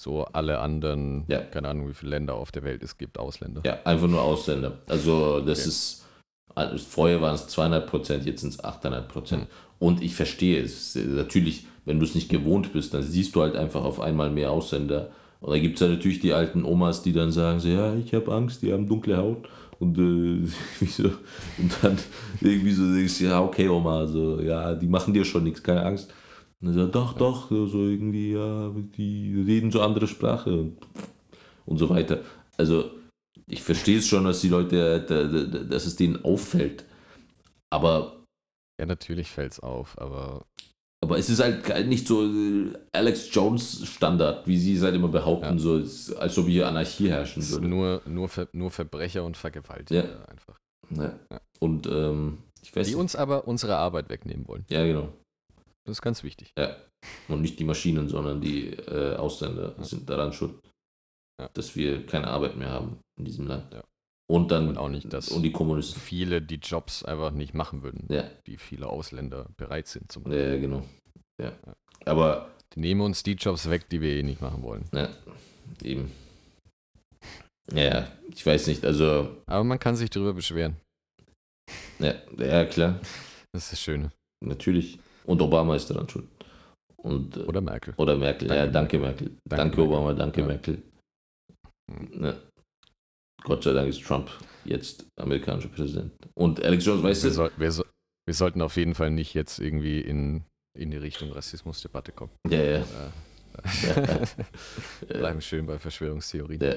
So 0.00 0.24
alle 0.24 0.60
anderen, 0.60 1.24
ja. 1.28 1.40
keine 1.40 1.68
Ahnung, 1.68 1.88
wie 1.88 1.94
viele 1.94 2.10
Länder 2.10 2.34
auf 2.34 2.52
der 2.52 2.62
Welt 2.62 2.82
es 2.82 2.96
gibt, 2.96 3.18
Ausländer. 3.18 3.60
Ja, 3.64 3.80
einfach 3.84 4.08
nur 4.08 4.22
Ausländer. 4.22 4.78
Also 4.86 5.40
das 5.40 5.60
okay. 5.60 5.68
ist, 5.68 6.06
also 6.54 6.78
vorher 6.78 7.20
waren 7.20 7.34
es 7.34 7.48
200 7.48 7.86
Prozent, 7.86 8.24
jetzt 8.24 8.40
sind 8.40 8.54
es 8.54 8.64
800 8.64 9.08
Prozent. 9.08 9.42
Hm. 9.42 9.48
Und 9.80 10.02
ich 10.02 10.14
verstehe 10.14 10.62
es. 10.62 10.94
Natürlich, 10.94 11.66
wenn 11.86 11.98
du 11.98 12.04
es 12.04 12.14
nicht 12.14 12.28
gewohnt 12.28 12.72
bist, 12.72 12.94
dann 12.94 13.02
siehst 13.02 13.34
du 13.34 13.40
halt 13.40 13.56
einfach 13.56 13.82
auf 13.82 13.98
einmal 13.98 14.30
mehr 14.30 14.52
Ausländer. 14.52 15.10
Und 15.40 15.52
da 15.52 15.58
gibt 15.58 15.76
es 15.76 15.80
ja 15.80 15.88
natürlich 15.88 16.20
die 16.20 16.34
alten 16.34 16.64
Omas, 16.64 17.02
die 17.02 17.14
dann 17.14 17.32
sagen, 17.32 17.60
so, 17.60 17.68
ja, 17.68 17.94
ich 17.94 18.12
habe 18.14 18.32
Angst, 18.32 18.62
die 18.62 18.72
haben 18.72 18.86
dunkle 18.86 19.16
Haut. 19.16 19.48
Und, 19.78 19.98
äh, 19.98 20.46
so, 20.86 21.04
und 21.04 21.72
dann 21.80 21.96
irgendwie 22.42 22.72
so 22.72 22.94
denkst 22.94 23.18
du, 23.18 23.24
ja, 23.24 23.42
okay, 23.42 23.68
Oma, 23.68 24.00
also, 24.00 24.38
ja, 24.40 24.74
die 24.74 24.86
machen 24.86 25.14
dir 25.14 25.24
schon 25.24 25.44
nichts, 25.44 25.62
keine 25.62 25.82
Angst. 25.82 26.12
Und 26.60 26.68
dann 26.68 26.74
sagt, 26.74 26.94
doch, 26.94 27.14
doch, 27.14 27.48
so 27.48 27.86
irgendwie, 27.86 28.32
ja, 28.32 28.70
die 28.98 29.42
reden 29.46 29.70
so 29.70 29.80
andere 29.80 30.06
Sprache 30.06 30.52
und, 30.52 30.76
und 31.64 31.78
so 31.78 31.88
weiter. 31.88 32.20
Also, 32.58 32.90
ich 33.48 33.62
verstehe 33.62 33.98
es 33.98 34.06
schon, 34.06 34.24
dass 34.24 34.42
die 34.42 34.50
Leute, 34.50 35.00
dass 35.70 35.86
es 35.86 35.96
denen 35.96 36.22
auffällt. 36.22 36.84
Aber. 37.70 38.19
Ja, 38.80 38.86
natürlich 38.86 39.30
fällt 39.30 39.52
es 39.52 39.60
auf, 39.60 39.98
aber 39.98 40.46
aber 41.02 41.18
es 41.18 41.28
ist 41.28 41.40
halt 41.40 41.86
nicht 41.86 42.06
so 42.06 42.24
äh, 42.24 42.72
Alex 42.92 43.28
Jones 43.34 43.86
Standard, 43.86 44.46
wie 44.46 44.56
sie 44.58 44.74
es 44.74 44.82
halt 44.82 44.94
immer 44.94 45.08
behaupten, 45.08 45.56
ja. 45.56 45.58
so 45.58 45.74
als 46.16 46.38
ob 46.38 46.46
hier 46.46 46.66
Anarchie 46.66 47.10
herrschen 47.10 47.46
würde. 47.46 47.68
Nur, 47.68 48.02
nur, 48.06 48.28
Ver, 48.28 48.48
nur 48.52 48.70
Verbrecher 48.70 49.24
und 49.24 49.36
Vergewaltiger 49.36 50.04
ja. 50.04 50.24
einfach. 50.24 50.58
Ja. 50.90 51.18
Und 51.58 51.86
ähm, 51.86 52.38
ich 52.62 52.74
weiß 52.74 52.86
Die 52.86 52.92
nicht. 52.94 53.00
uns 53.00 53.16
aber 53.16 53.46
unsere 53.46 53.76
Arbeit 53.76 54.08
wegnehmen 54.08 54.48
wollen. 54.48 54.64
Ja, 54.70 54.84
genau. 54.84 55.12
Das 55.84 55.98
ist 55.98 56.02
ganz 56.02 56.22
wichtig. 56.22 56.52
Ja. 56.58 56.76
Und 57.28 57.42
nicht 57.42 57.58
die 57.58 57.64
Maschinen, 57.64 58.08
sondern 58.08 58.40
die 58.40 58.70
äh, 58.70 59.16
Ausländer 59.16 59.74
sind 59.82 60.08
daran 60.08 60.32
schuld, 60.32 60.54
dass 61.54 61.76
wir 61.76 62.04
keine 62.06 62.28
Arbeit 62.28 62.56
mehr 62.56 62.70
haben 62.70 62.98
in 63.18 63.24
diesem 63.26 63.46
Land. 63.46 63.72
Ja. 63.74 63.82
Und 64.30 64.52
dann 64.52 64.68
und 64.68 64.78
auch 64.78 64.88
nicht, 64.88 65.12
dass 65.12 65.28
und 65.30 65.42
die 65.42 65.50
Kommunisten. 65.50 66.00
viele 66.00 66.40
die 66.40 66.60
Jobs 66.62 67.04
einfach 67.04 67.32
nicht 67.32 67.52
machen 67.52 67.82
würden, 67.82 68.06
ja. 68.08 68.30
die 68.46 68.58
viele 68.58 68.86
Ausländer 68.86 69.46
bereit 69.56 69.88
sind 69.88 70.12
zum 70.12 70.30
Ja, 70.30 70.56
genau. 70.56 70.84
Ja. 71.42 71.52
Aber. 72.04 72.48
Die 72.72 72.78
nehmen 72.78 73.00
uns 73.00 73.24
die 73.24 73.32
Jobs 73.32 73.68
weg, 73.68 73.88
die 73.88 74.00
wir 74.00 74.10
eh 74.10 74.22
nicht 74.22 74.40
machen 74.40 74.62
wollen. 74.62 74.84
Ja, 74.94 75.08
eben. 75.82 76.12
Ja, 77.74 78.06
ich 78.32 78.46
weiß 78.46 78.68
nicht, 78.68 78.84
also. 78.84 79.36
Aber 79.46 79.64
man 79.64 79.80
kann 79.80 79.96
sich 79.96 80.10
darüber 80.10 80.32
beschweren. 80.32 80.76
Ja, 81.98 82.14
ja, 82.38 82.64
klar. 82.66 83.00
Das 83.52 83.64
ist 83.64 83.72
das 83.72 83.80
Schöne. 83.80 84.12
Natürlich. 84.44 85.00
Und 85.24 85.42
Obama 85.42 85.74
ist 85.74 85.90
daran 85.90 86.08
schuld. 86.08 86.28
Und, 86.98 87.36
äh, 87.36 87.40
oder 87.40 87.60
Merkel. 87.60 87.94
Oder 87.96 88.16
Merkel, 88.16 88.46
danke, 88.46 88.64
ja, 88.64 88.70
danke 88.70 88.98
Merkel. 89.00 89.26
Danke, 89.44 89.64
danke 89.64 89.82
Obama, 89.82 90.12
danke 90.12 90.40
ja. 90.40 90.46
Merkel. 90.46 90.82
Hm. 91.90 92.24
Ja. 92.24 92.34
Gott 93.44 93.64
sei 93.64 93.72
Dank 93.72 93.88
ist 93.88 94.02
Trump 94.04 94.30
jetzt 94.64 95.06
amerikanischer 95.16 95.68
Präsident. 95.68 96.12
Und 96.34 96.62
Alex 96.64 96.84
Jones, 96.84 97.02
weißt 97.02 97.22
wir 97.24 97.30
du. 97.30 97.36
Soll, 97.36 97.50
wir, 97.56 97.72
so, 97.72 97.84
wir, 98.26 98.34
sollten 98.34 98.62
auf 98.62 98.76
jeden 98.76 98.94
Fall 98.94 99.10
nicht 99.10 99.34
jetzt 99.34 99.58
irgendwie 99.58 100.00
in, 100.00 100.44
in 100.78 100.90
die 100.90 100.96
Richtung 100.96 101.32
Rassismusdebatte 101.32 102.12
kommen. 102.12 102.32
Ja, 102.48 102.62
ja. 102.84 102.84
Bleiben 105.08 105.40
schön 105.40 105.66
bei 105.66 105.78
Verschwörungstheorien. 105.78 106.62
Ja. 106.62 106.74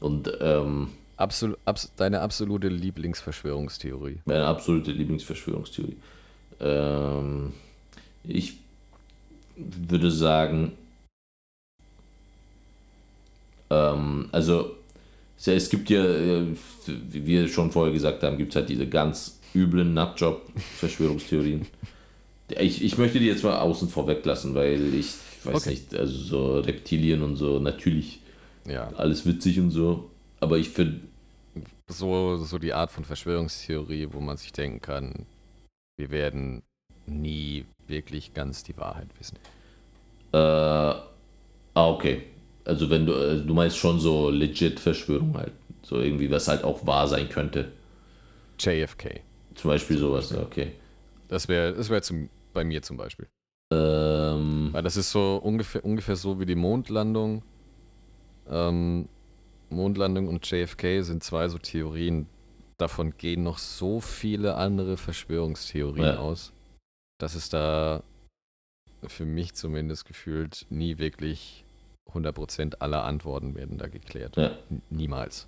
Und 0.00 0.32
ähm, 0.40 0.88
Absol 1.16 1.56
abs 1.64 1.92
deine 1.96 2.20
absolute 2.20 2.68
Lieblingsverschwörungstheorie. 2.68 4.20
Meine 4.24 4.46
absolute 4.46 4.90
Lieblingsverschwörungstheorie. 4.90 5.96
Ähm, 6.58 7.52
ich 8.24 8.58
würde 9.56 10.10
sagen, 10.10 10.72
ähm, 13.70 14.28
also 14.32 14.74
es 15.44 15.70
gibt 15.70 15.90
ja, 15.90 16.04
äh, 16.04 16.46
wie 16.86 17.26
wir 17.26 17.48
schon 17.48 17.72
vorher 17.72 17.92
gesagt 17.92 18.22
haben, 18.22 18.38
gibt 18.38 18.50
es 18.50 18.56
halt 18.56 18.68
diese 18.68 18.88
ganz 18.88 19.40
üblen 19.54 19.94
Nutjob-Verschwörungstheorien. 19.94 21.66
ich, 22.60 22.84
ich 22.84 22.98
möchte 22.98 23.18
die 23.18 23.26
jetzt 23.26 23.42
mal 23.42 23.58
außen 23.58 23.88
vor 23.88 24.06
weglassen, 24.06 24.54
weil 24.54 24.94
ich 24.94 25.14
weiß 25.44 25.54
okay. 25.54 25.70
nicht, 25.70 25.94
also 25.94 26.12
so 26.12 26.58
Reptilien 26.60 27.22
und 27.22 27.36
so, 27.36 27.58
natürlich 27.58 28.20
ja. 28.66 28.88
alles 28.94 29.26
witzig 29.26 29.58
und 29.58 29.70
so, 29.70 30.10
aber 30.40 30.58
ich 30.58 30.70
finde. 30.70 31.00
So, 31.88 32.36
so 32.36 32.58
die 32.58 32.72
Art 32.72 32.90
von 32.90 33.04
Verschwörungstheorie, 33.04 34.08
wo 34.12 34.20
man 34.20 34.36
sich 34.36 34.52
denken 34.52 34.80
kann, 34.80 35.26
wir 35.98 36.10
werden 36.10 36.62
nie 37.06 37.66
wirklich 37.86 38.32
ganz 38.32 38.62
die 38.62 38.76
Wahrheit 38.76 39.08
wissen. 39.18 39.36
Äh, 40.32 40.38
ah, 40.38 41.04
okay. 41.74 42.22
Also 42.64 42.90
wenn 42.90 43.06
du, 43.06 43.14
also 43.14 43.44
du 43.44 43.54
meinst 43.54 43.76
schon 43.76 43.98
so 43.98 44.30
legit 44.30 44.78
Verschwörung 44.78 45.36
halt. 45.36 45.52
So 45.82 45.98
irgendwie, 45.98 46.30
was 46.30 46.46
halt 46.48 46.64
auch 46.64 46.86
wahr 46.86 47.08
sein 47.08 47.28
könnte. 47.28 47.72
JFK. 48.58 49.20
Zum 49.54 49.70
Beispiel 49.70 49.98
sowas, 49.98 50.32
okay. 50.34 50.72
Das 51.28 51.48
wäre 51.48 51.74
das 51.74 51.90
wär 51.90 52.02
zum, 52.02 52.28
bei 52.52 52.64
mir 52.64 52.82
zum 52.82 52.96
Beispiel. 52.96 53.26
Ähm, 53.72 54.68
Weil 54.72 54.82
das 54.82 54.96
ist 54.96 55.10
so 55.10 55.40
ungefähr, 55.42 55.84
ungefähr 55.84 56.16
so 56.16 56.38
wie 56.38 56.46
die 56.46 56.54
Mondlandung. 56.54 57.42
Ähm, 58.48 59.08
Mondlandung 59.70 60.28
und 60.28 60.48
JFK 60.48 61.02
sind 61.02 61.24
zwei 61.24 61.48
so 61.48 61.58
Theorien. 61.58 62.26
Davon 62.78 63.16
gehen 63.16 63.42
noch 63.42 63.58
so 63.58 64.00
viele 64.00 64.56
andere 64.56 64.96
Verschwörungstheorien 64.96 66.04
ja. 66.04 66.16
aus, 66.18 66.52
dass 67.18 67.34
es 67.34 67.48
da 67.48 68.02
für 69.06 69.24
mich 69.24 69.54
zumindest 69.54 70.04
gefühlt 70.04 70.66
nie 70.70 70.98
wirklich 70.98 71.64
100% 72.12 72.76
aller 72.80 73.04
Antworten 73.04 73.54
werden 73.54 73.78
da 73.78 73.86
geklärt. 73.86 74.36
Ja. 74.36 74.52
Niemals. 74.90 75.46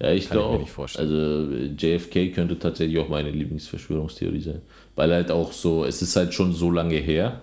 Ja, 0.00 0.12
ich 0.12 0.28
glaube. 0.28 0.66
Also 0.96 1.48
JFK 1.78 2.32
könnte 2.34 2.58
tatsächlich 2.58 2.98
auch 2.98 3.08
meine 3.08 3.30
Lieblingsverschwörungstheorie 3.30 4.40
sein. 4.42 4.62
Weil 4.94 5.12
halt 5.12 5.30
auch 5.30 5.52
so, 5.52 5.84
es 5.84 6.02
ist 6.02 6.14
halt 6.16 6.34
schon 6.34 6.52
so 6.52 6.70
lange 6.70 6.96
her, 6.96 7.40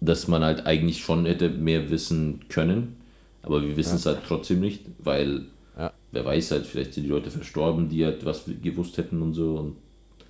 dass 0.00 0.28
man 0.28 0.44
halt 0.44 0.66
eigentlich 0.66 1.00
schon 1.02 1.24
hätte 1.26 1.48
mehr 1.48 1.90
wissen 1.90 2.40
können. 2.48 2.96
Aber 3.42 3.62
wir 3.62 3.76
wissen 3.76 3.92
ja. 3.92 3.96
es 3.96 4.06
halt 4.06 4.18
trotzdem 4.26 4.60
nicht, 4.60 4.82
weil 4.98 5.46
Ja. 5.78 5.92
Wer 6.12 6.24
weiß 6.26 6.50
halt, 6.50 6.66
vielleicht 6.66 6.92
sind 6.94 7.04
die 7.04 7.08
Leute 7.08 7.30
verstorben, 7.30 7.88
die 7.88 8.04
halt 8.04 8.24
was 8.26 8.44
gewusst 8.62 8.98
hätten 8.98 9.22
und 9.22 9.32
so. 9.32 9.54
Und, 9.56 9.76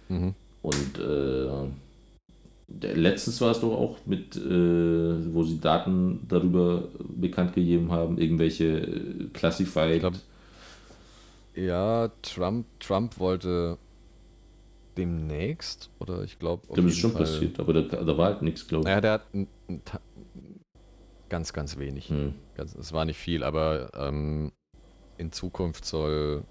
Mhm. 0.08 0.34
und 0.62 0.98
äh, 0.98 1.48
letztens 2.80 3.40
war 3.40 3.50
es 3.50 3.60
doch 3.60 3.72
auch 3.72 3.98
mit, 4.06 4.36
äh, 4.36 5.34
wo 5.34 5.42
sie 5.44 5.60
Daten 5.60 6.26
darüber 6.28 6.88
bekannt 6.98 7.54
gegeben 7.54 7.90
haben, 7.90 8.18
irgendwelche 8.18 8.64
äh, 8.64 9.28
Classified. 9.32 10.00
Glaub, 10.00 10.14
Ja, 11.54 12.10
Trump, 12.22 12.66
Trump 12.78 13.18
wollte 13.18 13.78
demnächst, 14.96 15.90
oder 15.98 16.22
ich 16.22 16.38
glaube. 16.38 16.62
das 16.74 16.84
ist 16.84 16.98
schon 16.98 17.14
passiert, 17.14 17.58
aber 17.58 17.72
da, 17.72 17.82
da 17.82 18.18
war 18.18 18.26
halt 18.26 18.42
nichts, 18.42 18.66
glaube 18.66 18.82
ich. 18.82 18.86
Naja, 18.86 19.00
der 19.00 19.12
hat 19.12 19.34
ein, 19.34 19.46
ein, 19.68 19.82
ganz, 21.28 21.52
ganz 21.52 21.78
wenig. 21.78 22.08
Hm. 22.08 22.34
Ganz, 22.54 22.74
es 22.74 22.92
war 22.92 23.04
nicht 23.04 23.18
viel, 23.18 23.42
aber 23.42 23.90
ähm, 23.94 24.52
in 25.16 25.32
Zukunft 25.32 25.84
soll 25.84 26.44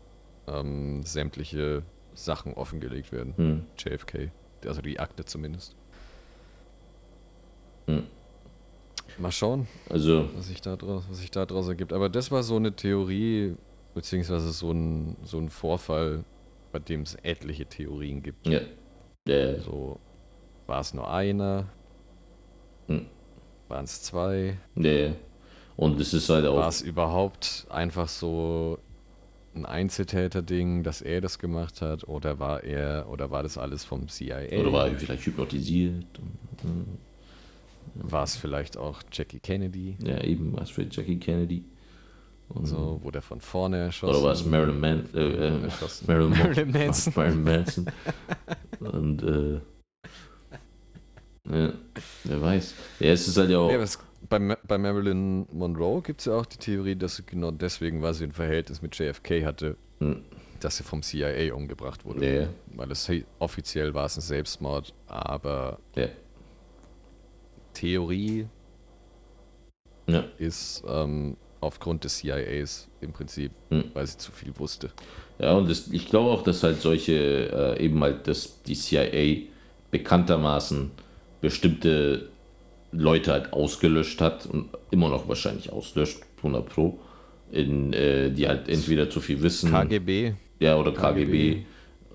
ähm, 0.47 1.03
sämtliche 1.03 1.84
Sachen 2.13 2.53
offengelegt 2.53 3.11
werden. 3.11 3.34
Hm. 3.36 3.63
JFK. 3.78 4.32
Also 4.65 4.82
die 4.82 4.99
Akte 4.99 5.26
zumindest. 5.26 5.76
Hm. 7.89 8.03
Mal 9.17 9.31
schauen, 9.31 9.67
Also, 9.89 10.29
was 10.35 10.47
sich 10.47 10.61
da 10.61 10.75
draus, 10.75 11.03
was 11.09 11.19
sich 11.19 11.31
da 11.31 11.45
draus 11.45 11.67
ergibt. 11.67 11.91
Aber 11.91 12.07
das 12.09 12.31
war 12.31 12.43
so 12.43 12.55
eine 12.55 12.71
Theorie, 12.73 13.55
beziehungsweise 13.93 14.51
so 14.51 14.71
ein, 14.71 15.17
so 15.23 15.39
ein 15.39 15.49
Vorfall, 15.49 16.23
bei 16.71 16.79
dem 16.79 17.01
es 17.01 17.15
etliche 17.23 17.65
Theorien 17.65 18.21
gibt. 18.23 18.47
ja. 18.47 18.61
Ja, 19.27 19.59
So, 19.59 19.99
war 20.65 20.79
es 20.79 20.93
nur 20.93 21.11
einer? 21.11 21.65
Hm. 22.87 23.05
Waren 23.67 23.83
es 23.85 24.01
zwei? 24.03 24.57
ja. 24.75 25.11
Und 25.75 25.99
es 26.01 26.13
ist 26.13 26.29
halt 26.29 26.43
War 26.45 26.51
auch. 26.51 26.67
es 26.67 26.81
überhaupt 26.81 27.65
einfach 27.69 28.07
so 28.09 28.79
ein 29.55 29.65
Einzeltäter-Ding, 29.65 30.83
dass 30.83 31.01
er 31.01 31.21
das 31.21 31.39
gemacht 31.39 31.81
hat? 31.81 32.07
Oder 32.07 32.39
war 32.39 32.63
er, 32.63 33.07
oder 33.09 33.31
war 33.31 33.43
das 33.43 33.57
alles 33.57 33.83
vom 33.85 34.07
CIA? 34.09 34.59
Oder 34.59 34.73
war 34.73 34.87
er 34.87 34.95
vielleicht 34.97 35.25
hypnotisiert? 35.25 36.05
War 37.95 38.23
es 38.23 38.35
vielleicht 38.35 38.77
auch 38.77 39.01
Jackie 39.11 39.39
Kennedy? 39.39 39.97
ja, 40.03 40.21
eben 40.23 40.53
war 40.53 40.63
es 40.63 40.69
vielleicht 40.69 40.95
Jackie 40.95 41.17
Kennedy. 41.19 41.63
Und, 42.49 42.65
So, 42.65 42.99
wurde 43.03 43.19
er 43.19 43.21
von 43.21 43.41
vorne 43.41 43.77
erschossen? 43.77 44.15
Oder 44.15 44.23
war 44.25 44.31
es 44.33 44.43
Marilyn, 44.45 44.79
Man 44.79 45.09
äh, 45.13 45.19
äh, 45.19 45.63
Erschossen. 45.63 46.05
Marilyn, 46.07 46.29
Marilyn 46.31 46.71
Manson. 46.71 47.13
Marilyn 47.15 47.43
Manson. 47.43 47.85
Und 48.79 49.23
äh, 49.23 49.59
ja, 51.49 51.73
wer 52.25 52.41
weiß. 52.41 52.73
Ja, 52.99 53.11
es 53.11 53.27
ist 53.27 53.37
halt 53.37 53.49
ja 53.49 53.57
auch. 53.59 53.71
Ja, 53.71 53.83
bei, 54.29 54.39
Ma- 54.39 54.57
bei 54.67 54.77
Marilyn 54.77 55.47
Monroe 55.51 56.01
gibt 56.01 56.19
es 56.21 56.25
ja 56.25 56.33
auch 56.35 56.45
die 56.45 56.57
Theorie, 56.57 56.95
dass 56.95 57.15
sie 57.15 57.23
genau 57.25 57.51
deswegen, 57.51 58.01
weil 58.01 58.13
sie 58.13 58.25
ein 58.25 58.31
Verhältnis 58.31 58.81
mit 58.81 58.97
JFK 58.97 59.45
hatte, 59.45 59.77
Hm, 59.99 60.23
dass 60.59 60.77
sie 60.77 60.83
vom 60.83 61.01
CIA 61.01 61.53
umgebracht 61.53 62.03
wurde. 62.05 62.41
ja, 62.41 62.47
Weil 62.75 62.91
es 62.91 63.09
offiziell 63.39 63.93
war 63.93 64.05
es 64.05 64.17
ein 64.17 64.21
Selbstmord, 64.21 64.93
aber 65.07 65.79
ja, 65.95 66.07
Theorie 67.80 68.47
ja. 70.07 70.23
ist 70.38 70.84
ähm, 70.88 71.38
aufgrund 71.61 72.03
des 72.03 72.17
CIAs 72.17 72.89
im 73.01 73.13
Prinzip, 73.13 73.51
Hm. 73.69 73.86
weil 73.93 74.07
sie 74.07 74.17
zu 74.17 74.32
viel 74.32 74.53
wusste. 74.57 74.91
Ja, 75.39 75.53
und 75.53 75.69
das, 75.69 75.88
ich 75.89 76.07
glaube 76.09 76.32
auch, 76.32 76.43
dass 76.43 76.63
halt 76.63 76.82
solche, 76.82 77.75
äh, 77.77 77.84
eben 77.84 78.01
halt, 78.03 78.27
dass 78.27 78.61
die 78.63 78.75
CIA 78.75 79.47
bekanntermaßen 79.91 80.91
bestimmte 81.41 82.30
Leute 82.91 83.32
halt 83.32 83.53
ausgelöscht 83.53 84.19
hat 84.21 84.45
und 84.45 84.69
immer 84.91 85.09
noch 85.09 85.27
wahrscheinlich 85.27 85.71
auslöscht, 85.71 86.23
100 86.38 86.67
Pro, 86.67 86.99
in, 87.51 87.93
äh, 87.93 88.32
die 88.32 88.47
halt 88.47 88.67
entweder 88.67 89.09
zu 89.09 89.21
viel 89.21 89.41
wissen. 89.41 89.71
KGB, 89.71 90.34
Ja, 90.59 90.77
oder 90.77 90.91
KGB. 90.91 91.55
KGB. 91.55 91.65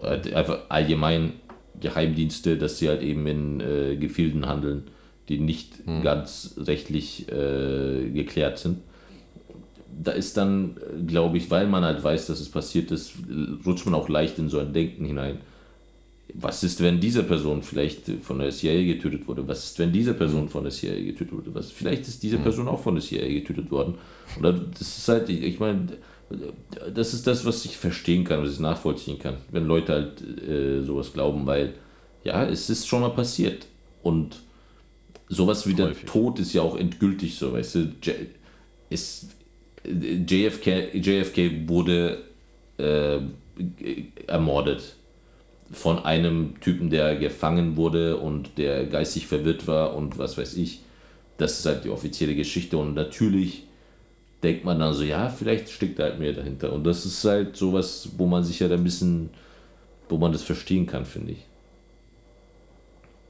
Halt 0.02 0.32
einfach 0.34 0.58
allgemein 0.68 1.34
Geheimdienste, 1.80 2.56
dass 2.58 2.78
sie 2.78 2.88
halt 2.88 3.02
eben 3.02 3.26
in 3.26 3.60
äh, 3.60 3.96
Gefilden 3.96 4.46
handeln, 4.46 4.90
die 5.28 5.38
nicht 5.38 5.80
ganz 6.02 6.54
rechtlich 6.58 7.28
äh, 7.28 8.10
geklärt 8.10 8.58
sind. 8.58 8.78
Da 10.02 10.12
ist 10.12 10.36
dann, 10.36 10.76
glaube 11.06 11.38
ich, 11.38 11.50
weil 11.50 11.66
man 11.66 11.84
halt 11.84 12.02
weiß, 12.02 12.26
dass 12.26 12.40
es 12.40 12.48
passiert 12.48 12.90
ist, 12.90 13.12
rutscht 13.64 13.86
man 13.86 13.94
auch 13.94 14.08
leicht 14.08 14.38
in 14.38 14.48
so 14.48 14.58
ein 14.58 14.72
Denken 14.72 15.04
hinein. 15.04 15.38
Was 16.34 16.64
ist, 16.64 16.82
wenn 16.82 16.98
diese 16.98 17.22
Person 17.22 17.62
vielleicht 17.62 18.10
von 18.22 18.40
der 18.40 18.50
CIA 18.50 18.82
getötet 18.84 19.28
wurde? 19.28 19.46
Was 19.46 19.64
ist, 19.64 19.78
wenn 19.78 19.92
diese 19.92 20.14
Person 20.14 20.48
von 20.48 20.64
der 20.64 20.72
CIA 20.72 20.96
getötet 20.96 21.32
wurde? 21.32 21.54
Was, 21.54 21.70
vielleicht 21.70 22.08
ist 22.08 22.22
diese 22.22 22.38
Person 22.38 22.66
auch 22.66 22.82
von 22.82 22.96
der 22.96 23.04
CIA 23.04 23.28
getötet 23.28 23.70
worden. 23.70 23.94
Oder 24.38 24.52
das 24.52 24.98
ist 24.98 25.08
halt, 25.08 25.28
ich, 25.28 25.42
ich 25.42 25.60
meine, 25.60 25.86
das 26.92 27.14
ist 27.14 27.26
das, 27.26 27.44
was 27.44 27.64
ich 27.64 27.76
verstehen 27.76 28.24
kann, 28.24 28.42
was 28.42 28.52
ich 28.52 28.60
nachvollziehen 28.60 29.18
kann, 29.18 29.36
wenn 29.50 29.66
Leute 29.66 29.92
halt 29.92 30.48
äh, 30.48 30.82
sowas 30.82 31.12
glauben, 31.12 31.46
weil 31.46 31.74
ja, 32.24 32.44
es 32.46 32.70
ist 32.70 32.88
schon 32.88 33.02
mal 33.02 33.10
passiert. 33.10 33.66
Und 34.02 34.42
sowas 35.28 35.66
wie 35.66 35.74
der 35.74 35.88
Häufig. 35.88 36.04
Tod 36.06 36.38
ist 36.38 36.52
ja 36.52 36.62
auch 36.62 36.76
endgültig 36.76 37.36
so, 37.36 37.52
weißt 37.52 37.74
du. 37.74 37.78
J 38.02 38.14
ist, 38.90 39.30
JFK, 39.84 40.94
JFK 40.94 41.68
wurde 41.68 42.22
äh, 42.78 43.18
ermordet 44.26 44.96
von 45.72 46.04
einem 46.04 46.60
Typen, 46.60 46.90
der 46.90 47.16
gefangen 47.16 47.76
wurde 47.76 48.16
und 48.16 48.58
der 48.58 48.86
geistig 48.86 49.26
verwirrt 49.26 49.66
war 49.66 49.94
und 49.94 50.18
was 50.18 50.38
weiß 50.38 50.56
ich. 50.56 50.80
Das 51.38 51.58
ist 51.58 51.66
halt 51.66 51.84
die 51.84 51.90
offizielle 51.90 52.34
Geschichte 52.34 52.76
und 52.78 52.94
natürlich 52.94 53.64
denkt 54.42 54.64
man 54.64 54.78
dann 54.78 54.94
so, 54.94 55.02
ja, 55.02 55.28
vielleicht 55.30 55.70
steckt 55.70 55.98
da 55.98 56.04
halt 56.04 56.18
mehr 56.20 56.32
dahinter. 56.32 56.72
Und 56.72 56.84
das 56.84 57.04
ist 57.06 57.24
halt 57.24 57.56
sowas, 57.56 58.10
wo 58.16 58.26
man 58.26 58.44
sich 58.44 58.60
ja 58.60 58.68
da 58.68 58.74
ein 58.74 58.84
bisschen, 58.84 59.30
wo 60.08 60.18
man 60.18 60.32
das 60.32 60.42
verstehen 60.42 60.86
kann, 60.86 61.06
finde 61.06 61.32
ich. 61.32 61.38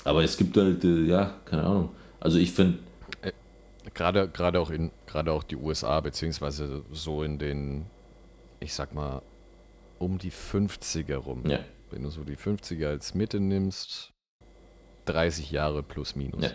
Aber 0.04 0.22
es 0.22 0.36
gibt 0.36 0.56
halt, 0.56 0.84
äh, 0.84 1.04
ja, 1.04 1.34
keine 1.44 1.64
Ahnung. 1.64 1.90
Also 2.20 2.38
ich 2.38 2.52
finde, 2.52 2.78
gerade, 3.94 4.28
gerade 4.28 4.60
auch 4.60 4.70
in, 4.70 4.90
gerade 5.06 5.32
auch 5.32 5.42
die 5.42 5.56
USA, 5.56 6.00
beziehungsweise 6.00 6.84
so 6.92 7.22
in 7.22 7.38
den, 7.38 7.86
ich 8.60 8.74
sag 8.74 8.94
mal, 8.94 9.22
um 9.98 10.18
die 10.18 10.32
50er 10.32 11.16
rum. 11.16 11.42
ja, 11.46 11.60
Wenn 11.90 12.02
du 12.02 12.10
so 12.10 12.24
die 12.24 12.36
50er 12.36 12.88
als 12.88 13.14
Mitte 13.14 13.40
nimmst, 13.40 14.12
30 15.06 15.50
Jahre 15.50 15.82
plus 15.82 16.16
minus. 16.16 16.44
Ja. 16.44 16.50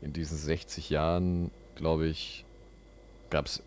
In 0.00 0.12
diesen 0.12 0.36
60 0.36 0.90
Jahren, 0.90 1.50
glaube 1.76 2.06
ich, 2.06 2.44
gab 3.30 3.46
es 3.46 3.62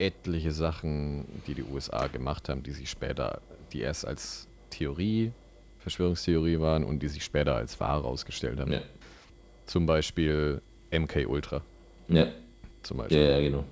etliche 0.00 0.52
Sachen, 0.52 1.26
die 1.46 1.54
die 1.54 1.64
USA 1.64 2.06
gemacht 2.06 2.48
haben, 2.48 2.62
die 2.62 2.70
sich 2.70 2.88
später, 2.88 3.40
die 3.72 3.80
erst 3.80 4.06
als 4.06 4.46
Theorie, 4.70 5.32
Verschwörungstheorie 5.78 6.58
waren 6.60 6.84
und 6.84 7.00
die 7.02 7.08
sich 7.08 7.24
später 7.24 7.54
als 7.56 7.78
wahr 7.80 8.02
herausgestellt 8.02 8.58
haben. 8.60 8.72
ja, 8.72 8.80
Zum 9.66 9.86
Beispiel 9.86 10.60
MK 10.90 11.26
Ultra. 11.26 11.62
ja, 12.08 12.26
Zum 12.82 12.96
ja, 12.98 13.02
Beispiel. 13.04 13.20
ja, 13.28 13.40
genau. 13.40 13.64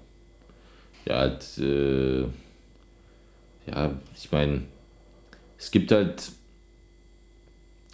Ja, 1.07 1.19
halt, 1.19 1.47
äh, 1.59 2.23
ja, 3.71 3.95
ich 4.15 4.31
meine, 4.33 4.63
es 5.59 5.71
gibt 5.71 5.91
halt, 5.93 6.31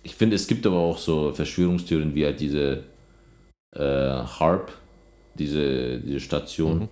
ich 0.02 0.14
finde, 0.14 0.36
es 0.36 0.46
gibt 0.46 0.66
aber 0.66 0.78
auch 0.78 0.98
so 0.98 1.32
Verschwörungstheorien 1.32 2.14
wie 2.14 2.24
halt 2.24 2.40
diese 2.40 2.84
äh, 3.74 3.80
HARP, 3.80 4.72
diese, 5.34 5.98
diese 6.00 6.20
Station, 6.20 6.80
Mhm. 6.80 6.88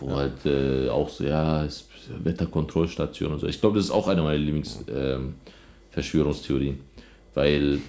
wo 0.00 0.16
halt 0.16 0.44
äh, 0.46 0.88
auch 0.88 1.08
so, 1.08 1.24
ja, 1.24 1.64
es 1.64 1.82
ist 1.82 2.24
Wetterkontrollstation 2.24 3.32
und 3.32 3.38
so. 3.40 3.46
Ich 3.46 3.60
glaube, 3.60 3.76
das 3.76 3.86
ist 3.86 3.90
auch 3.92 4.08
eine 4.08 4.22
meiner 4.22 4.38
Lieblings-Verschwörungstheorien, 5.96 6.80
weil 7.34 7.80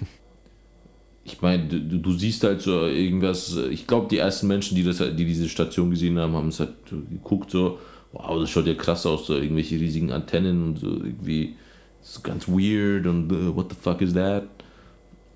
ich 1.24 1.42
meine, 1.42 1.64
du, 1.64 1.98
du 1.98 2.12
siehst 2.12 2.42
halt 2.44 2.62
so 2.62 2.86
irgendwas, 2.86 3.56
ich 3.70 3.86
glaube, 3.86 4.08
die 4.08 4.18
ersten 4.18 4.46
Menschen, 4.46 4.76
die, 4.76 4.82
das, 4.82 4.98
die 4.98 5.24
diese 5.24 5.48
Station 5.48 5.90
gesehen 5.90 6.18
haben, 6.18 6.34
haben 6.34 6.48
es 6.48 6.60
halt 6.60 6.74
geguckt, 7.10 7.50
so, 7.50 7.78
wow, 8.12 8.40
das 8.40 8.50
schaut 8.50 8.66
ja 8.66 8.74
krass 8.74 9.04
aus, 9.04 9.26
so 9.26 9.36
irgendwelche 9.36 9.78
riesigen 9.78 10.10
Antennen 10.10 10.64
und 10.64 10.78
so 10.78 10.86
irgendwie 10.86 11.56
so 12.00 12.20
ganz 12.22 12.48
weird 12.48 13.06
und 13.06 13.30
uh, 13.30 13.54
what 13.54 13.66
the 13.70 13.76
fuck 13.78 14.00
is 14.00 14.14
that? 14.14 14.44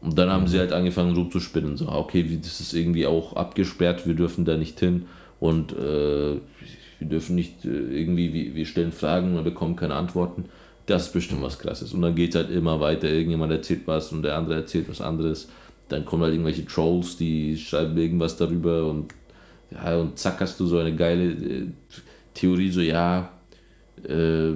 Und 0.00 0.18
dann 0.18 0.30
haben 0.30 0.48
sie 0.48 0.58
halt 0.58 0.72
angefangen 0.72 1.14
rumzuspinnen, 1.14 1.76
so, 1.76 1.88
ah, 1.88 1.98
okay, 1.98 2.24
wie, 2.28 2.38
das 2.38 2.60
ist 2.60 2.72
irgendwie 2.72 3.06
auch 3.06 3.36
abgesperrt, 3.36 4.06
wir 4.06 4.14
dürfen 4.14 4.44
da 4.44 4.56
nicht 4.56 4.80
hin 4.80 5.06
und 5.38 5.72
äh, 5.72 6.36
wir 6.98 7.08
dürfen 7.08 7.36
nicht 7.36 7.64
äh, 7.64 7.68
irgendwie, 7.68 8.54
wir 8.54 8.64
stellen 8.64 8.92
Fragen 8.92 9.36
und 9.36 9.44
bekommen 9.44 9.76
keine 9.76 9.94
Antworten. 9.94 10.46
Das 10.86 11.06
ist 11.06 11.12
bestimmt 11.12 11.42
was 11.42 11.58
krasses. 11.58 11.92
Und 11.92 12.02
dann 12.02 12.14
geht 12.14 12.34
halt 12.34 12.50
immer 12.50 12.80
weiter, 12.80 13.08
irgendjemand 13.08 13.52
erzählt 13.52 13.82
was 13.86 14.12
und 14.12 14.22
der 14.22 14.36
andere 14.36 14.56
erzählt 14.56 14.88
was 14.88 15.00
anderes. 15.00 15.48
Dann 15.88 16.04
kommen 16.04 16.22
halt 16.22 16.32
irgendwelche 16.32 16.66
Trolls, 16.66 17.16
die 17.16 17.56
schreiben 17.56 17.96
irgendwas 17.96 18.36
darüber 18.36 18.88
und 18.88 19.12
ja, 19.70 19.96
und 19.96 20.18
zack 20.18 20.40
hast 20.40 20.58
du 20.60 20.66
so 20.66 20.78
eine 20.78 20.94
geile 20.94 21.32
äh, 21.32 21.66
Theorie, 22.34 22.70
so 22.70 22.80
ja, 22.80 23.30
äh, 24.04 24.52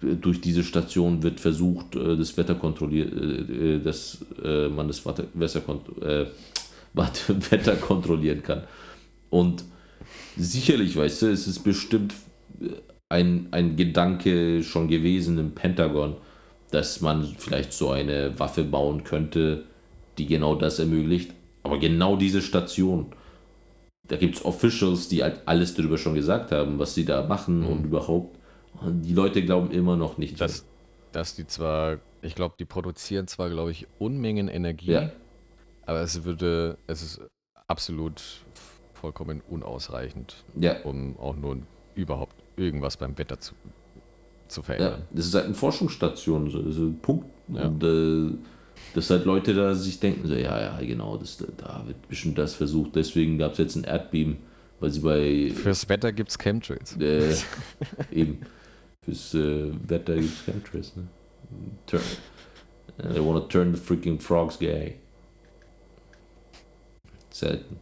durch 0.00 0.40
diese 0.40 0.64
Station 0.64 1.22
wird 1.22 1.40
versucht, 1.40 1.94
äh, 1.96 2.16
das 2.16 2.36
Wetter 2.36 2.54
kontrolliert, 2.54 3.12
äh, 3.12 3.74
äh, 3.74 3.78
dass 3.80 4.24
äh, 4.42 4.68
man 4.68 4.88
das 4.88 5.04
äh, 5.04 6.26
Warte, 6.94 7.50
Wetter 7.50 7.76
kontrollieren 7.76 8.42
kann. 8.42 8.64
Und 9.30 9.64
sicherlich, 10.36 10.96
weißt 10.96 11.22
du, 11.22 11.26
es 11.26 11.46
ist 11.46 11.60
bestimmt 11.60 12.14
äh, 12.60 12.68
ein, 13.12 13.48
ein 13.50 13.76
Gedanke 13.76 14.62
schon 14.62 14.88
gewesen 14.88 15.38
im 15.38 15.54
Pentagon, 15.54 16.16
dass 16.70 17.02
man 17.02 17.24
vielleicht 17.36 17.74
so 17.74 17.90
eine 17.90 18.38
Waffe 18.38 18.64
bauen 18.64 19.04
könnte, 19.04 19.64
die 20.16 20.26
genau 20.26 20.54
das 20.54 20.78
ermöglicht. 20.78 21.32
Aber 21.62 21.78
genau 21.78 22.16
diese 22.16 22.40
Station, 22.40 23.12
da 24.08 24.16
gibt 24.16 24.36
es 24.36 24.44
Officials, 24.44 25.08
die 25.08 25.22
halt 25.22 25.42
alles 25.44 25.74
darüber 25.74 25.98
schon 25.98 26.14
gesagt 26.14 26.52
haben, 26.52 26.78
was 26.78 26.94
sie 26.94 27.04
da 27.04 27.22
machen 27.26 27.60
mhm. 27.60 27.66
und 27.66 27.84
überhaupt. 27.84 28.38
Und 28.80 29.02
die 29.02 29.12
Leute 29.12 29.44
glauben 29.44 29.70
immer 29.70 29.96
noch 29.96 30.16
nicht. 30.16 30.40
Dass, 30.40 30.64
dass 31.12 31.36
die 31.36 31.46
zwar, 31.46 31.98
ich 32.22 32.34
glaube, 32.34 32.54
die 32.58 32.64
produzieren 32.64 33.28
zwar, 33.28 33.50
glaube 33.50 33.72
ich, 33.72 33.86
Unmengen 33.98 34.48
Energie, 34.48 34.92
ja. 34.92 35.12
aber 35.84 36.00
es 36.00 36.24
würde, 36.24 36.78
es 36.86 37.02
ist 37.02 37.20
absolut 37.68 38.22
vollkommen 38.94 39.42
unausreichend, 39.50 40.44
ja. 40.58 40.80
um 40.82 41.18
auch 41.18 41.36
nur 41.36 41.58
überhaupt 41.94 42.41
irgendwas 42.56 42.96
beim 42.96 43.16
Wetter 43.18 43.38
zu, 43.38 43.54
zu 44.48 44.62
verändern. 44.62 45.00
Ja, 45.00 45.06
das 45.16 45.26
ist 45.26 45.34
halt 45.34 45.46
eine 45.46 45.54
Forschungsstation, 45.54 46.50
so, 46.50 46.70
so 46.70 46.82
ein 46.82 46.98
Punkt. 47.00 47.26
Ja. 47.48 47.66
Und 47.66 47.82
äh, 47.82 48.36
dass 48.94 49.10
halt 49.10 49.24
Leute 49.24 49.54
da 49.54 49.74
sich 49.74 50.00
denken, 50.00 50.26
so, 50.26 50.34
ja, 50.34 50.60
ja, 50.60 50.78
genau, 50.80 51.16
das, 51.16 51.38
da 51.56 51.82
wird 51.86 52.08
bestimmt 52.08 52.38
das 52.38 52.54
versucht. 52.54 52.94
Deswegen 52.94 53.38
gab 53.38 53.52
es 53.52 53.58
jetzt 53.58 53.76
ein 53.76 53.84
Erdbeben, 53.84 54.38
weil 54.80 54.90
sie 54.90 55.00
bei. 55.00 55.52
Fürs 55.54 55.88
Wetter 55.88 56.12
gibt 56.12 56.30
es 56.30 56.38
Chemtrails. 56.38 56.96
Äh, 56.98 57.34
eben. 58.10 58.40
Fürs 59.04 59.34
äh, 59.34 59.70
Wetter 59.88 60.14
gibt 60.16 60.32
es 60.32 60.44
Chemtrails, 60.44 60.96
ne? 60.96 61.08
Turn, 61.86 62.02
they 62.96 63.20
wanna 63.24 63.40
turn 63.40 63.74
the 63.74 63.80
freaking 63.80 64.18
frogs 64.18 64.58
gay. 64.58 64.96
Selten. 67.30 67.78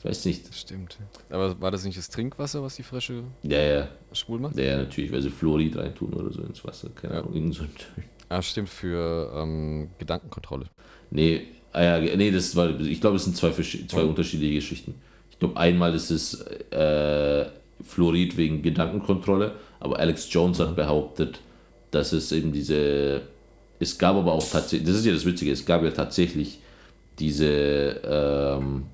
Ich 0.00 0.04
weiß 0.06 0.24
nicht. 0.24 0.48
Das 0.48 0.58
stimmt. 0.58 0.96
Aber 1.28 1.60
war 1.60 1.70
das 1.70 1.84
nicht 1.84 1.98
das 1.98 2.08
Trinkwasser, 2.08 2.62
was 2.62 2.74
die 2.74 2.82
Frösche 2.82 3.22
ja, 3.42 3.60
ja. 3.60 3.88
schwul 4.12 4.40
macht? 4.40 4.56
Ja, 4.56 4.64
ja, 4.64 4.76
natürlich, 4.78 5.12
weil 5.12 5.20
sie 5.20 5.28
Fluorid 5.28 5.76
reintun 5.76 6.14
oder 6.14 6.32
so 6.32 6.42
ins 6.42 6.64
Wasser. 6.64 6.88
Keine 6.94 7.14
ja. 7.14 7.20
Ahnung, 7.20 7.34
irgend 7.34 7.54
so 7.54 7.64
ein 7.64 7.70
Ah, 8.30 8.40
stimmt, 8.40 8.70
für 8.70 9.30
ähm, 9.36 9.90
Gedankenkontrolle. 9.98 10.66
Nee, 11.10 11.48
ah 11.72 11.82
ja, 11.82 12.16
nee, 12.16 12.30
das 12.30 12.56
war, 12.56 12.80
ich 12.80 13.00
glaube, 13.00 13.16
es 13.16 13.24
sind 13.24 13.36
zwei, 13.36 13.50
zwei 13.50 14.04
oh. 14.04 14.08
unterschiedliche 14.08 14.54
Geschichten. 14.54 14.94
Ich 15.30 15.38
glaube, 15.38 15.58
einmal 15.58 15.94
ist 15.94 16.10
es 16.10 16.40
äh, 16.70 17.46
Fluorid 17.82 18.38
wegen 18.38 18.62
Gedankenkontrolle, 18.62 19.56
aber 19.80 19.98
Alex 19.98 20.32
Jones 20.32 20.60
hat 20.60 20.76
behauptet, 20.76 21.40
dass 21.90 22.12
es 22.12 22.32
eben 22.32 22.52
diese. 22.52 23.22
Es 23.78 23.98
gab 23.98 24.16
aber 24.16 24.32
auch 24.32 24.48
tatsächlich, 24.48 24.88
das 24.88 24.98
ist 24.98 25.06
ja 25.06 25.12
das 25.12 25.26
Witzige, 25.26 25.52
es 25.52 25.66
gab 25.66 25.82
ja 25.82 25.90
tatsächlich 25.90 26.60
diese, 27.18 28.00
ähm, 28.04 28.86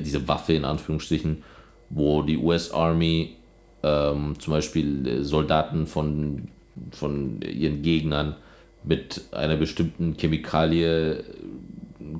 diese 0.00 0.26
Waffe 0.28 0.54
in 0.54 0.64
Anführungsstrichen, 0.64 1.42
wo 1.90 2.22
die 2.22 2.38
US 2.38 2.70
Army 2.70 3.36
ähm, 3.82 4.38
zum 4.38 4.52
Beispiel 4.52 5.22
Soldaten 5.22 5.86
von 5.86 6.48
von 6.90 7.40
ihren 7.42 7.82
Gegnern 7.82 8.36
mit 8.82 9.22
einer 9.32 9.56
bestimmten 9.56 10.16
Chemikalie 10.16 11.24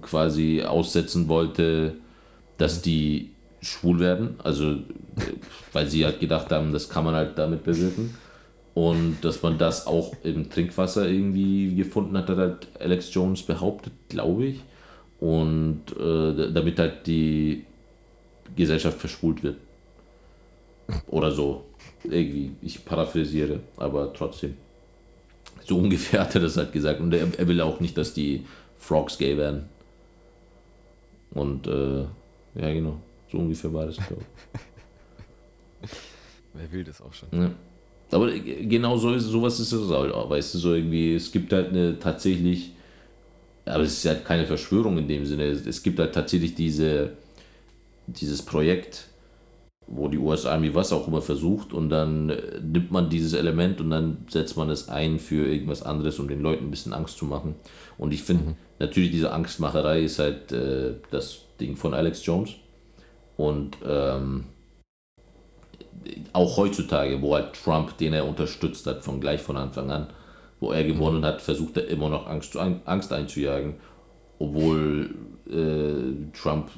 quasi 0.00 0.62
aussetzen 0.62 1.28
wollte, 1.28 1.96
dass 2.56 2.82
die 2.82 3.30
schwul 3.60 4.00
werden. 4.00 4.36
Also, 4.42 4.76
weil 5.72 5.86
sie 5.88 6.04
halt 6.04 6.20
gedacht 6.20 6.50
haben, 6.50 6.72
das 6.72 6.88
kann 6.88 7.04
man 7.04 7.14
halt 7.14 7.38
damit 7.38 7.64
bewirken. 7.64 8.14
Und 8.74 9.18
dass 9.22 9.42
man 9.42 9.56
das 9.56 9.86
auch 9.86 10.14
im 10.24 10.50
Trinkwasser 10.50 11.08
irgendwie 11.08 11.74
gefunden 11.76 12.16
hat, 12.16 12.28
hat 12.28 12.38
halt 12.38 12.68
Alex 12.80 13.14
Jones 13.14 13.42
behauptet, 13.42 13.92
glaube 14.08 14.46
ich. 14.46 14.60
Und 15.20 15.82
äh, 15.98 16.52
damit 16.52 16.78
halt 16.78 17.06
die 17.06 17.64
Gesellschaft 18.54 18.98
verschwult 18.98 19.42
wird. 19.42 19.56
Oder 21.06 21.30
so. 21.30 21.64
Irgendwie, 22.02 22.52
ich 22.62 22.84
paraphrasiere, 22.84 23.60
aber 23.76 24.12
trotzdem. 24.12 24.56
So 25.64 25.78
ungefähr 25.78 26.20
hat 26.24 26.34
er 26.34 26.42
das 26.42 26.56
halt 26.56 26.72
gesagt. 26.72 27.00
Und 27.00 27.12
er, 27.14 27.26
er 27.38 27.48
will 27.48 27.60
auch 27.60 27.80
nicht, 27.80 27.96
dass 27.96 28.12
die 28.12 28.44
Frogs 28.76 29.16
gay 29.16 29.36
werden. 29.36 29.68
Und 31.30 31.66
äh, 31.66 32.02
ja, 32.54 32.72
genau. 32.72 33.00
So 33.30 33.38
ungefähr 33.38 33.72
war 33.72 33.86
das, 33.86 33.96
glaube 33.96 34.22
ich. 35.82 35.90
Wer 36.54 36.72
will 36.72 36.84
das 36.84 37.00
auch 37.00 37.12
schon? 37.12 37.28
Ja. 37.32 37.50
Aber 38.10 38.30
genau 38.30 38.96
so 38.96 39.12
ist, 39.12 39.24
sowas 39.24 39.58
ist 39.58 39.72
es 39.72 39.90
auch, 39.90 40.30
weißt 40.30 40.54
du, 40.54 40.58
so 40.58 40.74
irgendwie, 40.74 41.14
es 41.14 41.32
gibt 41.32 41.52
halt 41.52 41.70
eine 41.70 41.98
tatsächlich, 41.98 42.72
aber 43.64 43.84
es 43.84 43.98
ist 43.98 44.06
halt 44.06 44.24
keine 44.24 44.46
Verschwörung 44.46 44.98
in 44.98 45.08
dem 45.08 45.24
Sinne, 45.24 45.44
es 45.44 45.82
gibt 45.82 45.98
halt 45.98 46.14
tatsächlich 46.14 46.54
diese, 46.54 47.12
dieses 48.06 48.42
Projekt, 48.42 49.08
wo 49.86 50.08
die 50.08 50.18
US 50.18 50.46
Army 50.46 50.74
was 50.74 50.92
auch 50.92 51.08
immer 51.08 51.20
versucht 51.20 51.72
und 51.72 51.90
dann 51.90 52.30
äh, 52.30 52.60
nimmt 52.62 52.90
man 52.90 53.10
dieses 53.10 53.34
Element 53.34 53.80
und 53.80 53.90
dann 53.90 54.26
setzt 54.30 54.56
man 54.56 54.70
es 54.70 54.88
ein 54.88 55.18
für 55.18 55.46
irgendwas 55.46 55.82
anderes, 55.82 56.18
um 56.18 56.28
den 56.28 56.40
Leuten 56.40 56.66
ein 56.66 56.70
bisschen 56.70 56.94
Angst 56.94 57.18
zu 57.18 57.26
machen. 57.26 57.54
Und 57.98 58.12
ich 58.12 58.22
finde, 58.22 58.44
mhm. 58.44 58.54
natürlich 58.78 59.10
diese 59.10 59.32
Angstmacherei 59.32 60.02
ist 60.02 60.18
halt 60.18 60.52
äh, 60.52 60.94
das 61.10 61.40
Ding 61.60 61.76
von 61.76 61.94
Alex 61.94 62.24
Jones. 62.24 62.52
Und 63.36 63.76
ähm, 63.86 64.44
auch 66.32 66.56
heutzutage, 66.56 67.20
wo 67.20 67.34
halt 67.34 67.54
Trump, 67.54 67.96
den 67.98 68.12
er 68.12 68.26
unterstützt 68.26 68.86
hat, 68.86 69.02
von 69.02 69.20
gleich 69.20 69.40
von 69.40 69.56
Anfang 69.56 69.90
an, 69.90 70.08
wo 70.64 70.72
er 70.72 70.84
gewonnen 70.84 71.24
hat, 71.26 71.42
versucht 71.42 71.76
er 71.76 71.88
immer 71.88 72.08
noch 72.08 72.26
Angst, 72.26 72.56
Angst 72.56 73.12
einzujagen, 73.12 73.74
obwohl 74.38 75.14
äh, 75.46 76.32
Trump 76.32 76.70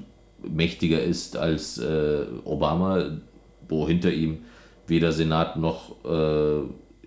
mächtiger 0.43 1.01
ist 1.01 1.37
als 1.37 1.79
äh, 1.79 2.27
Obama, 2.45 3.19
wo 3.69 3.87
hinter 3.87 4.13
ihm 4.13 4.39
weder 4.89 5.13
Senat 5.13 5.57
noch, 5.57 6.05
äh, 6.05 6.63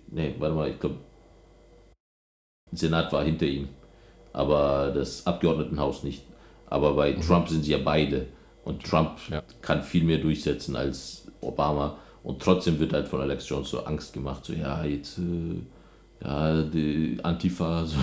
nee, 0.08 0.34
warte 0.38 0.54
mal, 0.54 0.70
ich 0.70 0.80
glaube, 0.80 0.96
Senat 2.72 3.12
war 3.12 3.24
hinter 3.24 3.46
ihm, 3.46 3.68
aber 4.32 4.90
das 4.94 5.26
Abgeordnetenhaus 5.26 6.02
nicht. 6.02 6.22
Aber 6.66 6.94
bei 6.94 7.12
mhm. 7.12 7.20
Trump 7.20 7.48
sind 7.48 7.64
sie 7.64 7.72
ja 7.72 7.78
beide 7.84 8.26
und 8.64 8.84
Trump 8.84 9.18
ja. 9.30 9.42
kann 9.60 9.82
viel 9.82 10.04
mehr 10.04 10.18
durchsetzen 10.18 10.76
als 10.76 11.26
Obama 11.42 11.98
und 12.22 12.40
trotzdem 12.40 12.78
wird 12.78 12.94
halt 12.94 13.08
von 13.08 13.20
Alex 13.20 13.46
Jones 13.48 13.68
so 13.68 13.80
Angst 13.84 14.14
gemacht, 14.14 14.46
so 14.46 14.54
ja, 14.54 14.82
jetzt 14.84 15.18
äh, 15.18 15.60
ja, 16.22 16.62
die 16.62 17.18
Antifa, 17.22 17.84
so, 17.86 17.96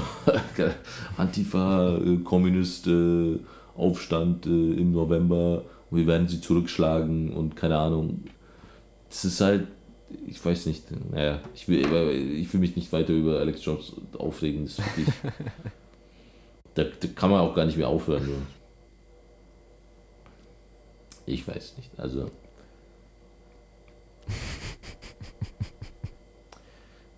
Antifa, 1.18 1.98
äh, 1.98 2.18
Kommunist, 2.18 2.88
äh, 2.88 3.38
Aufstand 3.76 4.46
äh, 4.48 4.50
im 4.50 4.92
November 4.92 5.64
und 5.90 6.00
wir 6.00 6.08
werden 6.08 6.28
sie 6.28 6.42
zurückschlagen 6.42 7.32
und 7.32 7.56
keine 7.56 7.78
Ahnung. 7.78 8.24
Das 9.10 9.24
ist 9.24 9.40
halt, 9.40 9.68
ich 10.26 10.44
weiß 10.44 10.66
nicht, 10.66 10.84
naja, 11.12 11.40
ich 11.54 11.68
will, 11.68 11.80
ich 12.36 12.52
will 12.52 12.60
mich 12.60 12.76
nicht 12.76 12.92
weiter 12.92 13.14
über 13.14 13.40
Alex 13.40 13.64
Jones 13.64 13.94
aufregen. 14.18 14.66
Das 14.66 14.80
wirklich, 14.80 15.08
da, 16.74 16.84
da, 16.84 17.08
kann 17.16 17.30
man 17.30 17.42
auch 17.42 17.54
gar 17.54 17.66
nicht 17.66 17.78
mehr 17.78 17.88
aufhören. 17.88 18.26
Nur. 18.26 18.42
Ich 21.26 21.48
weiß 21.48 21.78
nicht, 21.78 21.92
also. 21.98 22.32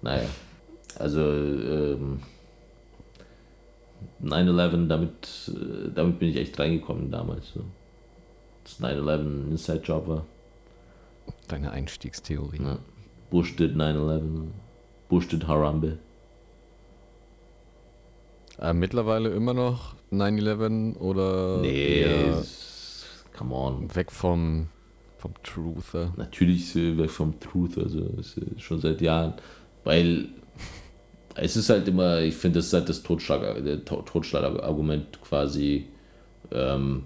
naja, 0.01 0.27
also, 0.99 1.21
ähm, 1.21 2.19
9-11, 4.21 4.87
damit, 4.87 5.51
äh, 5.53 5.89
damit 5.93 6.19
bin 6.19 6.29
ich 6.29 6.37
echt 6.37 6.59
reingekommen 6.59 7.11
damals. 7.11 7.53
So. 7.53 7.61
Das 8.63 8.79
9-11 8.79 9.49
Inside-Job 9.49 10.07
war. 10.07 10.25
Deine 11.47 11.71
Einstiegstheorie. 11.71 12.61
Ja. 12.61 12.79
Bush 13.29 13.55
did 13.55 13.75
9-11. 13.75 14.47
Bush 15.07 15.27
did 15.27 15.47
Harambe. 15.47 15.97
Äh, 18.59 18.73
mittlerweile 18.73 19.29
immer 19.29 19.53
noch 19.53 19.95
9-11 20.11 20.97
oder. 20.97 21.59
Nee, 21.61 22.33
come 23.35 23.55
on. 23.55 23.95
Weg 23.95 24.11
vom, 24.11 24.67
vom 25.17 25.33
Truther. 25.43 26.13
Natürlich 26.17 26.75
weg 26.75 27.09
vom 27.09 27.39
Truther, 27.39 27.83
also 27.83 28.43
schon 28.57 28.81
seit 28.81 29.01
Jahren. 29.01 29.35
Weil 29.83 30.29
es 31.41 31.55
ist 31.55 31.69
halt 31.69 31.87
immer, 31.87 32.19
ich 32.19 32.35
finde, 32.35 32.59
das 32.59 32.67
ist 32.67 32.73
halt 32.73 32.89
das 32.89 33.03
Totschlag, 33.03 33.85
Totschlagargument 33.85 35.21
quasi, 35.21 35.87
ähm, 36.51 37.03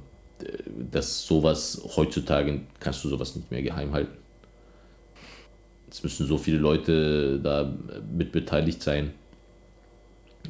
dass 0.91 1.25
sowas 1.25 1.81
heutzutage 1.95 2.61
kannst 2.79 3.03
du 3.03 3.09
sowas 3.09 3.36
nicht 3.36 3.51
mehr 3.51 3.61
geheim 3.61 3.93
halten. 3.93 4.17
Es 5.89 6.03
müssen 6.03 6.25
so 6.25 6.38
viele 6.38 6.57
Leute 6.57 7.39
da 7.39 7.71
mit 8.11 8.31
beteiligt 8.31 8.81
sein, 8.81 9.13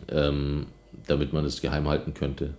ähm, 0.10 0.68
damit 1.06 1.34
man 1.34 1.46
es 1.46 1.62
geheim 1.62 1.88
halten 1.88 2.14
könnte. 2.14 2.54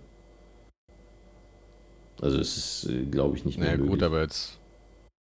Also 2.21 2.39
es 2.39 2.55
ist, 2.57 2.89
äh, 2.89 3.05
glaube 3.05 3.35
ich, 3.37 3.45
nicht 3.45 3.57
mehr 3.57 3.67
naja, 3.67 3.77
möglich. 3.77 3.91
gut, 3.91 4.03
aber 4.03 4.21
jetzt 4.21 4.57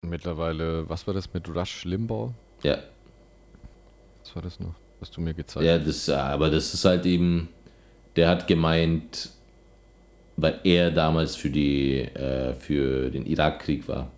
mittlerweile, 0.03 0.89
was 0.89 1.07
war 1.07 1.15
das 1.15 1.33
mit 1.35 1.49
Rush 1.49 1.85
Limbaugh? 1.85 2.33
Ja. 2.63 2.79
Was 4.23 4.37
war 4.37 4.43
das 4.43 4.61
noch? 4.61 4.75
Was 5.01 5.11
du 5.11 5.21
mir 5.21 5.35
gezeigt 5.35 5.67
ja, 5.67 5.81
hast. 5.85 6.07
Ja, 6.07 6.23
aber 6.25 6.51
das 6.51 6.73
ist 6.75 6.85
halt 6.85 7.07
eben, 7.07 7.49
der 8.17 8.29
hat 8.29 8.47
gemeint, 8.47 9.31
weil 10.37 10.61
er 10.65 10.91
damals 10.91 11.37
für, 11.37 11.51
die, 11.51 12.01
äh, 12.01 12.55
für 12.55 13.11
den 13.11 13.27
Irakkrieg 13.27 13.89
war. 13.89 14.11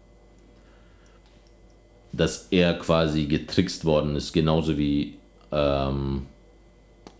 dass 2.12 2.48
er 2.50 2.74
quasi 2.74 3.24
getrickst 3.24 3.84
worden 3.84 4.16
ist, 4.16 4.32
genauso 4.32 4.76
wie 4.76 5.16
ähm, 5.50 6.26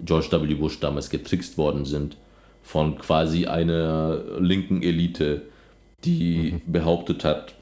George 0.01 0.29
W. 0.31 0.55
Bush 0.55 0.79
damals 0.81 1.09
getrickst 1.09 1.57
worden 1.57 1.85
sind 1.85 2.17
von 2.63 2.97
quasi 2.99 3.47
einer 3.47 4.21
linken 4.39 4.83
Elite, 4.83 5.43
die 6.05 6.53
mhm. 6.53 6.73
behauptet 6.73 7.25
hat, 7.25 7.55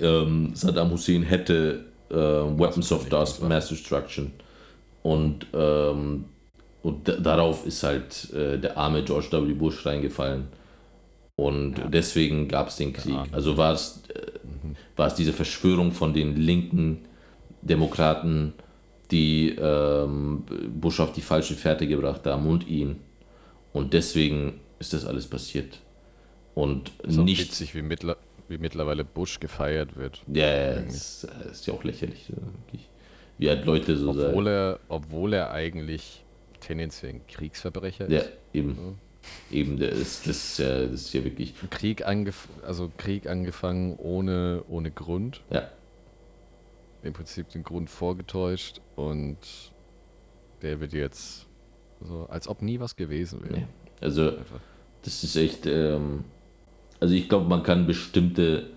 ähm, 0.00 0.52
Saddam 0.54 0.90
Hussein 0.90 1.22
hätte 1.22 1.84
äh, 2.10 2.14
Weapons 2.14 2.90
of 2.92 3.10
Mass 3.10 3.68
Destruction. 3.68 4.32
Und, 5.04 5.46
ähm, 5.52 6.24
und 6.82 7.08
darauf 7.20 7.66
ist 7.66 7.82
halt 7.82 8.32
äh, 8.32 8.58
der 8.58 8.78
arme 8.78 9.04
George 9.04 9.28
W. 9.30 9.52
Bush 9.52 9.84
reingefallen. 9.84 10.48
Und 11.36 11.78
ja. 11.78 11.88
deswegen 11.88 12.48
gab 12.48 12.68
es 12.68 12.76
den 12.76 12.94
Krieg. 12.94 13.18
Also 13.30 13.56
war 13.58 13.74
es, 13.74 14.02
äh, 14.08 14.20
mhm. 14.66 14.76
war 14.96 15.08
es 15.08 15.14
diese 15.14 15.34
Verschwörung 15.34 15.92
von 15.92 16.14
den 16.14 16.36
linken 16.36 17.00
Demokraten, 17.60 18.54
die 19.10 19.50
ähm, 19.50 20.44
Bush 20.80 21.00
auf 21.00 21.12
die 21.12 21.20
falsche 21.20 21.54
Fährte 21.54 21.86
gebracht 21.86 22.24
haben 22.24 22.46
und 22.46 22.66
ihn. 22.66 22.96
Und 23.74 23.92
deswegen 23.92 24.60
ist 24.78 24.94
das 24.94 25.04
alles 25.04 25.26
passiert. 25.26 25.80
Und 26.54 26.92
ist 27.02 27.18
nicht. 27.18 27.42
witzig, 27.42 27.74
wie, 27.74 27.82
mittler 27.82 28.16
wie 28.48 28.58
mittlerweile 28.58 29.04
Bush 29.04 29.38
gefeiert 29.38 29.96
wird. 29.96 30.22
Ja, 30.32 30.46
ja 30.46 30.70
ist, 30.80 31.26
ist, 31.50 31.66
ja 31.66 31.74
auch 31.74 31.84
lächerlich. 31.84 32.32
Wie 33.38 33.48
halt 33.48 33.64
Leute 33.64 33.96
so 33.96 34.10
obwohl 34.10 34.44
sagen. 34.44 34.46
Er, 34.46 34.80
obwohl 34.88 35.32
er 35.32 35.50
eigentlich 35.50 36.24
tendenziell 36.60 37.14
ein 37.14 37.26
Kriegsverbrecher 37.26 38.10
ja, 38.10 38.20
ist. 38.20 38.26
Ja, 38.26 38.60
eben. 38.60 38.70
Ja. 38.70 38.92
Eben, 39.50 39.78
der 39.78 39.90
ist, 39.90 40.26
das, 40.26 40.36
ist 40.36 40.58
ja, 40.58 40.82
das 40.86 41.02
ist 41.02 41.14
ja 41.14 41.24
wirklich. 41.24 41.54
Krieg, 41.70 42.06
angef 42.06 42.48
also 42.62 42.90
Krieg 42.96 43.26
angefangen 43.26 43.96
ohne, 43.96 44.62
ohne 44.68 44.90
Grund. 44.90 45.40
Ja. 45.50 45.70
Im 47.02 47.12
Prinzip 47.12 47.48
den 47.50 47.62
Grund 47.62 47.90
vorgetäuscht 47.90 48.80
und 48.96 49.38
der 50.62 50.80
wird 50.80 50.92
jetzt 50.92 51.46
so, 52.00 52.26
als 52.30 52.48
ob 52.48 52.62
nie 52.62 52.80
was 52.80 52.96
gewesen 52.96 53.42
wäre. 53.42 53.60
Nee. 53.60 53.66
Also, 54.00 54.28
Einfach. 54.28 54.60
das 55.02 55.24
ist 55.24 55.36
echt. 55.36 55.66
Ähm, 55.66 56.24
also, 57.00 57.14
ich 57.14 57.28
glaube, 57.28 57.48
man 57.48 57.62
kann 57.62 57.86
bestimmte 57.86 58.70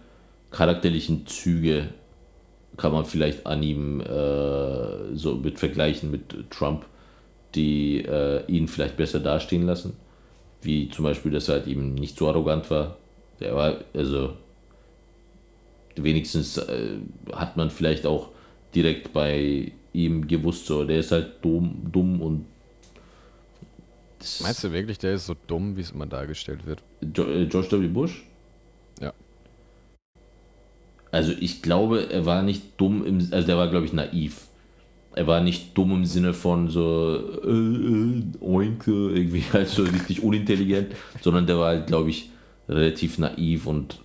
charakterlichen 0.52 1.28
Züge 1.28 1.90
kann 2.78 2.92
man 2.92 3.06
vielleicht 3.06 3.46
an 3.46 3.64
ihm 3.64 4.02
äh, 4.02 5.16
so 5.16 5.36
mit 5.36 5.60
vergleichen 5.60 6.12
mit 6.12 6.50
Trump, 6.52 6.86
die 7.56 8.06
äh, 8.06 8.46
ihn 8.48 8.68
vielleicht 8.68 8.98
besser 8.98 9.20
dastehen 9.20 9.66
lassen. 9.66 9.98
Wie 10.62 10.90
zum 10.90 11.04
Beispiel, 11.04 11.32
dass 11.32 11.50
er 11.50 11.56
halt 11.56 11.68
eben 11.68 11.96
nicht 11.96 12.18
so 12.18 12.28
arrogant 12.28 12.70
war. 12.70 12.98
Der 13.40 13.56
war, 13.56 13.78
also 13.94 14.34
wenigstens 15.96 16.58
äh, 16.58 16.98
hat 17.34 17.58
man 17.58 17.70
vielleicht 17.70 18.06
auch 18.06 18.30
direkt 18.74 19.14
bei 19.14 19.72
ihm 19.94 20.28
gewusst, 20.28 20.68
so 20.68 20.84
der 20.84 21.00
ist 21.00 21.12
halt 21.12 21.34
dumm, 21.42 21.88
dumm 21.92 22.22
und 22.22 22.46
Meinst 24.42 24.64
du 24.64 24.72
wirklich, 24.72 24.98
der 24.98 25.14
ist 25.14 25.28
so 25.28 25.36
dumm, 25.46 25.78
wie 25.78 25.82
es 25.82 25.92
immer 25.92 26.08
dargestellt 26.08 26.66
wird? 26.66 26.82
Äh, 27.02 27.46
George 27.46 27.80
W. 27.80 27.88
Bush? 27.88 28.24
Also 31.18 31.34
ich 31.40 31.64
glaube, 31.64 32.12
er 32.12 32.28
war 32.28 32.44
nicht 32.44 32.80
dumm, 32.80 33.04
im, 33.04 33.18
also 33.32 33.48
der 33.48 33.58
war, 33.58 33.70
glaube 33.70 33.88
ich, 33.88 33.94
naiv. 33.94 34.46
Er 35.16 35.26
war 35.26 35.42
nicht 35.42 35.76
dumm 35.76 35.92
im 35.92 36.06
Sinne 36.06 36.32
von 36.36 36.70
so 36.70 37.18
äh, 37.44 37.50
äh, 37.50 38.24
oink, 38.40 38.86
irgendwie 38.86 39.44
halt 39.52 39.68
so 39.68 39.82
richtig 39.82 40.22
unintelligent, 40.22 40.94
sondern 41.22 41.48
der 41.48 41.58
war 41.58 41.70
halt, 41.70 41.88
glaube 41.88 42.12
ich, 42.12 42.30
relativ 42.70 43.18
naiv 43.18 43.66
und 43.66 43.98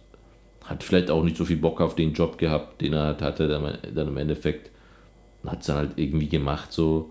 hat 0.65 0.83
vielleicht 0.83 1.11
auch 1.11 1.23
nicht 1.23 1.37
so 1.37 1.45
viel 1.45 1.59
Bock 1.59 1.83
auf 1.83 1.97
den 1.97 2.15
Job 2.15 2.39
gehabt, 2.39 2.81
den 2.81 2.95
er 2.95 3.19
hatte, 3.21 3.47
dann, 3.47 3.77
dann 3.95 4.09
im 4.09 4.17
Endeffekt 4.17 4.71
hat 5.47 5.61
es 5.61 5.67
dann 5.67 5.77
halt 5.77 5.91
irgendwie 5.97 6.29
gemacht, 6.29 6.73
so, 6.73 7.11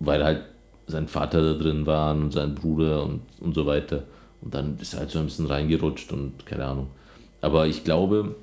weil 0.00 0.24
halt 0.24 0.42
sein 0.88 1.06
Vater 1.06 1.42
da 1.42 1.62
drin 1.62 1.86
war 1.86 2.12
und 2.12 2.32
sein 2.32 2.56
Bruder 2.56 3.04
und, 3.04 3.20
und 3.38 3.54
so 3.54 3.66
weiter. 3.66 4.02
Und 4.40 4.52
dann 4.52 4.78
ist 4.80 4.94
er 4.94 5.00
halt 5.00 5.10
so 5.10 5.20
ein 5.20 5.26
bisschen 5.26 5.46
reingerutscht 5.46 6.12
und 6.12 6.44
keine 6.44 6.64
Ahnung. 6.64 6.88
Aber 7.40 7.68
ich 7.68 7.84
glaube, 7.84 8.34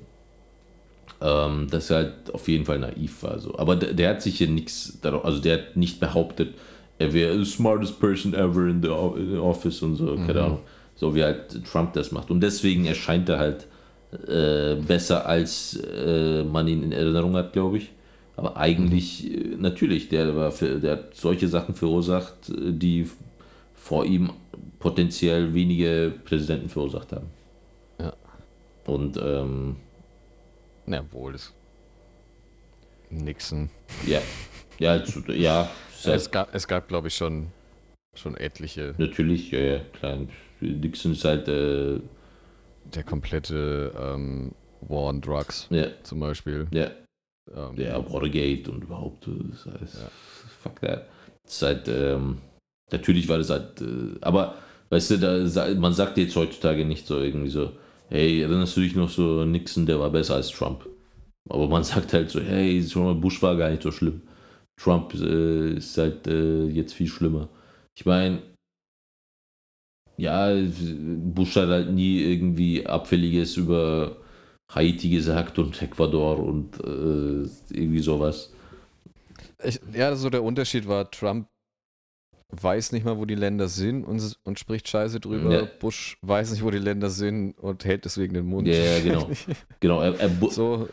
ähm, 1.20 1.68
dass 1.70 1.90
er 1.90 1.96
halt 1.96 2.12
auf 2.32 2.48
jeden 2.48 2.64
Fall 2.64 2.78
naiv 2.78 3.22
war. 3.22 3.38
So. 3.38 3.56
Aber 3.58 3.76
der, 3.76 3.94
der 3.94 4.10
hat 4.10 4.22
sich 4.22 4.38
hier 4.38 4.48
nichts, 4.48 4.98
also 5.02 5.40
der 5.40 5.58
hat 5.58 5.76
nicht 5.76 6.00
behauptet, 6.00 6.54
er 6.98 7.12
wäre 7.12 7.38
the 7.38 7.44
smartest 7.44 7.98
person 7.98 8.34
ever 8.34 8.68
in 8.68 8.82
the, 8.82 8.88
office 8.88 9.82
und 9.82 9.96
so, 9.96 10.14
keine 10.16 10.34
mhm. 10.34 10.46
Ahnung. 10.46 10.58
So 10.96 11.14
wie 11.14 11.24
halt 11.24 11.64
Trump 11.64 11.92
das 11.94 12.12
macht. 12.12 12.30
Und 12.30 12.40
deswegen 12.40 12.84
erscheint 12.84 13.28
er 13.28 13.38
halt 13.38 13.66
äh, 14.28 14.76
besser, 14.76 15.26
als 15.26 15.76
äh, 15.76 16.44
man 16.44 16.68
ihn 16.68 16.84
in 16.84 16.92
Erinnerung 16.92 17.34
hat, 17.34 17.52
glaube 17.52 17.78
ich. 17.78 17.90
Aber 18.36 18.56
eigentlich, 18.56 19.24
mhm. 19.24 19.60
natürlich, 19.60 20.08
der, 20.08 20.36
war 20.36 20.52
für, 20.52 20.78
der 20.78 20.92
hat 20.92 21.14
solche 21.14 21.48
Sachen 21.48 21.74
verursacht, 21.74 22.34
die 22.48 23.08
vor 23.74 24.04
ihm 24.04 24.30
potenziell 24.78 25.52
wenige 25.52 26.12
Präsidenten 26.24 26.68
verursacht 26.68 27.12
haben. 27.12 27.26
Ja. 27.98 28.12
Und, 28.86 29.18
ähm, 29.22 29.76
Na 30.86 31.04
wohl, 31.12 31.32
das. 31.32 31.52
Nixon. 33.10 33.70
Ja. 34.06 34.20
Ja, 34.78 35.02
zu, 35.04 35.20
ja. 35.32 35.70
Es 36.06 36.30
gab, 36.30 36.54
es 36.54 36.68
gab 36.68 36.86
glaube 36.88 37.08
ich, 37.08 37.14
schon, 37.14 37.46
schon 38.14 38.36
etliche. 38.36 38.94
Natürlich, 38.98 39.50
ja, 39.50 39.58
ja, 39.58 39.78
klar. 39.78 40.18
Nixon 40.60 41.12
ist 41.12 41.24
halt. 41.24 41.48
Äh, 41.48 42.00
der 42.84 43.04
komplette 43.04 43.90
ähm, 43.98 44.52
War 44.82 45.04
on 45.04 45.22
Drugs, 45.22 45.66
ja. 45.70 45.86
zum 46.02 46.20
Beispiel. 46.20 46.66
Ja. 46.72 46.90
Ähm, 47.54 47.76
ja, 47.76 48.12
Watergate 48.12 48.70
und 48.70 48.84
überhaupt. 48.84 49.26
Das 49.26 49.66
heißt, 49.66 49.94
ja. 49.94 50.10
Fuck 50.62 50.80
that. 50.80 51.08
Das 51.44 51.54
ist 51.54 51.62
halt, 51.62 51.88
ähm, 51.88 52.38
natürlich 52.92 53.28
war 53.28 53.38
das 53.38 53.48
halt, 53.50 53.80
äh, 53.80 54.18
aber 54.20 54.56
weißt 54.90 55.12
du, 55.12 55.18
da, 55.18 55.74
man 55.74 55.92
sagt 55.92 56.18
jetzt 56.18 56.36
heutzutage 56.36 56.84
nicht 56.84 57.06
so 57.06 57.20
irgendwie 57.20 57.50
so, 57.50 57.72
hey, 58.08 58.42
erinnerst 58.42 58.76
du 58.76 58.80
dich 58.80 58.94
noch 58.94 59.10
so, 59.10 59.44
Nixon, 59.44 59.86
der 59.86 60.00
war 60.00 60.10
besser 60.10 60.36
als 60.36 60.50
Trump. 60.50 60.88
Aber 61.48 61.68
man 61.68 61.84
sagt 61.84 62.12
halt 62.12 62.30
so, 62.30 62.40
hey, 62.40 62.80
Bush 63.20 63.42
war 63.42 63.56
gar 63.56 63.70
nicht 63.70 63.82
so 63.82 63.90
schlimm. 63.90 64.22
Trump 64.76 65.14
äh, 65.14 65.74
ist 65.76 65.96
halt 65.98 66.26
äh, 66.26 66.66
jetzt 66.66 66.94
viel 66.94 67.06
schlimmer. 67.06 67.48
Ich 67.96 68.06
meine, 68.06 68.42
ja, 70.16 70.52
Bush 70.54 71.56
hat 71.56 71.68
halt 71.68 71.90
nie 71.90 72.20
irgendwie 72.20 72.86
Abfälliges 72.86 73.56
über 73.56 74.16
Haiti 74.72 75.10
gesagt 75.10 75.58
und 75.58 75.80
Ecuador 75.80 76.38
und 76.38 76.78
äh, 76.80 77.48
irgendwie 77.70 78.00
sowas. 78.00 78.52
Ich, 79.62 79.80
ja, 79.92 80.14
so 80.16 80.30
der 80.30 80.42
Unterschied 80.42 80.86
war, 80.88 81.10
Trump 81.10 81.48
weiß 82.62 82.92
nicht 82.92 83.04
mal, 83.04 83.18
wo 83.18 83.24
die 83.24 83.34
Länder 83.34 83.68
sind 83.68 84.04
und, 84.04 84.38
und 84.44 84.58
spricht 84.58 84.88
Scheiße 84.88 85.20
drüber. 85.20 85.52
Ja. 85.52 85.68
Bush 85.80 86.18
weiß 86.22 86.52
nicht, 86.52 86.62
wo 86.62 86.70
die 86.70 86.78
Länder 86.78 87.10
sind 87.10 87.58
und 87.58 87.84
hält 87.84 88.04
deswegen 88.04 88.34
den 88.34 88.46
Mund. 88.46 88.66
Ja, 88.66 88.74
ja 88.74 89.00
genau. 89.00 89.30
genau 89.80 90.00
er, 90.00 90.18
er 90.18 90.30
so, 90.50 90.88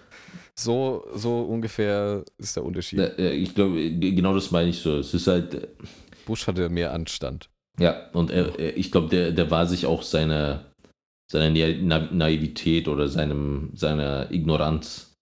so, 0.56 1.06
so 1.16 1.42
ungefähr 1.42 2.24
ist 2.38 2.56
der 2.56 2.64
Unterschied. 2.64 3.00
Ich 3.18 3.56
glaube, 3.56 3.92
genau 3.92 4.34
das 4.34 4.52
meine 4.52 4.70
ich 4.70 4.80
so. 4.80 4.98
Es 4.98 5.14
ist 5.14 5.28
halt. 5.28 5.68
Bush 6.26 6.48
hatte 6.48 6.70
mehr 6.70 6.94
Anstand. 6.94 7.50
Ja, 7.80 8.10
und 8.14 8.32
er, 8.32 8.78
ich 8.78 8.92
glaube, 8.92 9.10
der, 9.10 9.32
der 9.32 9.50
war 9.50 9.66
sich 9.66 9.86
auch 9.86 10.04
seiner 10.04 10.72
seine 11.32 12.10
Naivität 12.12 12.90
oder 12.90 13.08
seinem, 13.08 13.70
seiner 13.74 14.30
Ignoranz 14.32 15.16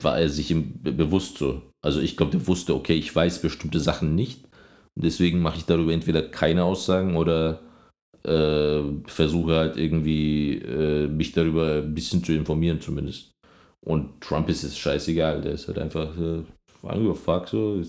war 0.00 0.18
er 0.18 0.30
sich 0.30 0.50
im, 0.50 0.82
bewusst 0.82 1.36
so. 1.36 1.62
Also 1.82 2.00
ich 2.00 2.16
glaube, 2.16 2.32
der 2.32 2.46
wusste, 2.46 2.74
okay, 2.74 2.94
ich 2.94 3.14
weiß 3.14 3.42
bestimmte 3.42 3.78
Sachen 3.78 4.14
nicht. 4.14 4.45
Deswegen 4.98 5.40
mache 5.40 5.58
ich 5.58 5.64
darüber 5.66 5.92
entweder 5.92 6.22
keine 6.22 6.64
Aussagen 6.64 7.16
oder 7.16 7.60
äh, 8.24 8.82
versuche 9.06 9.54
halt 9.54 9.76
irgendwie 9.76 10.58
äh, 10.58 11.06
mich 11.06 11.32
darüber 11.32 11.82
ein 11.82 11.94
bisschen 11.94 12.24
zu 12.24 12.32
informieren 12.32 12.80
zumindest. 12.80 13.32
Und 13.84 14.20
Trump 14.20 14.48
ist 14.48 14.64
es 14.64 14.76
scheißegal, 14.76 15.42
der 15.42 15.52
ist 15.52 15.68
halt 15.68 15.78
einfach, 15.78 16.16
äh, 16.18 16.42
fuck 17.14 17.48
so, 17.48 17.82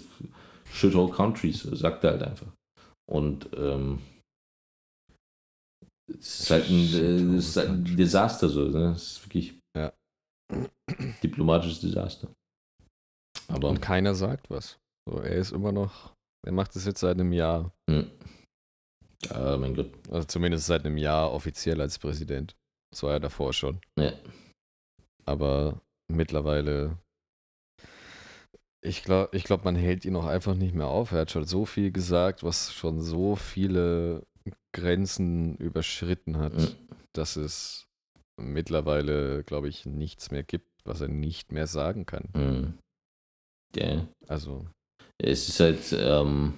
shithole 0.72 1.12
countries, 1.12 1.62
sagt 1.64 2.04
er 2.04 2.12
halt 2.12 2.24
einfach. 2.24 2.54
Und 3.10 3.50
ähm, 3.56 4.00
es 6.10 6.42
ist 6.42 6.52
halt 6.52 6.70
ein, 6.70 7.34
äh, 7.34 7.38
ist 7.38 7.58
halt 7.58 7.70
ein 7.70 7.98
Desaster 7.98 8.50
so, 8.50 8.66
ne? 8.66 8.94
Es 8.96 9.14
ist 9.14 9.26
wirklich 9.26 9.58
ja. 9.76 9.92
diplomatisches 11.24 11.82
Desaster. 11.82 12.30
Aber 13.48 13.70
Und 13.70 13.82
keiner 13.82 14.14
sagt 14.14 14.50
was. 14.50 14.78
So, 15.08 15.20
er 15.20 15.36
ist 15.36 15.52
immer 15.52 15.72
noch, 15.72 16.14
er 16.46 16.52
macht 16.52 16.76
es 16.76 16.86
jetzt 16.86 17.00
seit 17.00 17.20
einem 17.20 17.34
Jahr. 17.34 17.72
Hm. 17.90 18.10
Ja, 19.26 19.58
mein 19.58 19.76
Gott. 19.76 19.92
Also 20.10 20.28
zumindest 20.28 20.68
seit 20.68 20.86
einem 20.86 20.98
Jahr 20.98 21.32
offiziell 21.32 21.82
als 21.82 21.98
Präsident. 22.00 22.56
Das 22.92 23.04
war 23.04 23.14
ja 23.14 23.20
davor 23.20 23.54
schon. 23.54 23.82
Ja. 24.00 24.14
Aber 25.26 25.82
mittlerweile, 26.12 26.98
ich 28.82 29.04
glaube, 29.04 29.36
ich 29.36 29.44
glaub, 29.44 29.66
man 29.66 29.76
hält 29.76 30.06
ihn 30.06 30.16
auch 30.16 30.26
einfach 30.26 30.56
nicht 30.56 30.74
mehr 30.74 30.88
auf. 30.88 31.12
Er 31.12 31.22
hat 31.22 31.32
schon 31.32 31.46
so 31.46 31.66
viel 31.66 31.92
gesagt, 31.92 32.44
was 32.44 32.74
schon 32.74 33.02
so 33.02 33.36
viele 33.36 34.26
Grenzen 34.74 35.58
überschritten 35.58 36.38
hat, 36.38 36.54
mhm. 36.54 36.76
dass 37.14 37.36
es 37.36 37.88
mittlerweile, 38.40 39.44
glaube 39.44 39.68
ich, 39.68 39.86
nichts 39.86 40.32
mehr 40.32 40.44
gibt, 40.44 40.70
was 40.86 41.02
er 41.02 41.08
nicht 41.08 41.52
mehr 41.52 41.68
sagen 41.68 42.06
kann. 42.06 42.30
Mhm. 42.34 42.78
Ja. 43.76 44.08
Also, 44.28 44.66
Es 45.24 45.50
ist 45.50 45.60
halt, 45.60 45.80
ähm, 46.00 46.54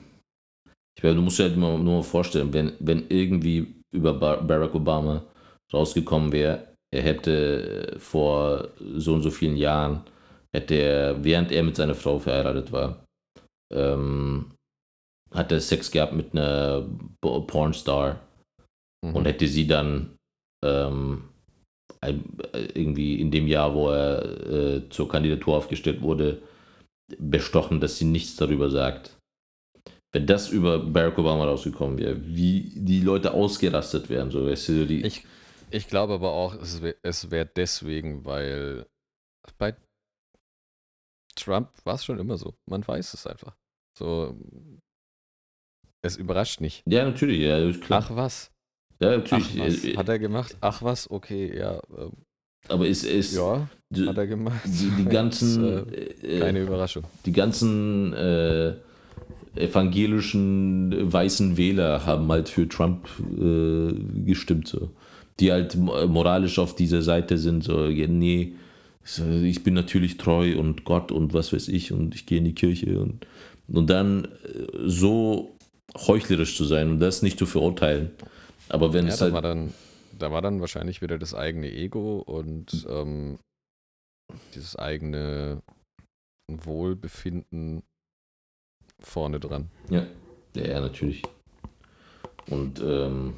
ich 0.98 1.04
meine, 1.04 1.16
du 1.16 1.22
musst 1.22 1.40
dir 1.40 1.44
halt 1.44 1.58
nur, 1.58 1.78
nur 1.80 1.98
mal 1.98 2.04
vorstellen, 2.04 2.54
wenn, 2.54 2.74
wenn 2.80 3.06
irgendwie 3.10 3.76
über 3.92 4.14
Bar 4.14 4.42
Barack 4.42 4.76
Obama 4.76 5.24
rausgekommen 5.74 6.32
wäre, 6.32 6.68
er 6.92 7.04
hätte 7.04 7.96
vor 8.00 8.70
so 8.78 9.14
und 9.14 9.22
so 9.22 9.30
vielen 9.30 9.56
Jahren, 9.56 10.02
hätte 10.54 10.76
er, 10.76 11.24
während 11.24 11.52
er 11.52 11.64
mit 11.64 11.76
seiner 11.76 11.96
Frau 11.96 12.20
verheiratet 12.20 12.72
war, 12.72 13.06
ähm, 13.72 14.52
hat 15.34 15.52
er 15.52 15.60
Sex 15.60 15.92
gehabt 15.92 16.14
mit 16.14 16.34
einer 16.34 16.86
Pornstar 17.22 18.20
mhm. 19.06 19.16
und 19.16 19.26
hätte 19.26 19.48
sie 19.48 19.68
dann 19.68 20.18
ähm, 20.66 21.30
ein, 22.02 22.24
irgendwie 22.74 23.22
in 23.22 23.32
dem 23.32 23.48
Jahr, 23.48 23.74
wo 23.74 23.90
er 23.90 24.24
äh, 24.50 24.90
zur 24.90 25.08
Kandidatur 25.08 25.58
aufgestellt 25.58 26.02
wurde, 26.02 26.42
bestochen, 27.18 27.80
dass 27.80 27.98
sie 27.98 28.06
nichts 28.06 28.36
darüber 28.36 28.70
sagt. 28.70 29.18
Wenn 30.12 30.26
das 30.26 30.50
über 30.50 30.80
Barack 30.80 31.18
Obama 31.20 31.46
rausgekommen 31.46 31.98
wäre, 32.00 32.20
wie 32.26 32.72
die 32.76 33.02
Leute 33.02 33.34
ausgerastet 33.34 34.10
wären, 34.10 34.32
so 34.32 34.46
weißt 34.46 34.70
du, 34.70 34.86
die. 34.88 35.06
Ich, 35.06 35.26
ich 35.70 35.88
glaube 35.88 36.14
aber 36.14 36.32
auch, 36.32 36.56
es 36.56 36.82
wäre 36.82 36.96
wär 37.04 37.46
deswegen, 37.46 38.26
weil 38.26 38.88
bei 39.58 39.76
Trump 41.36 41.70
war 41.84 41.96
es 41.96 42.06
schon 42.06 42.20
immer 42.20 42.38
so. 42.38 42.56
Man 42.66 42.86
weiß 42.88 43.14
es 43.14 43.28
einfach. 43.28 43.56
So, 43.98 44.36
es 46.02 46.18
überrascht 46.18 46.62
nicht. 46.62 46.84
ja, 46.88 47.06
natürlich, 47.06 47.40
ja. 47.42 47.58
Ach 47.90 48.16
was? 48.16 48.52
ja, 49.00 49.10
Ach 49.12 49.18
natürlich. 49.18 49.60
was? 49.60 49.84
äh, 49.84 49.96
Hat 49.98 50.10
er 50.10 50.20
gemacht? 50.20 50.58
Ach 50.62 50.82
was? 50.82 51.10
Okay, 51.10 51.56
ja. 51.58 51.82
ähm, 51.98 52.26
aber 52.68 52.88
es 52.88 53.04
ist 53.04 53.36
Ja, 53.36 53.68
die, 53.90 54.08
hat 54.08 54.18
er 54.18 54.28
gemacht. 54.28 54.60
die, 54.66 54.92
die 55.04 55.10
ganzen, 55.10 55.88
Ist, 55.88 56.24
äh, 56.24 56.40
Keine 56.40 56.62
Überraschung. 56.62 57.04
die 57.26 57.32
ganzen 57.32 58.14
äh, 58.14 58.74
evangelischen 59.56 60.92
äh, 60.92 61.12
weißen 61.14 61.58
Wähler 61.58 62.06
haben 62.06 62.30
halt 62.32 62.50
für 62.50 62.68
Trump 62.68 63.08
äh, 63.40 63.94
gestimmt, 64.26 64.68
so. 64.68 64.90
Die 65.40 65.52
halt 65.52 65.76
mo- 65.76 66.06
moralisch 66.08 66.60
auf 66.60 66.76
dieser 66.76 67.02
Seite 67.02 67.38
sind, 67.38 67.64
so, 67.64 67.86
ja, 67.86 68.08
nee, 68.08 68.54
ich 69.44 69.64
bin 69.64 69.74
natürlich 69.74 70.18
treu 70.18 70.58
und 70.60 70.84
Gott 70.84 71.12
und 71.12 71.34
was 71.34 71.52
weiß 71.54 71.70
ich 71.70 71.92
und 71.94 72.14
ich 72.14 72.26
gehe 72.26 72.38
in 72.40 72.46
die 72.46 72.54
Kirche 72.54 73.00
und, 73.00 73.26
und 73.68 73.90
dann 73.90 74.26
äh, 74.26 74.28
so 74.86 75.56
heuchlerisch 75.98 76.56
zu 76.56 76.66
sein 76.66 76.90
und 76.92 77.00
das 77.00 77.22
nicht 77.24 77.40
zu 77.40 77.46
verurteilen. 77.46 78.12
Aber 78.68 78.94
wenn 78.94 79.08
Ja, 79.08 79.14
es 79.14 79.22
halt. 79.22 79.34
dann, 79.44 79.74
da 80.20 80.32
war 80.32 80.42
dann 80.42 80.62
wahrscheinlich 80.62 81.02
wieder 81.02 81.18
das 81.18 81.34
eigene 81.34 81.72
Ego 81.72 82.20
und 82.20 82.86
ähm, 82.90 83.40
dieses 84.54 84.76
eigene 84.76 85.62
Wohlbefinden 86.52 87.84
vorne 89.02 89.40
dran. 89.40 89.70
ja, 89.90 90.06
ja, 90.56 90.66
ja, 90.66 90.82
natürlich. 90.82 91.24
Und 92.50 92.80
ähm, 92.80 93.36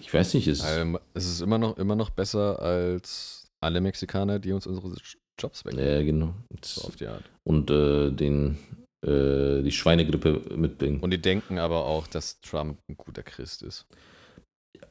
ich 0.00 0.12
weiß 0.12 0.34
nicht, 0.34 0.48
es 0.48 0.64
Ähm, 0.64 0.98
es 1.14 1.26
ist 1.26 1.40
immer 1.40 1.58
noch, 1.58 1.76
immer 1.76 1.96
noch 1.96 2.10
besser 2.10 2.60
als 2.60 3.48
alle 3.60 3.80
Mexikaner, 3.80 4.38
die 4.38 4.52
uns 4.52 4.66
unsere 4.66 4.94
Jobs 5.38 5.64
wegnehmen. 5.64 5.90
ja, 5.90 6.02
genau. 6.02 6.34
So 6.64 6.88
auf 6.88 6.96
die 6.96 7.06
Art. 7.06 7.24
und 7.44 7.70
äh, 7.70 8.10
den, 8.10 8.58
äh, 9.06 9.62
die 9.62 9.72
Schweinegrippe 9.72 10.56
mitbringen. 10.56 11.00
Und 11.00 11.10
die 11.10 11.20
denken 11.20 11.58
aber 11.58 11.84
auch, 11.84 12.06
dass 12.06 12.40
Trump 12.40 12.78
ein 12.88 12.96
guter 12.96 13.22
Christ 13.22 13.62
ist. 13.62 13.86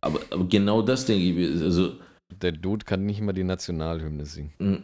Aber, 0.01 0.21
aber 0.31 0.45
genau 0.47 0.81
das 0.81 1.05
denke 1.05 1.23
ich, 1.41 1.61
also 1.61 1.95
Der 2.41 2.51
Dude 2.51 2.85
kann 2.85 3.05
nicht 3.05 3.21
mal 3.21 3.33
die 3.33 3.43
Nationalhymne 3.43 4.25
singen. 4.25 4.53
mh, 4.59 4.79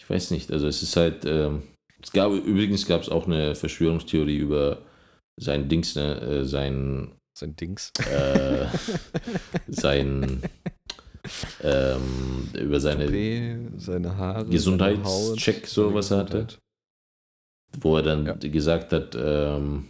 ich 0.00 0.08
weiß 0.10 0.30
nicht, 0.32 0.50
also 0.50 0.66
es 0.66 0.82
ist 0.82 0.96
halt, 0.96 1.24
ähm, 1.24 1.62
es 2.02 2.10
gab, 2.12 2.32
übrigens 2.32 2.86
gab 2.86 3.02
es 3.02 3.08
auch 3.08 3.26
eine 3.26 3.54
Verschwörungstheorie 3.54 4.38
über 4.38 4.82
sein 5.40 5.68
Dings, 5.68 5.94
ne, 5.94 6.20
äh, 6.20 6.44
sein, 6.44 7.12
Sein 7.38 7.54
Dings. 7.56 7.90
äh, 8.10 8.66
sein, 9.68 10.42
ähm, 11.62 12.48
über 12.58 12.80
seine, 12.80 13.06
Toupet, 13.06 13.80
seine 13.80 14.16
Haare. 14.16 14.46
Gesundheitscheck, 14.46 15.66
so 15.66 15.94
was 15.94 16.10
er 16.10 16.18
hatte. 16.18 16.48
Wo 17.80 17.96
er 17.96 18.02
dann 18.02 18.26
Ja. 18.26 18.34
gesagt 18.34 18.92
hat, 18.92 19.14
ähm, 19.14 19.88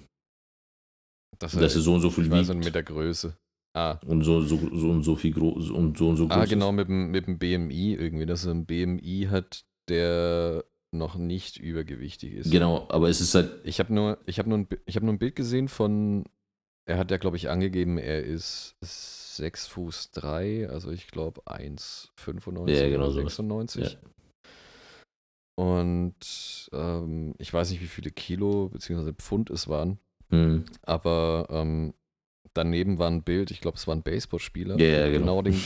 Dass 1.39 1.53
dass 1.53 1.75
er 1.75 1.81
so 1.81 1.95
und 1.95 2.01
so 2.03 2.11
viel 2.11 2.27
ich 2.27 2.31
weiß 2.31 2.49
nicht, 2.49 2.57
wiegt 2.57 2.65
mit 2.67 2.75
der 2.75 2.83
Größe. 2.85 3.35
Ah, 3.75 3.99
und 4.07 4.23
so, 4.23 4.43
so, 4.43 4.59
so 4.75 4.91
und 4.91 5.03
so 5.03 5.17
viel 5.17 5.33
groß 5.33 5.71
und 5.71 5.97
so 5.97 6.09
und 6.11 6.17
so 6.17 6.29
groß 6.29 6.37
ah 6.37 6.45
genau, 6.45 6.73
mit 6.73 6.89
dem, 6.89 7.11
mit 7.11 7.27
dem 7.27 7.39
BMI 7.39 7.95
irgendwie, 7.95 8.27
dass 8.27 8.45
er 8.45 8.53
ein 8.53 8.67
BMI 8.67 9.29
hat, 9.31 9.65
der 9.89 10.65
noch 10.95 11.17
nicht 11.17 11.57
übergewichtig 11.57 12.35
ist. 12.35 12.51
Genau, 12.51 12.87
aber 12.91 13.09
es 13.09 13.23
ist 13.23 13.35
halt, 13.35 13.61
Ich 13.65 13.79
habe 13.81 13.95
nur, 13.95 14.19
ich 14.27 14.39
hab 14.39 14.47
nur, 14.47 14.59
ein 14.59 14.69
ich 14.85 14.97
hab 14.97 15.03
nur 15.03 15.15
ein 15.15 15.19
Bild 15.19 15.37
gesehen 15.37 15.69
von, 15.69 16.25
er 16.87 16.99
hat 16.99 17.11
ja, 17.11 17.17
glaube 17.17 17.39
ich, 17.39 17.49
angegeben, 17.49 17.97
er 17.97 18.23
ist 18.23 18.77
6 18.83 19.69
Fuß 19.69 20.11
3, 20.11 20.69
also 20.69 20.91
ich 20.91 21.07
glaube 21.07 21.41
1,95 21.47 22.71
Ja, 22.71 22.89
genau 22.91 23.05
oder 23.05 23.13
sowas. 23.13 23.37
96. 23.37 23.97
Und 25.57 26.69
ähm, 26.73 27.35
ich 27.39 27.53
weiß 27.53 27.71
nicht, 27.71 27.83
wie 27.83 27.87
viele 27.87 28.11
Kilo 28.11 28.69
bzw. 28.69 29.13
Pfund 29.13 29.51
es 29.51 29.69
waren, 29.69 29.99
mh, 30.31 30.65
aber 30.83 31.47
ähm, 31.51 31.95
daneben 32.55 32.99
war 32.99 33.11
ein 33.11 33.23
Bild, 33.23 33.51
ich 33.51 33.61
glaube, 33.61 33.77
es 33.77 33.87
war 33.87 33.95
ein 33.95 34.03
Baseballspieler. 34.03 34.79
Ja, 34.79 35.05
mit 35.05 35.13
genau. 35.15 35.43
genau. 35.43 35.43
den, 35.43 35.61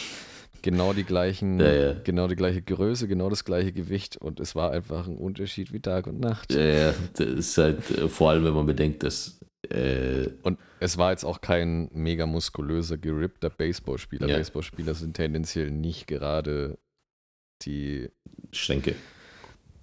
genau 0.62 0.93
die 0.93 1.05
gleichen, 1.05 1.61
Ja, 1.61 1.72
ja. 1.72 1.93
genau 2.05 2.29
die 2.29 2.37
gleiche 2.37 2.62
Größe, 2.62 3.09
genau 3.09 3.31
das 3.31 3.45
gleiche 3.45 3.72
Gewicht 3.72 4.16
und 4.16 4.41
es 4.41 4.55
war 4.55 4.70
einfach 4.72 5.07
ein 5.07 5.16
Unterschied 5.16 5.72
wie 5.72 5.81
Tag 5.81 6.07
und 6.07 6.20
Nacht. 6.20 6.53
Ja, 6.53 6.61
ja, 6.61 6.95
das 7.14 7.27
ist 7.27 7.59
halt, 7.59 7.91
äh, 7.91 8.09
vor 8.09 8.31
allem 8.31 8.45
wenn 8.45 8.55
man 8.55 8.66
bedenkt, 8.66 9.03
dass, 9.03 9.41
äh, 9.70 10.29
Und 10.43 10.59
es 10.81 10.99
war 10.99 11.11
jetzt 11.11 11.24
auch 11.24 11.41
kein 11.41 11.89
mega 11.93 12.27
muskulöser, 12.27 12.99
gerippter 12.99 13.51
Baseballspieler. 13.51 14.29
Ja. 14.29 14.37
Baseballspieler 14.37 14.95
sind 14.95 15.14
tendenziell 15.14 15.70
nicht 15.70 16.07
gerade 16.07 16.79
die, 17.62 18.09
Schränke. 18.53 18.95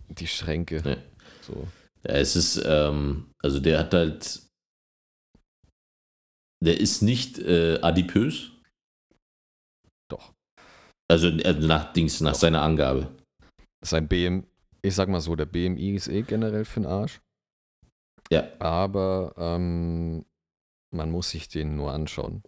die 0.09 0.27
Schränke. 0.27 0.81
Ja. 0.85 0.97
So. 1.41 1.67
Ja, 2.07 2.15
es 2.15 2.35
ist, 2.35 2.61
ähm, 2.65 3.27
also 3.41 3.59
der 3.59 3.79
hat 3.79 3.93
halt, 3.93 4.41
der 6.63 6.79
ist 6.79 7.01
nicht 7.01 7.39
äh, 7.39 7.79
adipös, 7.81 8.51
Doch. 10.09 10.33
also 11.11 11.27
äh, 11.27 11.53
nach 11.53 11.93
Dings, 11.93 12.21
nach 12.21 12.33
Doch. 12.33 12.39
seiner 12.39 12.61
Angabe. 12.61 13.09
Sein 13.83 14.07
BM, 14.07 14.45
ich 14.81 14.95
sag 14.95 15.09
mal 15.09 15.19
so, 15.21 15.35
der 15.35 15.45
BMI 15.45 15.95
ist 15.95 16.07
eh 16.07 16.21
generell 16.21 16.65
für 16.65 16.79
den 16.81 16.87
Arsch. 16.87 17.19
Ja. 18.31 18.47
Aber 18.59 19.33
ähm, 19.37 20.25
man 20.95 21.11
muss 21.11 21.31
sich 21.31 21.49
den 21.49 21.75
nur 21.75 21.91
anschauen. 21.91 22.41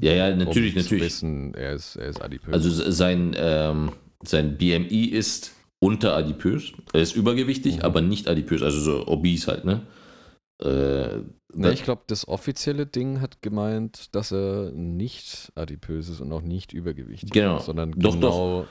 Ja, 0.00 0.12
ja, 0.12 0.34
natürlich, 0.34 0.74
um 0.74 0.80
Zu 0.80 0.84
natürlich. 0.86 1.04
wissen, 1.04 1.54
er 1.54 1.74
ist, 1.74 1.96
er 1.96 2.08
ist 2.08 2.22
adipös. 2.22 2.54
Also 2.54 2.90
sein, 2.90 3.34
ähm, 3.36 3.92
sein 4.24 4.56
BMI 4.56 5.04
ist 5.04 5.54
unteradipös. 5.82 6.72
Er 6.94 7.02
ist 7.02 7.14
übergewichtig, 7.14 7.76
Mhm. 7.76 7.82
aber 7.82 8.00
nicht 8.00 8.26
adipös, 8.28 8.62
also 8.62 8.80
so 8.80 9.06
obese 9.06 9.48
halt, 9.48 9.64
ne? 9.66 9.86
Äh, 10.62 11.20
Ne, 11.54 11.70
ich 11.72 11.84
glaube, 11.84 12.00
das 12.06 12.26
offizielle 12.28 12.86
Ding 12.86 13.20
hat 13.20 13.42
gemeint, 13.42 14.14
dass 14.14 14.32
er 14.32 14.70
nicht 14.72 15.52
adipös 15.54 16.08
ist 16.08 16.20
und 16.22 16.32
auch 16.32 16.40
nicht 16.40 16.72
übergewichtig. 16.72 17.30
Genau. 17.30 17.58
Sondern 17.58 17.92
Doch, 17.92 18.14
genau. 18.14 18.64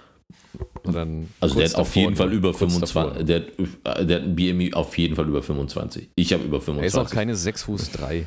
Sondern 0.83 1.27
also 1.41 1.55
der 1.59 1.65
hat 1.69 1.75
auf 1.75 1.87
davor 1.89 2.01
jeden 2.01 2.15
Fall 2.15 2.33
über 2.33 2.53
kurz 2.53 2.73
25, 2.73 2.93
davor. 2.95 3.23
der 3.23 3.35
hat, 3.41 3.99
äh, 3.99 4.05
der 4.07 4.17
hat 4.17 4.23
ein 4.23 4.35
BMI 4.35 4.73
auf 4.73 4.97
jeden 4.97 5.15
Fall 5.15 5.27
über 5.27 5.43
25. 5.43 6.09
Ich 6.15 6.33
habe 6.33 6.43
über 6.43 6.57
Er 6.57 6.61
25. 6.61 6.87
ist 6.87 7.07
auch 7.07 7.13
keine 7.13 7.35
6 7.35 7.63
Fuß 7.63 7.91
3. 7.91 8.15
ähm, 8.15 8.25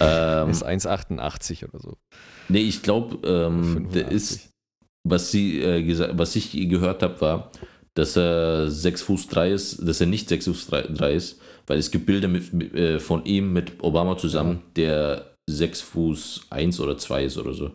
Er 0.00 0.48
ist 0.48 0.66
1,88 0.66 1.68
oder 1.68 1.78
so. 1.78 1.96
nee, 2.48 2.62
ich 2.62 2.82
glaube, 2.82 3.16
ähm, 3.28 3.88
der 3.92 4.06
85. 4.08 4.12
ist, 4.16 4.50
was 5.08 5.30
sie 5.30 5.60
äh, 5.62 5.84
gesagt, 5.84 6.14
was 6.18 6.34
ich 6.34 6.50
gehört 6.68 7.02
habe, 7.04 7.20
war, 7.20 7.52
dass 7.94 8.16
er 8.16 8.68
6 8.70 9.02
Fuß 9.02 9.28
3 9.28 9.52
ist, 9.52 9.86
dass 9.86 10.00
er 10.00 10.06
nicht 10.08 10.28
6 10.28 10.46
Fuß 10.46 10.66
3, 10.66 10.82
3 10.82 11.12
ist, 11.12 11.40
weil 11.66 11.78
es 11.78 11.90
gibt 11.90 12.06
Bilder 12.06 12.28
mit, 12.28 12.52
mit, 12.52 12.74
äh, 12.74 12.98
von 12.98 13.24
ihm 13.24 13.52
mit 13.52 13.82
Obama 13.82 14.16
zusammen, 14.16 14.62
der 14.76 15.34
6 15.48 15.80
Fuß 15.80 16.46
1 16.50 16.80
oder 16.80 16.98
2 16.98 17.24
ist 17.24 17.38
oder 17.38 17.52
so. 17.52 17.70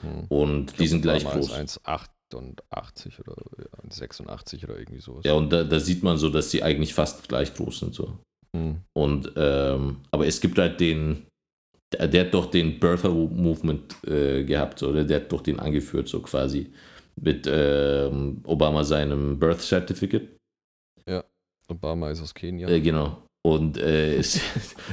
Hm. 0.00 0.24
Und 0.28 0.78
die 0.78 0.86
sind 0.86 1.02
gleich 1.02 1.24
Obama 1.24 1.40
groß. 1.40 1.58
Ist 1.58 1.86
1,88 1.86 3.20
oder 3.20 3.36
ja, 3.58 3.90
1,86 3.90 4.64
oder 4.64 4.78
irgendwie 4.78 5.00
sowas. 5.00 5.22
Ja, 5.24 5.34
und 5.34 5.52
da, 5.52 5.64
da 5.64 5.80
sieht 5.80 6.02
man 6.02 6.16
so, 6.16 6.28
dass 6.28 6.50
die 6.50 6.62
eigentlich 6.62 6.94
fast 6.94 7.28
gleich 7.28 7.54
groß 7.54 7.80
sind. 7.80 7.94
So. 7.94 8.18
Hm. 8.56 8.80
Und 8.94 9.32
ähm, 9.36 9.98
aber 10.10 10.26
es 10.26 10.40
gibt 10.40 10.58
halt 10.58 10.80
den, 10.80 11.26
der, 11.92 12.08
der 12.08 12.26
hat 12.26 12.34
doch 12.34 12.46
den 12.46 12.78
Birther 12.78 13.10
Movement 13.10 13.96
äh, 14.06 14.44
gehabt, 14.44 14.82
oder 14.82 15.04
der 15.04 15.20
hat 15.20 15.32
doch 15.32 15.42
den 15.42 15.60
angeführt, 15.60 16.08
so 16.08 16.20
quasi 16.20 16.72
mit 17.20 17.46
ähm, 17.46 18.40
Obama 18.44 18.84
seinem 18.84 19.38
Birth 19.38 19.60
Certificate. 19.60 20.28
Obama 21.72 22.10
ist 22.10 22.22
aus 22.22 22.34
Kenia. 22.34 22.68
Äh, 22.68 22.80
genau. 22.80 23.18
Und 23.44 23.76
äh, 23.76 24.14
es, 24.18 24.40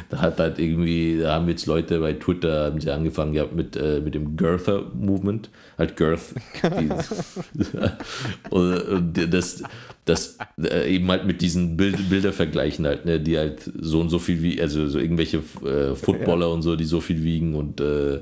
da 0.10 0.22
hat 0.22 0.40
halt 0.40 0.58
irgendwie, 0.58 1.20
da 1.22 1.36
haben 1.36 1.48
jetzt 1.50 1.68
Leute 1.68 2.00
bei 2.00 2.14
Twitter 2.14 2.66
haben 2.66 2.82
sie 2.82 2.90
angefangen 2.90 3.34
gehabt 3.34 3.56
mit, 3.56 3.76
äh, 3.76 4.02
mit 4.02 4.16
dem 4.16 4.36
Girther-Movement, 4.36 5.52
halt 5.78 5.96
Girth. 5.96 6.34
Die, 6.64 6.90
und, 8.50 8.82
und, 8.82 9.34
das, 9.34 9.64
das 10.06 10.38
äh, 10.62 10.96
eben 10.96 11.08
halt 11.10 11.26
mit 11.26 11.42
diesen 11.42 11.78
Bild, 11.78 12.10
Bilder 12.10 12.34
vergleichen 12.34 12.88
halt, 12.88 13.06
ne, 13.06 13.20
die 13.20 13.38
halt 13.38 13.72
so 13.80 14.00
und 14.00 14.10
so 14.10 14.18
viel 14.18 14.42
wie, 14.42 14.60
also 14.60 14.88
so 14.88 14.98
irgendwelche 14.98 15.38
äh, 15.38 15.94
Footballer 15.94 16.48
ja. 16.48 16.54
und 16.54 16.64
so, 16.64 16.76
die 16.76 16.86
so 16.86 17.02
viel 17.02 17.24
wiegen 17.24 17.54
und 17.54 17.80
äh, 17.80 18.22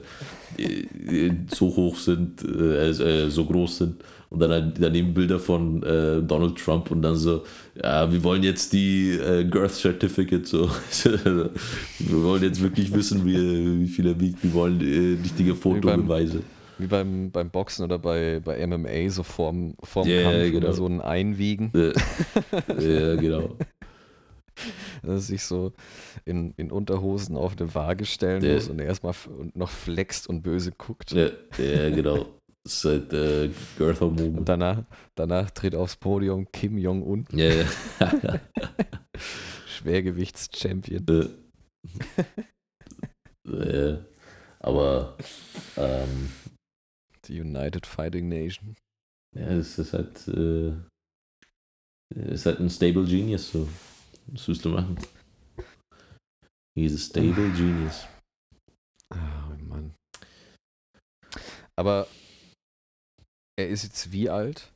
so 1.53 1.67
hoch 1.75 1.95
sind, 1.95 2.43
äh, 2.43 3.29
so 3.29 3.45
groß 3.45 3.77
sind 3.77 4.03
und 4.29 4.39
dann 4.39 4.51
halt 4.51 4.75
daneben 4.79 5.13
Bilder 5.13 5.39
von 5.39 5.81
äh, 5.83 6.21
Donald 6.21 6.57
Trump 6.57 6.91
und 6.91 7.01
dann 7.01 7.15
so, 7.15 7.43
ja, 7.81 8.11
wir 8.11 8.23
wollen 8.23 8.43
jetzt 8.43 8.73
die 8.73 9.11
äh, 9.11 9.45
Girth 9.45 9.73
Certificate, 9.73 10.45
so. 10.45 10.69
wir 11.03 12.23
wollen 12.23 12.43
jetzt 12.43 12.61
wirklich 12.61 12.93
wissen, 12.93 13.25
wie, 13.25 13.81
wie 13.81 13.87
viel 13.87 14.07
er 14.07 14.19
wiegt, 14.19 14.43
wir 14.43 14.53
wollen 14.53 14.81
äh, 14.81 15.21
richtige 15.21 15.55
Fotobeweise. 15.55 16.41
Wie 16.77 16.87
beim, 16.87 17.31
beim 17.31 17.49
Boxen 17.49 17.85
oder 17.85 17.97
bei, 17.97 18.39
bei 18.43 18.65
MMA, 18.67 19.09
so 19.09 19.23
vorm, 19.23 19.75
vorm 19.81 20.07
yeah, 20.07 20.23
Kampf 20.23 20.51
genau. 20.51 20.57
oder 20.57 20.73
so 20.73 20.85
ein 20.85 21.01
Einwiegen. 21.01 21.71
Ja, 21.73 21.91
yeah, 22.79 23.15
genau. 23.15 23.55
Dass 25.01 25.27
sich 25.27 25.43
so 25.43 25.73
in, 26.25 26.53
in 26.57 26.71
Unterhosen 26.71 27.35
auf 27.35 27.55
eine 27.59 27.73
Waage 27.73 28.05
stellen 28.05 28.43
yeah. 28.43 28.55
muss 28.55 28.67
und 28.67 28.79
erstmal 28.79 29.15
noch 29.55 29.69
flext 29.69 30.27
und 30.27 30.41
böse 30.43 30.71
guckt. 30.71 31.13
Ja, 31.13 31.29
yeah, 31.57 31.89
genau. 31.89 32.27
Seit 32.67 33.13
äh, 33.13 33.49
Girth 33.77 34.01
Moment. 34.01 34.37
Und 34.39 34.49
danach, 34.49 34.83
danach 35.15 35.51
tritt 35.51 35.75
aufs 35.75 35.95
Podium 35.95 36.51
Kim 36.51 36.77
Jong-un. 36.77 37.25
Ja, 37.31 37.49
yeah. 37.49 37.67
Schwergewichts-Champion. 39.67 41.05
ja. 43.45 44.05
Aber 44.59 45.17
ähm, 45.77 46.29
die 47.25 47.39
United 47.39 47.85
Fighting 47.85 48.27
Nation. 48.27 48.75
Ja, 49.35 49.47
es 49.47 49.77
ist 49.77 49.93
halt, 49.93 50.27
äh, 50.27 50.73
ist 52.15 52.45
halt 52.45 52.59
ein 52.59 52.69
Stable 52.69 53.05
Genius, 53.05 53.51
so. 53.51 53.67
Was 54.27 54.47
willst 54.47 54.65
du 54.65 54.69
machen? 54.69 54.97
He's 56.77 56.93
a 56.93 56.97
stable 56.99 57.49
genius. 57.53 58.05
Oh 59.11 59.17
Mann. 59.63 59.95
Aber 61.75 62.07
er 63.57 63.67
ist 63.69 63.83
jetzt 63.83 64.11
wie 64.11 64.29
alt? 64.29 64.71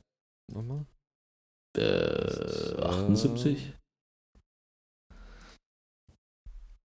Nochmal? 0.51 0.85
Äh, 1.77 2.81
78? 2.81 3.73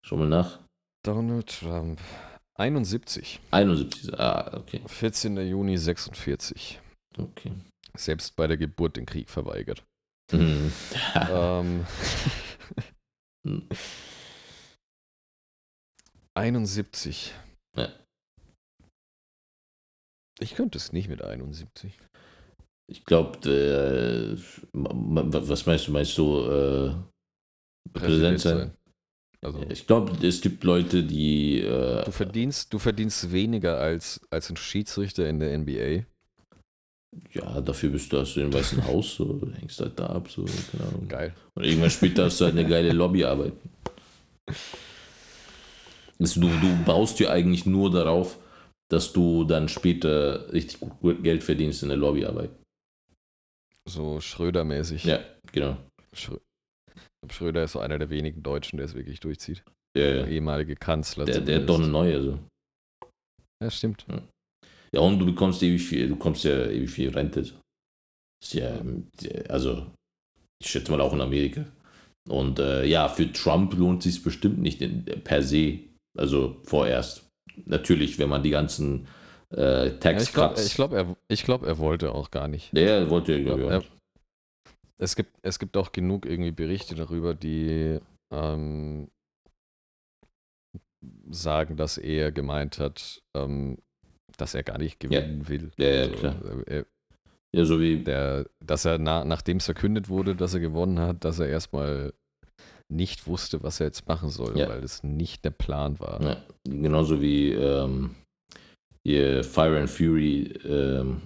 Schau 0.06 0.18
mal 0.18 0.30
nach. 0.30 0.60
Donald 1.04 1.48
Trump. 1.48 2.00
71. 2.56 3.40
71, 3.52 4.20
ah, 4.20 4.58
okay. 4.58 4.82
14. 4.86 5.38
Juni 5.38 5.78
46. 5.78 6.80
Okay. 7.18 7.52
Selbst 7.98 8.36
bei 8.36 8.48
der 8.48 8.58
Geburt 8.58 8.98
den 8.98 9.06
Krieg 9.06 9.30
verweigert. 9.30 9.84
Mhm. 10.32 10.72
ähm, 11.30 11.86
71. 16.36 17.34
Ja. 17.76 17.90
Ich 20.42 20.56
könnte 20.56 20.78
es 20.78 20.92
nicht 20.92 21.08
mit 21.08 21.22
71. 21.22 21.98
Ich 22.92 23.06
glaube, 23.06 23.50
äh, 23.50 24.38
was 24.74 25.66
meinst 25.66 25.88
du? 25.88 25.92
Meinst 25.92 26.18
du 26.18 26.40
äh, 26.50 26.94
Präsident 27.94 28.40
sein? 28.40 28.72
Also, 29.44 29.60
ich 29.70 29.88
glaube, 29.88 30.26
es 30.26 30.42
gibt 30.42 30.64
Leute, 30.64 31.04
die. 31.04 31.62
Äh, 31.62 32.04
du, 32.04 32.12
verdienst, 32.12 32.74
du 32.74 32.80
verdienst 32.80 33.32
weniger 33.32 33.80
als, 33.80 34.20
als 34.30 34.50
ein 34.50 34.58
Schiedsrichter 34.58 35.28
in 35.28 35.40
der 35.40 35.58
NBA. 35.58 36.06
Ja, 37.34 37.62
dafür 37.62 37.90
bist 37.90 38.12
du 38.12 38.20
aus 38.20 38.34
dem 38.34 38.54
Weißen 38.54 38.84
Haus, 38.88 39.16
so, 39.16 39.34
du 39.34 39.52
hängst 39.54 39.80
halt 39.80 40.00
da 40.00 40.08
ab, 40.08 40.30
so, 40.30 40.46
keine 40.72 40.90
Ahnung. 40.90 41.08
Geil. 41.08 41.34
Und 41.56 41.66
irgendwann 41.66 41.90
später 41.90 42.26
hast 42.26 42.40
du 42.40 42.46
halt 42.46 42.58
eine 42.58 42.68
geile 42.68 42.92
Lobbyarbeit. 42.94 43.54
Also 46.20 46.42
du, 46.42 46.48
du 46.48 46.84
baust 46.86 47.20
dir 47.20 47.32
eigentlich 47.32 47.66
nur 47.66 47.92
darauf, 47.92 48.38
dass 48.92 49.14
du 49.14 49.46
dann 49.46 49.70
später 49.70 50.52
richtig 50.52 50.82
gut 50.82 51.24
Geld 51.24 51.44
verdienst 51.44 51.82
in 51.82 51.90
der 51.90 51.98
Lobbyarbeit. 51.98 52.50
So 53.88 54.20
Schröder-mäßig. 54.20 55.06
Ja, 55.06 55.20
genau. 55.52 55.78
Schrö 56.14 56.38
Schröder 57.30 57.64
ist 57.64 57.74
so 57.74 57.80
einer 57.80 58.00
der 58.00 58.10
wenigen 58.10 58.44
Deutschen, 58.44 58.78
der 58.78 58.88
es 58.88 58.96
wirklich 58.96 59.20
durchzieht. 59.20 59.64
Ja, 59.96 60.04
ja. 60.04 60.14
Der 60.14 60.28
ehemalige 60.28 60.76
Kanzler. 60.76 61.26
Der, 61.26 61.40
der 61.40 61.60
doch 61.60 61.78
eine 61.78 61.88
neue, 61.88 62.16
also. 62.16 62.40
Ja, 63.64 63.70
stimmt. 63.70 64.06
Ja. 64.10 64.22
ja. 64.94 65.00
und 65.02 65.20
du 65.20 65.26
bekommst 65.26 65.62
ewig 65.64 65.84
viel, 65.84 66.10
du 66.10 66.16
kommst 66.16 66.44
ja 66.44 66.66
ewig 66.66 66.90
viel 66.90 67.10
Rente. 67.10 67.42
Ist 67.42 68.54
ja, 68.54 68.82
also, 69.48 69.86
ich 70.62 70.70
schätze 70.70 70.92
mal 70.92 71.00
auch 71.00 71.14
in 71.14 71.22
Amerika. 71.22 71.66
Und 72.28 72.60
äh, 72.60 72.86
ja, 72.86 73.08
für 73.08 73.32
Trump 73.32 73.74
lohnt 73.76 74.06
es 74.06 74.16
sich 74.16 74.24
bestimmt 74.24 74.58
nicht 74.58 74.82
in, 74.82 75.06
per 75.06 75.44
se. 75.44 75.80
Also 76.18 76.60
vorerst. 76.64 77.31
Natürlich, 77.66 78.20
wenn 78.20 78.30
man 78.30 78.44
die 78.44 78.50
ganzen 78.50 79.08
äh, 79.50 79.92
Tax 79.92 80.34
ja, 80.34 80.54
ich 80.56 80.74
glaube, 80.76 80.96
glaub, 80.96 81.18
er, 81.30 81.36
glaub, 81.38 81.64
er 81.64 81.78
wollte 81.78 82.14
auch 82.14 82.32
gar 82.32 82.48
nicht. 82.48 82.76
Der 82.76 83.10
wollte 83.10 83.34
ja, 83.34 83.44
glaube 83.44 83.62
ich, 83.62 83.72
auch 83.72 83.84
es 85.02 85.16
gibt, 85.16 85.36
es 85.42 85.58
gibt 85.58 85.76
auch 85.78 85.92
genug 85.92 86.28
irgendwie 86.28 86.52
Berichte 86.52 86.94
darüber, 86.94 87.34
die 87.34 87.98
ähm, 88.32 89.10
sagen, 91.32 91.76
dass 91.76 91.98
er 91.98 92.32
gemeint 92.32 92.78
hat, 92.78 93.24
ähm, 93.36 93.80
dass 94.38 94.54
er 94.54 94.62
gar 94.62 94.78
nicht 94.78 95.00
gewinnen 95.00 95.42
ja. 95.42 95.50
will. 95.50 95.72
Ja, 95.78 95.88
ja, 95.88 96.02
also, 96.04 96.14
klar. 96.14 96.36
Er, 96.68 96.86
ja, 97.54 97.66
so 97.66 97.82
wie. 97.82 98.04
Der, 98.04 98.46
dass 98.64 98.86
er, 98.86 99.00
na, 99.00 99.26
nachdem 99.26 99.58
es 99.58 99.66
verkündet 99.66 100.08
wurde, 100.08 100.36
dass 100.36 100.54
er 100.54 100.60
gewonnen 100.60 101.00
hat, 101.00 101.26
dass 101.26 101.40
er 101.40 101.48
erstmal 101.48 102.14
nicht 102.92 103.28
wusste, 103.28 103.64
was 103.64 103.80
er 103.80 103.88
jetzt 103.88 104.08
machen 104.08 104.30
soll, 104.30 104.58
ja. 104.58 104.70
weil 104.70 104.84
es 104.84 105.04
nicht 105.04 105.46
der 105.46 105.52
Plan 105.52 106.00
war. 106.00 106.22
Ja, 106.22 106.38
genauso 106.64 107.22
wie 107.22 107.52
ähm, 107.52 108.16
Fire 109.04 109.80
and 109.80 109.90
Fury 109.90 110.54
ähm, 110.66 111.22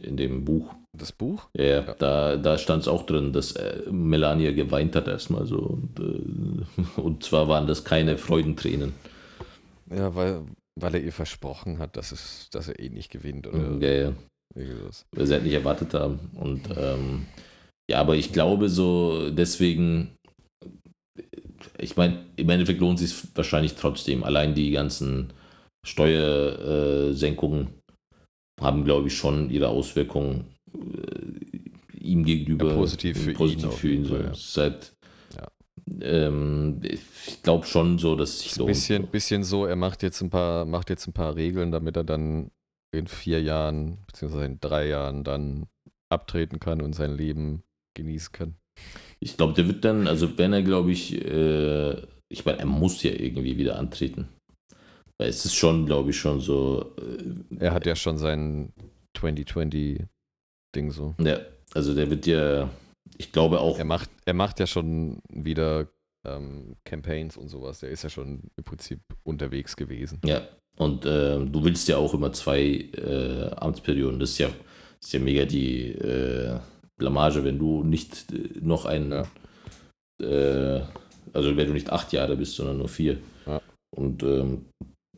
in 0.00 0.16
dem 0.16 0.44
Buch 0.44 0.74
das 0.98 1.12
Buch? 1.12 1.48
Ja, 1.56 1.64
ja. 1.64 1.94
da, 1.98 2.36
da 2.36 2.58
stand 2.58 2.82
es 2.82 2.88
auch 2.88 3.06
drin, 3.06 3.32
dass 3.32 3.52
äh, 3.52 3.82
Melania 3.90 4.52
geweint 4.52 4.94
hat 4.94 5.08
erstmal 5.08 5.46
so. 5.46 5.58
Und, 5.58 5.98
äh, 5.98 7.00
und 7.00 7.24
zwar 7.24 7.48
waren 7.48 7.66
das 7.66 7.84
keine 7.84 8.18
Freudentränen. 8.18 8.92
Ja, 9.90 10.14
weil, 10.14 10.42
weil 10.78 10.94
er 10.94 11.02
ihr 11.02 11.12
versprochen 11.12 11.78
hat, 11.78 11.96
dass, 11.96 12.12
es, 12.12 12.48
dass 12.50 12.68
er 12.68 12.78
eh 12.78 12.90
nicht 12.90 13.10
gewinnt. 13.10 13.46
Oder 13.46 13.78
ja, 13.80 14.10
ja. 14.10 14.12
Weil 15.12 15.26
sie 15.26 15.32
halt 15.32 15.44
nicht 15.44 15.54
erwartet 15.54 15.94
haben. 15.94 16.30
Und 16.34 16.68
ähm, 16.76 17.26
ja, 17.90 18.00
aber 18.00 18.16
ich 18.16 18.32
glaube 18.32 18.68
so, 18.68 19.30
deswegen, 19.30 20.12
ich 21.78 21.96
meine, 21.96 22.24
im 22.36 22.48
Endeffekt 22.48 22.80
lohnt 22.80 23.00
es 23.00 23.20
sich 23.20 23.28
wahrscheinlich 23.34 23.74
trotzdem. 23.74 24.24
Allein 24.24 24.54
die 24.54 24.70
ganzen 24.70 25.32
Steuersenkungen 25.84 27.68
haben, 28.60 28.84
glaube 28.84 29.08
ich, 29.08 29.16
schon 29.16 29.50
ihre 29.50 29.68
Auswirkungen 29.68 30.46
äh, 30.74 31.98
ihm 31.98 32.24
gegenüber 32.24 32.68
ja, 32.68 32.74
positiv 32.74 33.22
für 33.22 33.32
positiv 33.32 33.64
ihn. 33.64 33.72
Für 33.72 33.92
ihn 33.92 34.04
so. 34.04 34.16
ja. 34.16 34.34
Seit, 34.34 34.92
ja. 35.36 35.48
ähm, 36.00 36.80
ich 36.82 37.42
glaube 37.42 37.66
schon 37.66 37.98
so, 37.98 38.16
dass 38.16 38.40
sich 38.40 38.56
lohnt. 38.56 38.68
Bisschen, 38.68 39.06
bisschen 39.08 39.44
so, 39.44 39.66
er 39.66 39.76
macht 39.76 40.02
jetzt 40.02 40.20
ein 40.20 40.30
paar, 40.30 40.64
macht 40.64 40.90
jetzt 40.90 41.06
ein 41.06 41.12
paar 41.12 41.36
Regeln, 41.36 41.72
damit 41.72 41.96
er 41.96 42.04
dann 42.04 42.50
in 42.94 43.06
vier 43.06 43.40
Jahren, 43.42 43.98
beziehungsweise 44.06 44.44
in 44.44 44.60
drei 44.60 44.88
Jahren 44.88 45.24
dann 45.24 45.66
abtreten 46.10 46.60
kann 46.60 46.82
und 46.82 46.92
sein 46.92 47.16
Leben 47.16 47.62
genießen 47.94 48.32
kann. 48.32 48.56
Ich 49.20 49.36
glaube, 49.36 49.52
der 49.54 49.68
wird 49.68 49.84
dann, 49.84 50.08
also 50.08 50.36
wenn 50.36 50.52
er, 50.52 50.62
glaube 50.62 50.92
ich, 50.92 51.14
äh, 51.14 51.96
ich 52.28 52.44
meine, 52.44 52.58
er 52.58 52.66
muss 52.66 53.02
ja 53.02 53.12
irgendwie 53.12 53.56
wieder 53.56 53.78
antreten. 53.78 54.28
Weil 55.18 55.28
es 55.28 55.44
ist 55.44 55.54
schon, 55.54 55.86
glaube 55.86 56.10
ich, 56.10 56.18
schon 56.18 56.40
so. 56.40 56.94
Äh, 56.98 57.64
er 57.64 57.72
hat 57.72 57.86
ja 57.86 57.94
schon 57.94 58.18
sein 58.18 58.72
2020 59.16 60.04
Ding 60.74 60.90
so. 60.90 61.14
Ja, 61.18 61.38
also 61.74 61.94
der 61.94 62.10
wird 62.10 62.26
ja, 62.26 62.68
ich 63.18 63.30
glaube 63.30 63.60
auch. 63.60 63.78
Er 63.78 63.84
macht, 63.84 64.10
er 64.24 64.34
macht 64.34 64.58
ja 64.58 64.66
schon 64.66 65.20
wieder 65.28 65.88
ähm, 66.26 66.76
Campaigns 66.84 67.36
und 67.36 67.48
sowas. 67.48 67.80
Der 67.80 67.90
ist 67.90 68.02
ja 68.02 68.10
schon 68.10 68.50
im 68.56 68.64
Prinzip 68.64 69.00
unterwegs 69.22 69.76
gewesen. 69.76 70.20
Ja, 70.24 70.42
und 70.76 71.04
äh, 71.04 71.38
du 71.44 71.64
willst 71.64 71.88
ja 71.88 71.98
auch 71.98 72.14
immer 72.14 72.32
zwei 72.32 72.62
äh, 72.62 73.50
Amtsperioden. 73.56 74.18
Das 74.18 74.30
ist 74.30 74.38
ja, 74.38 74.48
das 74.48 75.08
ist 75.08 75.12
ja 75.12 75.20
mega 75.20 75.44
die 75.44 75.92
äh, 75.92 76.58
Blamage, 77.02 77.44
wenn 77.44 77.58
du 77.58 77.82
nicht 77.82 78.32
äh, 78.32 78.60
noch 78.60 78.86
ein, 78.86 79.10
ja. 79.10 79.26
Äh, 80.22 80.82
also 81.32 81.56
wenn 81.56 81.66
du 81.66 81.72
nicht 81.72 81.90
acht 81.90 82.12
Jahre 82.12 82.36
bist, 82.36 82.56
sondern 82.56 82.78
nur 82.78 82.88
vier. 82.88 83.18
Ja. 83.46 83.60
Und 83.94 84.22
ähm, 84.22 84.66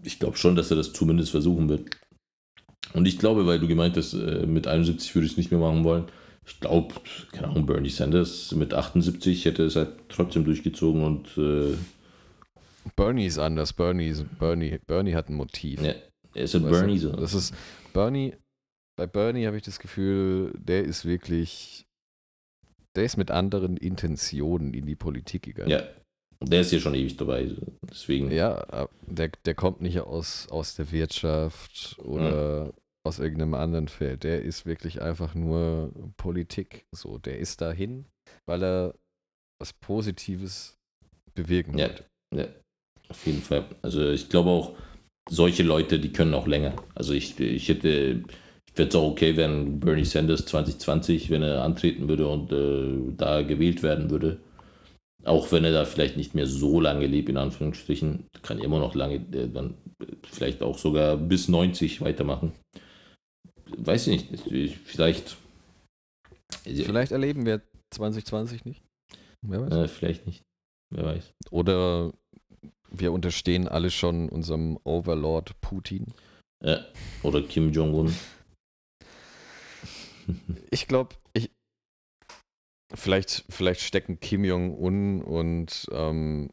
ich 0.02 0.18
glaube 0.18 0.36
schon, 0.36 0.56
dass 0.56 0.70
er 0.70 0.76
das 0.76 0.92
zumindest 0.92 1.30
versuchen 1.30 1.68
wird. 1.68 1.90
Und 2.94 3.06
ich 3.06 3.18
glaube, 3.18 3.46
weil 3.46 3.58
du 3.58 3.68
gemeint 3.68 3.96
hast, 3.96 4.14
äh, 4.14 4.46
mit 4.46 4.66
71 4.66 5.14
würde 5.14 5.26
ich 5.26 5.32
es 5.32 5.38
nicht 5.38 5.50
mehr 5.50 5.60
machen 5.60 5.84
wollen. 5.84 6.04
Ich 6.46 6.60
glaube, 6.60 6.94
keine 7.32 7.48
Ahnung, 7.48 7.66
Bernie 7.66 7.88
Sanders 7.88 8.52
mit 8.54 8.74
78 8.74 9.44
hätte 9.44 9.64
es 9.64 9.76
halt 9.76 9.92
trotzdem 10.08 10.44
durchgezogen 10.44 11.02
und 11.02 11.38
äh, 11.38 11.74
Bernie 12.96 13.26
ist 13.26 13.38
anders. 13.38 13.72
Bernie, 13.72 14.14
Bernie, 14.38 14.78
Bernie 14.86 15.14
hat 15.14 15.28
ein 15.28 15.36
Motiv. 15.36 15.82
ja, 15.82 15.94
er 16.34 16.44
ist 16.44 16.54
du, 16.54 16.60
Bernie 16.60 16.98
so. 16.98 17.12
Das 17.12 17.32
ist 17.32 17.54
Bernie. 17.92 18.34
Bei 18.96 19.06
Bernie 19.06 19.46
habe 19.46 19.56
ich 19.56 19.62
das 19.62 19.78
Gefühl, 19.78 20.52
der 20.56 20.84
ist 20.84 21.04
wirklich, 21.04 21.86
der 22.94 23.04
ist 23.04 23.16
mit 23.16 23.30
anderen 23.30 23.76
Intentionen 23.76 24.72
in 24.72 24.86
die 24.86 24.94
Politik 24.94 25.42
gegangen. 25.42 25.70
Ja, 25.70 25.82
und 26.38 26.52
der 26.52 26.60
ist 26.60 26.72
ja 26.72 26.78
schon 26.78 26.94
ewig 26.94 27.16
dabei. 27.16 27.50
Deswegen, 27.90 28.30
Ja, 28.30 28.88
der, 29.06 29.30
der 29.44 29.54
kommt 29.54 29.80
nicht 29.80 30.00
aus, 30.00 30.48
aus 30.48 30.76
der 30.76 30.92
Wirtschaft 30.92 31.98
oder 31.98 32.72
aus 33.06 33.18
irgendeinem 33.18 33.54
anderen 33.54 33.88
Feld. 33.88 34.22
Der 34.24 34.42
ist 34.42 34.64
wirklich 34.64 35.02
einfach 35.02 35.34
nur 35.34 35.92
Politik. 36.16 36.86
So, 36.92 37.18
der 37.18 37.38
ist 37.38 37.60
dahin, 37.60 38.06
weil 38.46 38.62
er 38.62 38.94
was 39.60 39.72
Positives 39.72 40.76
bewirken 41.34 41.78
Ja. 41.78 41.88
wollte. 41.88 42.04
Ja, 42.34 42.46
auf 43.08 43.26
jeden 43.26 43.42
Fall. 43.42 43.66
Also 43.82 44.08
ich 44.10 44.28
glaube 44.28 44.50
auch, 44.50 44.76
solche 45.28 45.62
Leute, 45.62 45.98
die 45.98 46.12
können 46.12 46.34
auch 46.34 46.46
länger. 46.46 46.76
Also 46.94 47.12
ich, 47.12 47.38
ich 47.40 47.68
hätte, 47.68 48.22
fände 48.74 48.88
es 48.88 48.94
auch 48.96 49.10
okay, 49.10 49.36
wenn 49.36 49.80
Bernie 49.80 50.04
Sanders 50.04 50.44
2020, 50.46 51.30
wenn 51.30 51.42
er 51.42 51.62
antreten 51.62 52.08
würde 52.08 52.26
und 52.26 52.52
äh, 52.52 53.14
da 53.16 53.42
gewählt 53.42 53.82
werden 53.82 54.10
würde. 54.10 54.40
Auch 55.24 55.52
wenn 55.52 55.64
er 55.64 55.72
da 55.72 55.84
vielleicht 55.84 56.16
nicht 56.16 56.34
mehr 56.34 56.46
so 56.46 56.80
lange 56.80 57.06
lebt, 57.06 57.28
in 57.30 57.38
Anführungsstrichen, 57.38 58.26
kann 58.42 58.58
immer 58.58 58.78
noch 58.78 58.94
lange, 58.94 59.16
äh, 59.16 59.48
dann 59.48 59.74
vielleicht 60.30 60.62
auch 60.62 60.76
sogar 60.76 61.16
bis 61.16 61.48
90 61.48 62.00
weitermachen. 62.00 62.52
Weiß 63.76 64.06
ich 64.08 64.30
nicht, 64.30 64.46
ich, 64.46 64.76
vielleicht. 64.76 65.36
Vielleicht 66.64 67.12
erleben 67.12 67.46
wir 67.46 67.62
2020 67.90 68.64
nicht. 68.64 68.82
Wer 69.42 69.62
weiß. 69.62 69.72
Äh, 69.72 69.88
vielleicht 69.88 70.26
nicht. 70.26 70.42
Wer 70.90 71.04
weiß. 71.04 71.32
Oder 71.50 72.12
wir 72.90 73.12
unterstehen 73.12 73.68
alle 73.68 73.90
schon 73.90 74.28
unserem 74.28 74.78
Overlord 74.84 75.60
Putin. 75.60 76.12
Ja. 76.62 76.84
Oder 77.22 77.42
Kim 77.42 77.72
Jong-un. 77.72 78.14
Ich 80.70 80.86
glaube, 80.86 81.16
ich. 81.32 81.50
Vielleicht, 82.94 83.44
vielleicht 83.48 83.80
stecken 83.80 84.20
Kim 84.20 84.44
Jong-un 84.44 85.22
und 85.22 85.86
ähm, 85.90 86.50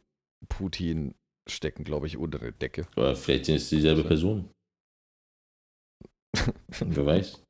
Putin 0.50 1.14
stecken, 1.48 1.84
glaube 1.84 2.08
ich, 2.08 2.18
unter 2.18 2.40
der 2.40 2.52
Decke. 2.52 2.88
Aber 2.96 3.16
vielleicht 3.16 3.46
sind 3.46 3.56
es 3.56 3.70
dieselbe 3.70 4.04
Person. 4.04 4.50
Wer 6.80 7.06
weiß. 7.06 7.44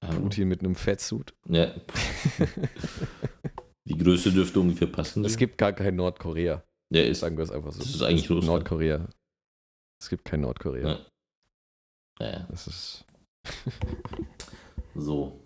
Putin 0.00 0.48
mit 0.48 0.60
einem 0.60 0.74
Fettsuit. 0.74 1.34
Ja, 1.48 1.74
die 3.86 3.98
Größe 3.98 4.32
dürfte 4.32 4.60
ungefähr 4.60 4.88
passen. 4.88 5.24
Es 5.24 5.36
gibt 5.36 5.58
gar 5.58 5.72
kein 5.74 5.96
Nordkorea. 5.96 6.64
ja, 6.90 7.02
ist, 7.02 7.20
Sagen 7.20 7.36
wir 7.36 7.44
es 7.44 7.50
einfach 7.50 7.72
so. 7.72 7.80
das 7.80 7.94
ist 7.94 8.02
eigentlich 8.02 8.30
Russland. 8.30 8.46
Nordkorea. 8.46 9.08
Es 10.00 10.08
gibt 10.08 10.24
kein 10.24 10.40
Nordkorea. 10.40 10.88
Ja. 10.88 11.06
Ja, 12.20 12.46
Das 12.50 12.66
ist. 12.66 13.04
so. 14.94 15.40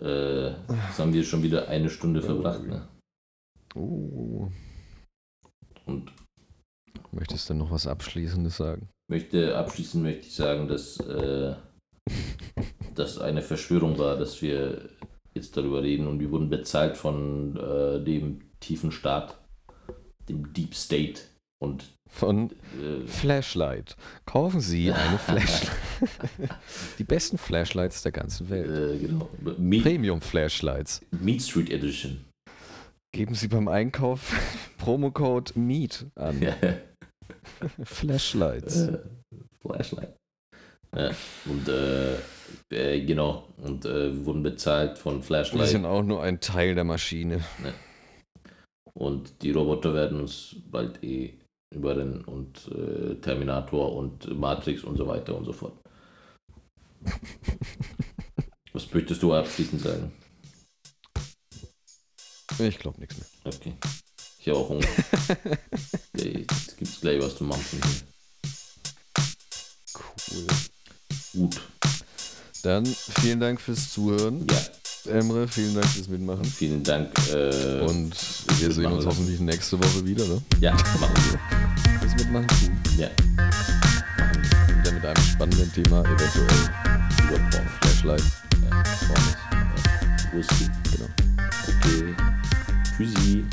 Äh, 0.00 0.48
jetzt 0.48 0.98
haben 0.98 1.12
wir 1.12 1.24
schon 1.24 1.42
wieder 1.42 1.68
eine 1.68 1.90
Stunde 1.90 2.22
verbracht. 2.22 2.64
Ne? 2.64 2.88
Uh, 3.74 4.48
Und 5.86 6.12
möchtest 7.12 7.48
du 7.48 7.54
noch 7.54 7.70
was 7.70 7.86
Abschließendes 7.86 8.56
sagen? 8.56 8.88
möchte 9.12 9.56
abschließend 9.56 10.02
möchte 10.02 10.26
ich 10.26 10.34
sagen, 10.34 10.68
dass 10.68 10.98
äh, 11.00 11.54
das 12.94 13.18
eine 13.18 13.42
Verschwörung 13.42 13.98
war, 13.98 14.16
dass 14.16 14.40
wir 14.40 14.88
jetzt 15.34 15.54
darüber 15.56 15.82
reden 15.82 16.06
und 16.06 16.18
wir 16.18 16.30
wurden 16.30 16.48
bezahlt 16.48 16.96
von 16.96 17.56
äh, 17.56 18.02
dem 18.02 18.40
tiefen 18.60 18.90
Staat, 18.90 19.38
dem 20.28 20.52
Deep 20.54 20.74
State 20.74 21.20
und 21.62 21.94
Von 22.10 22.50
äh, 22.80 23.06
Flashlight. 23.06 23.96
Kaufen 24.26 24.60
Sie 24.60 24.90
eine 24.92 25.18
Flashlight. 25.18 25.70
Die 26.98 27.04
besten 27.04 27.38
Flashlights 27.38 28.02
der 28.02 28.12
ganzen 28.12 28.50
Welt. 28.50 28.68
äh, 28.68 28.98
genau, 28.98 29.28
Meat, 29.58 29.84
Premium 29.84 30.20
Flashlights. 30.20 31.00
Meat 31.12 31.40
Street 31.42 31.70
Edition. 31.70 32.24
Geben 33.14 33.34
Sie 33.34 33.46
beim 33.48 33.68
Einkauf 33.68 34.34
Promocode 34.78 35.54
MEAT 35.56 36.06
an. 36.16 36.40
Flashlights. 37.84 38.88
Äh, 38.88 38.98
Flashlight. 39.60 40.16
Ja, 40.94 41.10
und 41.46 41.68
äh, 41.68 42.16
äh, 42.70 43.04
genau, 43.04 43.48
und 43.58 43.84
äh, 43.86 44.24
wurden 44.26 44.42
bezahlt 44.42 44.98
von 44.98 45.16
Wir 45.18 45.22
Flashlight 45.22 45.68
sind 45.68 45.86
auch 45.86 46.02
nur 46.02 46.22
ein 46.22 46.40
Teil 46.40 46.74
der 46.74 46.84
Maschine. 46.84 47.40
und 48.94 49.42
die 49.42 49.52
Roboter 49.52 49.94
werden 49.94 50.20
uns 50.20 50.56
bald 50.70 51.02
eh 51.02 51.38
überrennen 51.74 52.24
und 52.24 52.68
äh, 52.68 53.14
Terminator 53.16 53.94
und 53.94 54.38
Matrix 54.38 54.84
und 54.84 54.96
so 54.96 55.06
weiter 55.06 55.36
und 55.36 55.44
so 55.44 55.52
fort. 55.52 55.74
Was 58.72 58.92
möchtest 58.92 59.22
du 59.22 59.34
abschließend 59.34 59.82
sagen? 59.82 60.12
Ich 62.58 62.78
glaube 62.78 63.00
nichts 63.00 63.16
mehr. 63.16 63.26
Okay. 63.54 63.74
Ich 64.38 64.48
habe 64.48 64.58
auch 64.58 64.68
Hunger. 64.68 64.86
ja, 66.16 66.24
jetzt 66.24 66.76
gibt's 66.76 67.00
gleich 67.00 67.20
was 67.22 67.36
zu 67.36 67.44
machen. 67.44 67.80
Cool. 69.94 70.46
Gut. 71.32 71.60
Dann 72.62 72.86
vielen 72.86 73.40
Dank 73.40 73.60
fürs 73.60 73.92
Zuhören. 73.92 74.46
Ja, 74.50 74.62
Emre, 75.08 75.48
vielen 75.48 75.74
Dank 75.74 75.86
fürs 75.86 76.08
Mitmachen. 76.08 76.44
vielen 76.44 76.82
Dank. 76.82 77.10
Äh, 77.32 77.80
Und 77.80 78.12
wir 78.60 78.70
sehen 78.72 78.86
uns 78.86 79.04
hoffentlich 79.04 79.40
nächste 79.40 79.78
Woche 79.78 80.04
wieder, 80.06 80.24
ne? 80.26 80.40
ja, 80.60 80.72
machen 80.72 81.14
wir. 81.16 81.98
Fürs 82.00 82.14
Mitmachen. 82.14 82.46
Ja, 82.96 83.08
Wieder 84.78 84.92
mit 84.92 85.04
einem 85.04 85.24
spannenden 85.24 85.72
Thema, 85.72 86.00
eventuell 86.02 86.46
über 87.28 87.38
Porn. 87.50 87.68
Flashlight. 87.80 88.22
Ja, 88.70 88.82
Pornos. 89.08 89.36
Wusste. 90.32 90.70
Genau. 90.92 91.08
Okay. 91.68 92.14
Tschüssi. 92.96 93.44